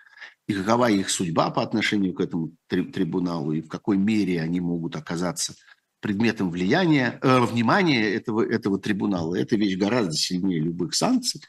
и 0.46 0.54
какова 0.54 0.90
их 0.90 1.10
судьба 1.10 1.50
по 1.50 1.62
отношению 1.62 2.14
к 2.14 2.20
этому 2.20 2.52
трибуналу, 2.68 3.52
и 3.52 3.60
в 3.60 3.68
какой 3.68 3.98
мере 3.98 4.40
они 4.40 4.60
могут 4.60 4.96
оказаться– 4.96 5.54
предметом 6.00 6.50
влияния, 6.50 7.18
э, 7.22 7.40
внимания 7.40 8.08
этого, 8.10 8.42
этого 8.42 8.78
трибунала. 8.78 9.34
Эта 9.34 9.56
вещь 9.56 9.76
гораздо 9.76 10.12
сильнее 10.12 10.60
любых 10.60 10.94
санкций. 10.94 11.42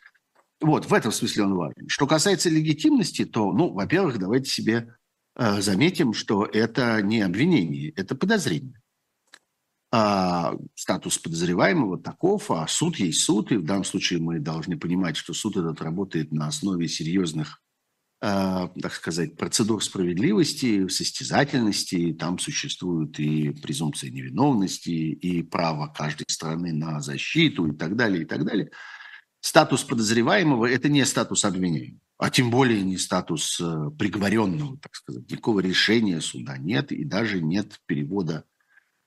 Вот, 0.62 0.86
в 0.86 0.94
этом 0.94 1.12
смысле 1.12 1.44
он 1.44 1.56
важен. 1.56 1.88
Что 1.88 2.08
касается 2.08 2.50
легитимности, 2.50 3.26
то, 3.26 3.52
ну, 3.54 3.72
во-первых, 3.72 4.20
давайте 4.20 4.50
себе 4.50 4.96
э, 5.36 5.62
заметим, 5.62 6.14
что 6.14 6.46
это 6.46 7.02
не 7.02 7.22
обвинение, 7.22 7.92
это 7.92 8.16
подозрение. 8.16 8.82
А, 9.92 10.56
статус 10.76 11.18
подозреваемого 11.18 11.98
таков, 11.98 12.52
а 12.52 12.68
суд 12.68 12.98
есть 12.98 13.22
суд, 13.22 13.52
и 13.52 13.58
в 13.58 13.66
данном 13.66 13.84
случае 13.84 14.20
мы 14.20 14.40
должны 14.40 14.78
понимать, 14.78 15.18
что 15.18 15.34
суд 15.34 15.58
этот 15.58 15.82
работает 15.82 16.32
на 16.32 16.48
основе 16.48 16.88
серьезных 16.88 17.60
так 18.22 18.94
сказать, 18.94 19.38
процедур 19.38 19.84
справедливости, 19.84 20.88
состязательности. 20.90 22.14
Там 22.14 22.38
существуют 22.38 23.18
и 23.20 23.52
презумпция 23.52 24.10
невиновности, 24.10 24.90
и 24.90 25.42
право 25.42 25.88
каждой 25.88 26.26
страны 26.28 26.74
на 26.74 27.00
защиту 27.00 27.68
и 27.68 27.76
так 27.76 27.96
далее, 27.96 28.24
и 28.24 28.26
так 28.26 28.44
далее. 28.44 28.72
Статус 29.42 29.84
подозреваемого– 29.84 30.66
это 30.70 30.90
не 30.90 31.06
статус 31.06 31.46
обвиняемого, 31.46 32.02
а 32.18 32.30
тем 32.30 32.52
более 32.52 32.82
не 32.82 32.98
статус 32.98 33.58
э, 33.62 33.90
приговоренного, 33.98 34.78
так 34.80 34.94
сказать. 34.96 35.32
Никакого 35.32 35.62
решения 35.62 36.20
суда 36.20 36.58
нет, 36.58 36.92
и 36.92 37.06
даже 37.06 37.42
нет 37.42 37.80
перевода 37.86 38.44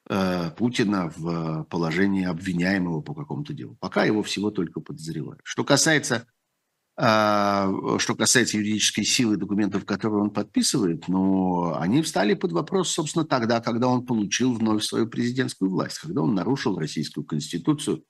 э, 0.09 0.51
Путина 0.57 1.13
в 1.15 1.65
положение 1.65 2.29
обвиняемого 2.29 3.03
по 3.03 3.15
какому-то 3.15 3.53
делу. 3.53 3.77
Пока 3.79 4.05
его 4.05 4.23
всего 4.23 4.51
только 4.51 4.81
подозревают. 4.81 5.43
Что 5.45 5.65
касается 5.65 6.17
А, 6.17 6.42
что 6.95 8.15
касается 8.19 8.59
юридической 8.59 9.03
силы 9.03 9.37
документов, 9.37 9.87
которые 9.87 10.23
он 10.23 10.31
подписывает, 10.31 11.09
но 11.09 11.75
они 11.79 12.03
встали 12.03 12.35
под 12.35 12.53
вопрос, 12.53 12.91
собственно, 12.91 13.25
тогда, 13.25 13.61
когда 13.61 13.89
он 13.89 14.05
получил 14.05 14.53
вновь 14.53 14.85
свою 14.85 15.07
президентскую 15.07 15.71
власть, 15.71 15.99
когда 15.99 16.21
он 16.21 16.35
нарушил 16.35 16.79
российскую 16.79 17.25
конституцию, 17.25 18.05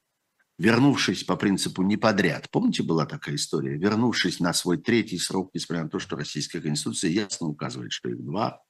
вернувшись 0.58 1.22
по 1.22 1.36
принципу 1.36 1.82
«не 1.82 1.96
подряд». 1.96 2.48
Помните, 2.50 2.82
была 2.82 3.06
такая 3.06 3.36
история? 3.36 3.76
Вернувшись 3.76 4.40
на 4.40 4.52
свой 4.52 4.78
третий 4.78 5.18
срок, 5.18 5.50
несмотря 5.54 5.84
на 5.84 5.90
то, 5.90 6.00
что 6.00 6.16
российская 6.16 6.60
конституция 6.60 7.10
ясно 7.10 7.46
указывает, 7.48 7.92
что 7.92 8.10
их 8.10 8.24
два, 8.24 8.60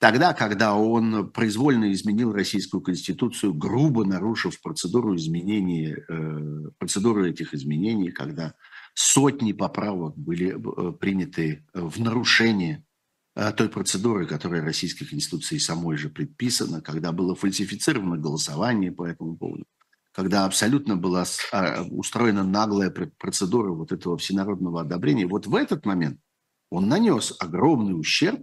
Тогда, 0.00 0.34
когда 0.34 0.74
он 0.74 1.30
произвольно 1.30 1.90
изменил 1.90 2.30
российскую 2.32 2.82
конституцию, 2.82 3.54
грубо 3.54 4.04
нарушив 4.04 4.60
процедуру 4.60 5.16
изменения, 5.16 6.04
э, 6.06 6.70
процедуру 6.78 7.24
этих 7.24 7.54
изменений, 7.54 8.10
когда 8.10 8.52
сотни 8.94 9.52
поправок 9.52 10.16
были 10.16 10.54
э, 10.54 10.92
приняты 10.92 11.64
в 11.74 12.00
нарушение 12.00 12.84
э, 13.34 13.52
той 13.52 13.68
процедуры, 13.68 14.26
которая 14.26 14.62
Российской 14.62 15.04
Конституцией 15.04 15.60
самой 15.60 15.96
же 15.96 16.08
предписана, 16.08 16.80
когда 16.80 17.12
было 17.12 17.34
фальсифицировано 17.34 18.16
голосование 18.16 18.92
по 18.92 19.04
этому 19.04 19.36
поводу, 19.36 19.64
когда 20.12 20.44
абсолютно 20.44 20.96
была 20.96 21.24
а, 21.52 21.82
устроена 21.90 22.44
наглая 22.44 22.90
процедура 22.90 23.72
вот 23.72 23.90
этого 23.90 24.16
всенародного 24.16 24.82
одобрения, 24.82 25.26
вот 25.26 25.46
в 25.46 25.54
этот 25.56 25.84
момент 25.84 26.20
он 26.70 26.88
нанес 26.88 27.34
огромный 27.40 27.98
ущерб 27.98 28.40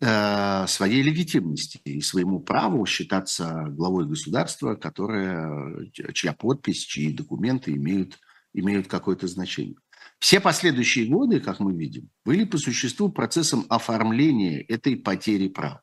э, 0.00 0.66
своей 0.66 1.02
легитимности 1.02 1.78
и 1.84 2.00
своему 2.00 2.40
праву 2.40 2.86
считаться 2.86 3.66
главой 3.68 4.06
государства, 4.06 4.76
которое, 4.76 5.90
чья 6.14 6.32
подпись, 6.32 6.84
чьи 6.84 7.12
документы 7.12 7.72
имеют 7.72 8.18
имеют 8.58 8.88
какое-то 8.88 9.26
значение. 9.26 9.76
Все 10.18 10.40
последующие 10.40 11.06
годы, 11.06 11.40
как 11.40 11.60
мы 11.60 11.72
видим, 11.72 12.10
были 12.24 12.44
по 12.44 12.58
существу 12.58 13.08
процессом 13.08 13.64
оформления 13.68 14.60
этой 14.62 14.96
потери 14.96 15.48
прав. 15.48 15.80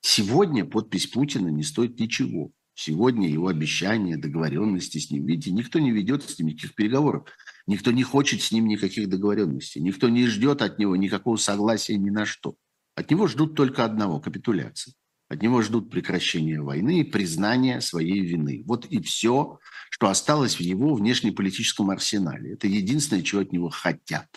Сегодня 0.00 0.64
подпись 0.64 1.06
Путина 1.06 1.48
не 1.48 1.62
стоит 1.62 1.98
ничего. 1.98 2.52
Сегодня 2.74 3.28
его 3.28 3.48
обещания, 3.48 4.16
договоренности 4.16 4.98
с 4.98 5.10
ним. 5.10 5.24
Видите, 5.24 5.50
никто 5.50 5.78
не 5.78 5.90
ведет 5.90 6.22
с 6.22 6.38
ним 6.38 6.48
никаких 6.48 6.74
переговоров. 6.74 7.26
Никто 7.66 7.90
не 7.90 8.02
хочет 8.02 8.42
с 8.42 8.52
ним 8.52 8.66
никаких 8.66 9.08
договоренностей. 9.08 9.80
Никто 9.80 10.08
не 10.08 10.26
ждет 10.26 10.60
от 10.62 10.78
него 10.78 10.94
никакого 10.94 11.36
согласия 11.36 11.96
ни 11.96 12.10
на 12.10 12.26
что. 12.26 12.56
От 12.94 13.10
него 13.10 13.26
ждут 13.28 13.56
только 13.56 13.84
одного– 13.84 14.20
капитуляции. 14.20 14.94
От 15.28 15.42
него 15.42 15.60
ждут 15.62 15.90
прекращения 15.90 16.60
войны 16.60 17.00
и 17.00 17.04
признания 17.04 17.80
своей 17.80 18.20
вины. 18.20 18.62
Вот 18.64 18.86
и 18.86 19.00
все, 19.02 19.58
что 19.90 20.08
осталось 20.08 20.56
в 20.56 20.60
его 20.60 20.94
внешнеполитическом 20.94 21.90
арсенале. 21.90 22.52
Это 22.52 22.68
единственное, 22.68 23.22
чего 23.22 23.40
от 23.40 23.52
него 23.52 23.68
хотят. 23.68 24.28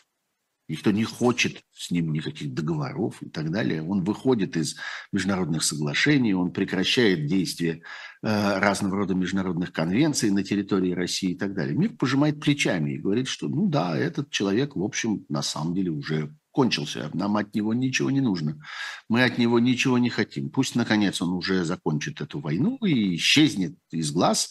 Никто 0.67 0.91
не 0.91 1.03
хочет 1.03 1.63
с 1.73 1.89
ним 1.89 2.13
никаких 2.13 2.53
договоров 2.53 3.21
и 3.21 3.29
так 3.29 3.51
далее. 3.51 3.81
Он 3.81 4.03
выходит 4.03 4.55
из 4.55 4.75
международных 5.11 5.63
соглашений, 5.63 6.35
он 6.35 6.51
прекращает 6.51 7.25
действие 7.25 7.81
э, 8.21 8.59
разного 8.59 8.97
рода 8.97 9.15
международных 9.15 9.73
конвенций 9.73 10.29
на 10.29 10.43
территории 10.43 10.91
России 10.91 11.31
и 11.31 11.37
так 11.37 11.55
далее. 11.55 11.75
Мир 11.75 11.95
пожимает 11.95 12.39
плечами 12.39 12.91
и 12.91 12.99
говорит, 12.99 13.27
что 13.27 13.47
ну 13.47 13.67
да, 13.67 13.97
этот 13.97 14.29
человек, 14.29 14.75
в 14.75 14.83
общем, 14.83 15.25
на 15.27 15.41
самом 15.41 15.73
деле 15.73 15.89
уже 15.89 16.35
кончился, 16.59 17.09
нам 17.13 17.37
от 17.37 17.55
него 17.55 17.73
ничего 17.73 18.11
не 18.11 18.19
нужно, 18.19 18.61
мы 19.07 19.23
от 19.23 19.37
него 19.37 19.59
ничего 19.59 19.97
не 19.97 20.09
хотим. 20.09 20.49
Пусть, 20.49 20.75
наконец, 20.75 21.21
он 21.21 21.29
уже 21.29 21.63
закончит 21.63 22.19
эту 22.19 22.41
войну 22.41 22.75
и 22.83 23.15
исчезнет 23.15 23.77
из 23.91 24.11
глаз. 24.11 24.49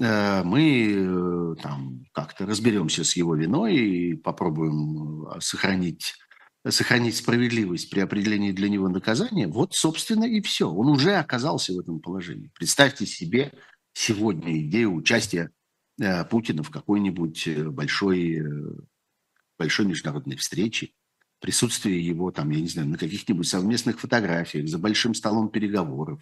Э, 0.00 0.42
мы 0.42 0.94
э, 0.96 1.54
там 1.62 2.04
как-то 2.12 2.44
разберемся 2.44 3.04
с 3.04 3.14
его 3.14 3.36
виной 3.36 3.76
и 3.76 4.14
попробуем 4.16 5.28
э, 5.28 5.40
сохранить 5.40 6.14
сохранить 6.68 7.16
справедливость 7.16 7.88
при 7.88 8.00
определении 8.00 8.50
для 8.50 8.68
него 8.68 8.88
наказания, 8.88 9.46
вот, 9.46 9.74
собственно, 9.74 10.24
и 10.24 10.40
все. 10.40 10.68
Он 10.68 10.88
уже 10.88 11.14
оказался 11.14 11.72
в 11.72 11.78
этом 11.78 12.00
положении. 12.00 12.50
Представьте 12.52 13.06
себе 13.06 13.52
сегодня 13.92 14.60
идею 14.62 14.92
участия 14.92 15.50
Путина 16.30 16.64
в 16.64 16.70
какой-нибудь 16.70 17.48
большой, 17.68 18.42
большой 19.56 19.86
международной 19.86 20.36
встрече, 20.36 20.90
присутствие 21.40 22.04
его, 22.04 22.30
там, 22.30 22.50
я 22.50 22.60
не 22.60 22.68
знаю, 22.68 22.88
на 22.88 22.98
каких-нибудь 22.98 23.46
совместных 23.46 24.00
фотографиях, 24.00 24.68
за 24.68 24.78
большим 24.78 25.14
столом 25.14 25.50
переговоров 25.50 26.20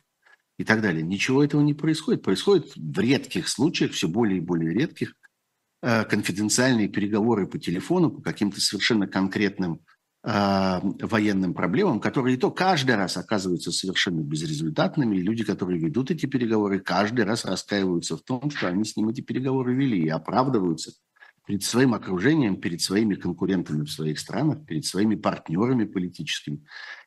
и 0.59 0.65
так 0.65 0.81
далее. 0.83 1.03
Ничего 1.03 1.43
этого 1.43 1.61
не 1.63 1.75
происходит. 1.75 2.23
Происходит 2.23 2.73
в 2.77 2.99
редких 2.99 3.49
случаях, 3.49 3.93
все 3.93 4.09
более 4.09 4.39
и 4.39 4.43
более 4.43 4.73
редких, 4.73 5.15
э, 5.83 6.05
конфиденциальные 6.05 6.89
переговоры 6.89 7.47
по 7.47 7.59
телефону 7.59 8.11
по 8.11 8.23
каким-то 8.23 8.61
совершенно 8.61 9.07
конкретным 9.07 9.81
э, 10.25 10.81
военным 10.83 11.55
проблемам, 11.55 12.01
которые 12.01 12.37
и 12.37 12.39
то 12.39 12.51
каждый 12.51 12.97
раз 12.97 13.17
оказываются 13.17 13.73
совершенно 13.73 14.21
безрезультатными, 14.21 15.17
и 15.17 15.23
люди, 15.23 15.45
которые 15.45 15.79
ведут 15.79 16.11
эти 16.11 16.27
переговоры, 16.27 16.81
каждый 16.81 17.25
раз 17.25 17.45
раскаиваются 17.45 18.17
в 18.17 18.23
том, 18.23 18.51
что 18.51 18.69
они 18.69 18.85
с 18.85 18.97
ним 18.97 19.09
эти 19.09 19.21
переговоры 19.21 19.75
вели 19.75 20.05
и 20.05 20.09
оправдываются– 20.09 20.93
перед 21.47 21.63
своим 21.63 21.95
окружением, 21.95 22.61
перед 22.61 22.83
своими 22.83 23.15
конкурентами 23.15 23.85
в 23.85 23.91
своих 23.91 24.19
странах, 24.19 24.67
перед 24.67 24.85
своими 24.85 25.15
партнерами 25.15 25.85
политическими 25.85 26.65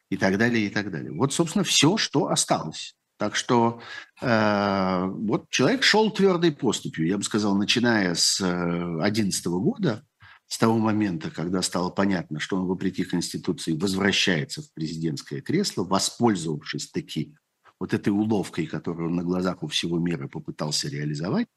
и 0.10 0.18
так 0.18 0.38
далее, 0.38 0.66
и 0.66 0.70
так 0.70 0.92
далее. 0.92 1.12
Вот, 1.12 1.34
собственно, 1.34 1.64
все, 1.64 1.98
что 1.98 2.30
осталось. 2.30 2.96
Так 3.18 3.36
что 3.36 3.82
э, 4.22 5.06
вот 5.06 5.50
человек 5.50 5.84
шел 5.84 6.10
твердой 6.10 6.54
поступью, 6.54 7.06
я 7.06 7.18
бы 7.18 7.24
сказал, 7.24 7.56
начиная 7.58 8.16
с 8.16 8.40
2011 8.40 9.46
э, 9.46 9.50
года, 9.50 10.06
с 10.48 10.58
того 10.58 10.80
момента, 10.80 11.30
когда 11.30 11.62
стало 11.62 11.90
понятно, 11.90 12.40
что 12.40 12.56
он, 12.56 12.66
вопреки 12.66 13.04
Конституции, 13.04 13.74
возвращается 13.74 14.62
в 14.62 14.74
президентское 14.74 15.42
кресло, 15.42 15.84
воспользовавшись 15.84 16.90
таки 16.90 17.36
вот 17.78 17.94
этой 17.94 18.10
уловкой, 18.10 18.68
которую 18.68 19.10
он 19.10 19.16
на 19.16 19.24
глазах 19.24 19.64
у 19.64 19.68
всего 19.68 20.00
мира 20.00 20.28
попытался 20.28 20.90
реализовать, 20.90 21.48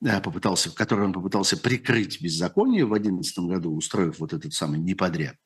попытался, 0.00 0.74
который 0.74 1.06
он 1.06 1.12
попытался 1.12 1.56
прикрыть 1.56 2.20
беззаконие 2.20 2.84
в 2.84 2.90
2011 2.90 3.38
году, 3.40 3.74
устроив 3.74 4.18
вот 4.18 4.32
этот 4.32 4.52
самый 4.52 4.78
неподряд. 4.78 5.36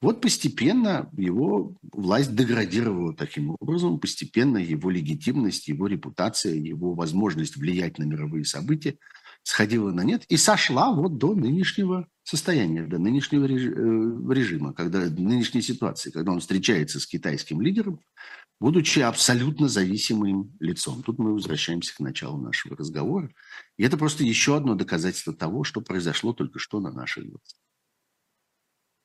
Вот 0.00 0.20
постепенно 0.20 1.10
его 1.16 1.74
власть 1.82 2.34
деградировала 2.34 3.14
таким 3.14 3.56
образом, 3.58 3.98
постепенно 3.98 4.58
его 4.58 4.90
легитимность, 4.90 5.66
его 5.66 5.88
репутация, 5.88 6.54
его 6.54 6.94
возможность 6.94 7.56
влиять 7.56 7.98
на 7.98 8.04
мировые 8.04 8.44
события 8.44 8.96
сходила 9.42 9.90
на 9.92 10.02
нет 10.02 10.24
и 10.28 10.36
сошла 10.36 10.92
вот 10.92 11.18
до 11.18 11.34
нынешнего 11.34 12.06
состояния, 12.22 12.82
до 12.82 12.98
нынешнего 12.98 13.46
э, 13.46 14.34
режима, 14.34 14.74
когда, 14.74 15.00
нынешней 15.00 15.62
ситуации, 15.62 16.10
когда 16.10 16.32
он 16.32 16.40
встречается 16.40 17.00
с 17.00 17.06
китайским 17.06 17.60
лидером, 17.60 18.00
будучи 18.60 19.00
абсолютно 19.00 19.68
зависимым 19.68 20.52
лицом. 20.60 21.02
Тут 21.02 21.18
мы 21.18 21.32
возвращаемся 21.34 21.94
к 21.94 22.00
началу 22.00 22.38
нашего 22.38 22.76
разговора. 22.76 23.30
И 23.76 23.84
это 23.84 23.96
просто 23.96 24.24
еще 24.24 24.56
одно 24.56 24.74
доказательство 24.74 25.32
того, 25.32 25.64
что 25.64 25.80
произошло 25.80 26.32
только 26.32 26.58
что 26.58 26.80
на 26.80 26.90
наших 26.90 27.24
глазах. 27.24 27.58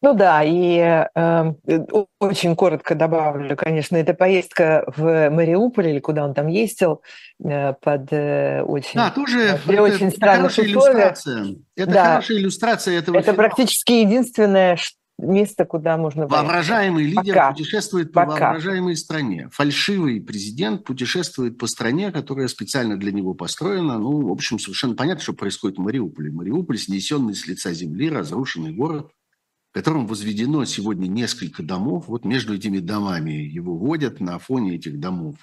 Ну 0.04 0.14
да, 0.14 0.44
и 0.44 0.80
э, 0.80 1.54
очень 2.20 2.58
коротко 2.58 2.94
добавлю, 2.94 3.56
конечно, 3.56 3.96
эта 3.96 4.14
поездка 4.14 4.84
в 4.98 5.30
Мариуполь, 5.30 5.88
или 5.88 6.00
куда 6.00 6.26
он 6.26 6.34
там 6.34 6.48
ездил, 6.48 7.02
э, 7.42 7.72
под 7.72 8.12
э, 8.12 8.64
очень, 8.64 8.96
да, 8.96 9.12
тоже, 9.12 9.62
при 9.66 9.76
это, 9.76 9.84
очень 9.84 10.12
странных 10.12 10.52
условиях. 10.52 11.14
Иллюстрация. 11.14 11.56
Это 11.78 11.92
да. 11.94 12.04
хорошая 12.04 12.38
иллюстрация 12.38 13.00
этого 13.00 13.16
Это 13.16 13.32
фильма. 13.32 13.38
практически 13.38 13.94
единственное, 13.94 14.76
место, 15.24 15.66
куда 15.66 15.98
можно... 15.98 16.28
Воображаемый 16.28 17.06
лидер 17.06 17.36
Пока. 17.36 17.52
путешествует 17.52 18.12
по 18.12 18.26
Пока. 18.26 18.46
воображаемой 18.46 18.96
стране. 18.96 19.50
Фальшивый 19.52 20.22
президент 20.22 20.84
путешествует 20.84 21.58
по 21.58 21.68
стране, 21.68 22.12
которая 22.12 22.48
специально 22.48 22.98
для 22.98 23.12
него 23.12 23.34
построена. 23.34 23.98
Ну, 23.98 24.28
в 24.28 24.32
общем, 24.32 24.60
совершенно 24.60 24.96
понятно, 24.96 25.24
что 25.24 25.34
происходит 25.34 25.78
в 25.78 25.82
Мариуполе. 25.82 26.32
Мариуполь, 26.32 26.78
снесенный 26.78 27.36
с 27.36 27.48
лица 27.48 27.74
земли, 27.74 28.10
разрушенный 28.10 28.72
город, 28.72 29.12
в 29.72 29.74
котором 29.74 30.06
возведено 30.06 30.66
сегодня 30.66 31.08
несколько 31.08 31.64
домов. 31.64 32.06
Вот 32.08 32.26
между 32.26 32.54
этими 32.54 32.80
домами 32.80 33.32
его 33.32 33.78
водят, 33.78 34.20
на 34.20 34.38
фоне 34.40 34.76
этих 34.76 35.00
домов 35.00 35.36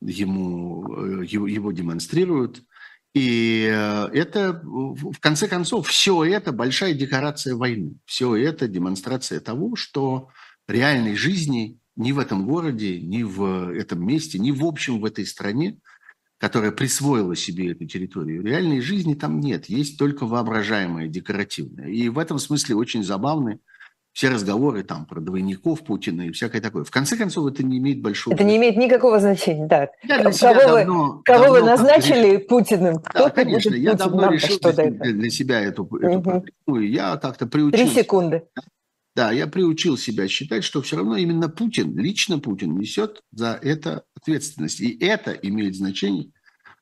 ему, 0.00 0.86
э, 0.96 1.24
его, 1.26 1.46
его 1.46 1.72
демонстрируют. 1.72 2.62
И 3.18 3.68
э, 3.68 4.08
это, 4.12 4.60
в 4.62 5.18
конце 5.18 5.48
концов, 5.48 5.88
все 5.88 6.24
это 6.24 6.52
большая 6.52 6.94
декорация 6.94 7.56
войны. 7.56 7.96
Все 8.04 8.36
это 8.36 8.68
демонстрация 8.68 9.40
того, 9.40 9.74
что 9.74 10.28
реальной 10.68 11.16
жизни 11.16 11.78
ни 11.96 12.12
в 12.12 12.20
этом 12.20 12.46
городе, 12.46 13.00
ни 13.00 13.24
в 13.24 13.72
этом 13.72 14.06
месте, 14.06 14.38
ни 14.38 14.52
в 14.52 14.64
общем 14.64 15.00
в 15.00 15.04
этой 15.04 15.26
стране, 15.26 15.78
которая 16.38 16.70
присвоила 16.70 17.34
себе 17.34 17.72
эту 17.72 17.86
территорию, 17.86 18.44
реальной 18.44 18.80
жизни 18.80 19.14
там 19.14 19.40
нет. 19.40 19.66
Есть 19.66 19.98
только 19.98 20.24
воображаемое, 20.24 21.08
декоративное. 21.08 21.88
И 21.88 22.08
в 22.08 22.20
этом 22.20 22.38
смысле 22.38 22.76
очень 22.76 23.02
забавны 23.02 23.58
все 24.18 24.30
разговоры 24.30 24.82
там 24.82 25.06
про 25.06 25.20
двойников 25.20 25.84
Путина 25.84 26.22
и 26.22 26.32
всякое 26.32 26.60
такое. 26.60 26.82
В 26.82 26.90
конце 26.90 27.16
концов, 27.16 27.46
это 27.52 27.62
не 27.62 27.78
имеет 27.78 28.02
большого 28.02 28.34
Это 28.34 28.42
не 28.42 28.56
имеет 28.56 28.76
никакого 28.76 29.20
значения, 29.20 29.68
да. 29.68 29.90
Я 30.02 30.18
для 30.22 30.32
себя 30.32 30.54
Кого, 30.54 30.60
давно- 30.78 31.12
вы, 31.18 31.22
кого 31.22 31.38
вы 31.38 31.44
давно 31.60 31.66
как-то 31.66 31.82
назначили 31.84 32.26
решил- 32.34 32.48
Путиным? 32.48 32.94
Да, 32.94 33.00
Кто 33.10 33.30
конечно, 33.30 33.70
будет 33.70 33.80
я 33.80 33.92
Путин? 33.92 34.10
давно 34.10 34.30
решил 34.32 34.58
для, 34.58 35.12
для 35.12 35.30
себя 35.30 35.60
эту, 35.60 35.84
эту 35.84 36.20
проблему, 36.20 36.80
и 36.80 36.90
я 36.90 37.16
как-то 37.16 37.46
Три 37.46 37.70
приучил 37.70 37.88
секунды. 37.90 38.42
Да, 39.14 39.30
я 39.30 39.46
приучил 39.46 39.96
себя 39.96 40.26
считать, 40.26 40.64
что 40.64 40.82
все 40.82 40.96
равно 40.96 41.16
именно 41.16 41.48
Путин, 41.48 41.96
лично 41.96 42.40
Путин 42.40 42.76
несет 42.76 43.22
за 43.30 43.56
это 43.62 44.02
ответственность. 44.16 44.80
И 44.80 44.98
это 44.98 45.30
имеет 45.30 45.76
значение, 45.76 46.32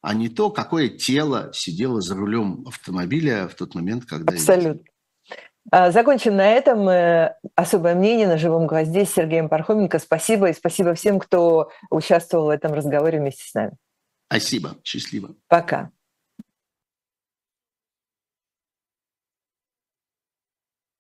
а 0.01 0.15
не 0.15 0.31
то, 0.31 0.49
какое 0.49 0.89
тело 0.89 1.51
сидело 1.53 2.01
за 2.01 2.15
рулем 2.15 2.65
автомобиля 2.67 3.47
в 3.47 3.55
тот 3.57 3.75
момент, 3.75 4.07
когда... 4.07 4.33
Абсолютно. 4.33 4.81
А, 5.71 5.91
Закончим 5.91 6.37
на 6.37 6.49
этом. 6.53 6.89
Э, 6.89 7.35
Особое 7.55 7.95
мнение 7.95 8.27
на 8.27 8.39
живом 8.39 8.67
гвозде 8.67 9.05
с 9.05 9.13
Сергеем 9.13 9.49
Пархоменко. 9.49 9.99
Спасибо 9.99 10.51
и 10.51 10.53
спасибо 10.53 10.95
всем, 10.95 11.19
кто 11.19 11.71
участвовал 11.91 12.47
в 12.47 12.51
этом 12.51 12.73
разговоре 12.73 13.19
вместе 13.19 13.43
с 13.49 13.55
нами. 13.55 13.73
Спасибо, 14.29 14.77
счастливо. 14.85 15.35
Пока. 15.49 15.91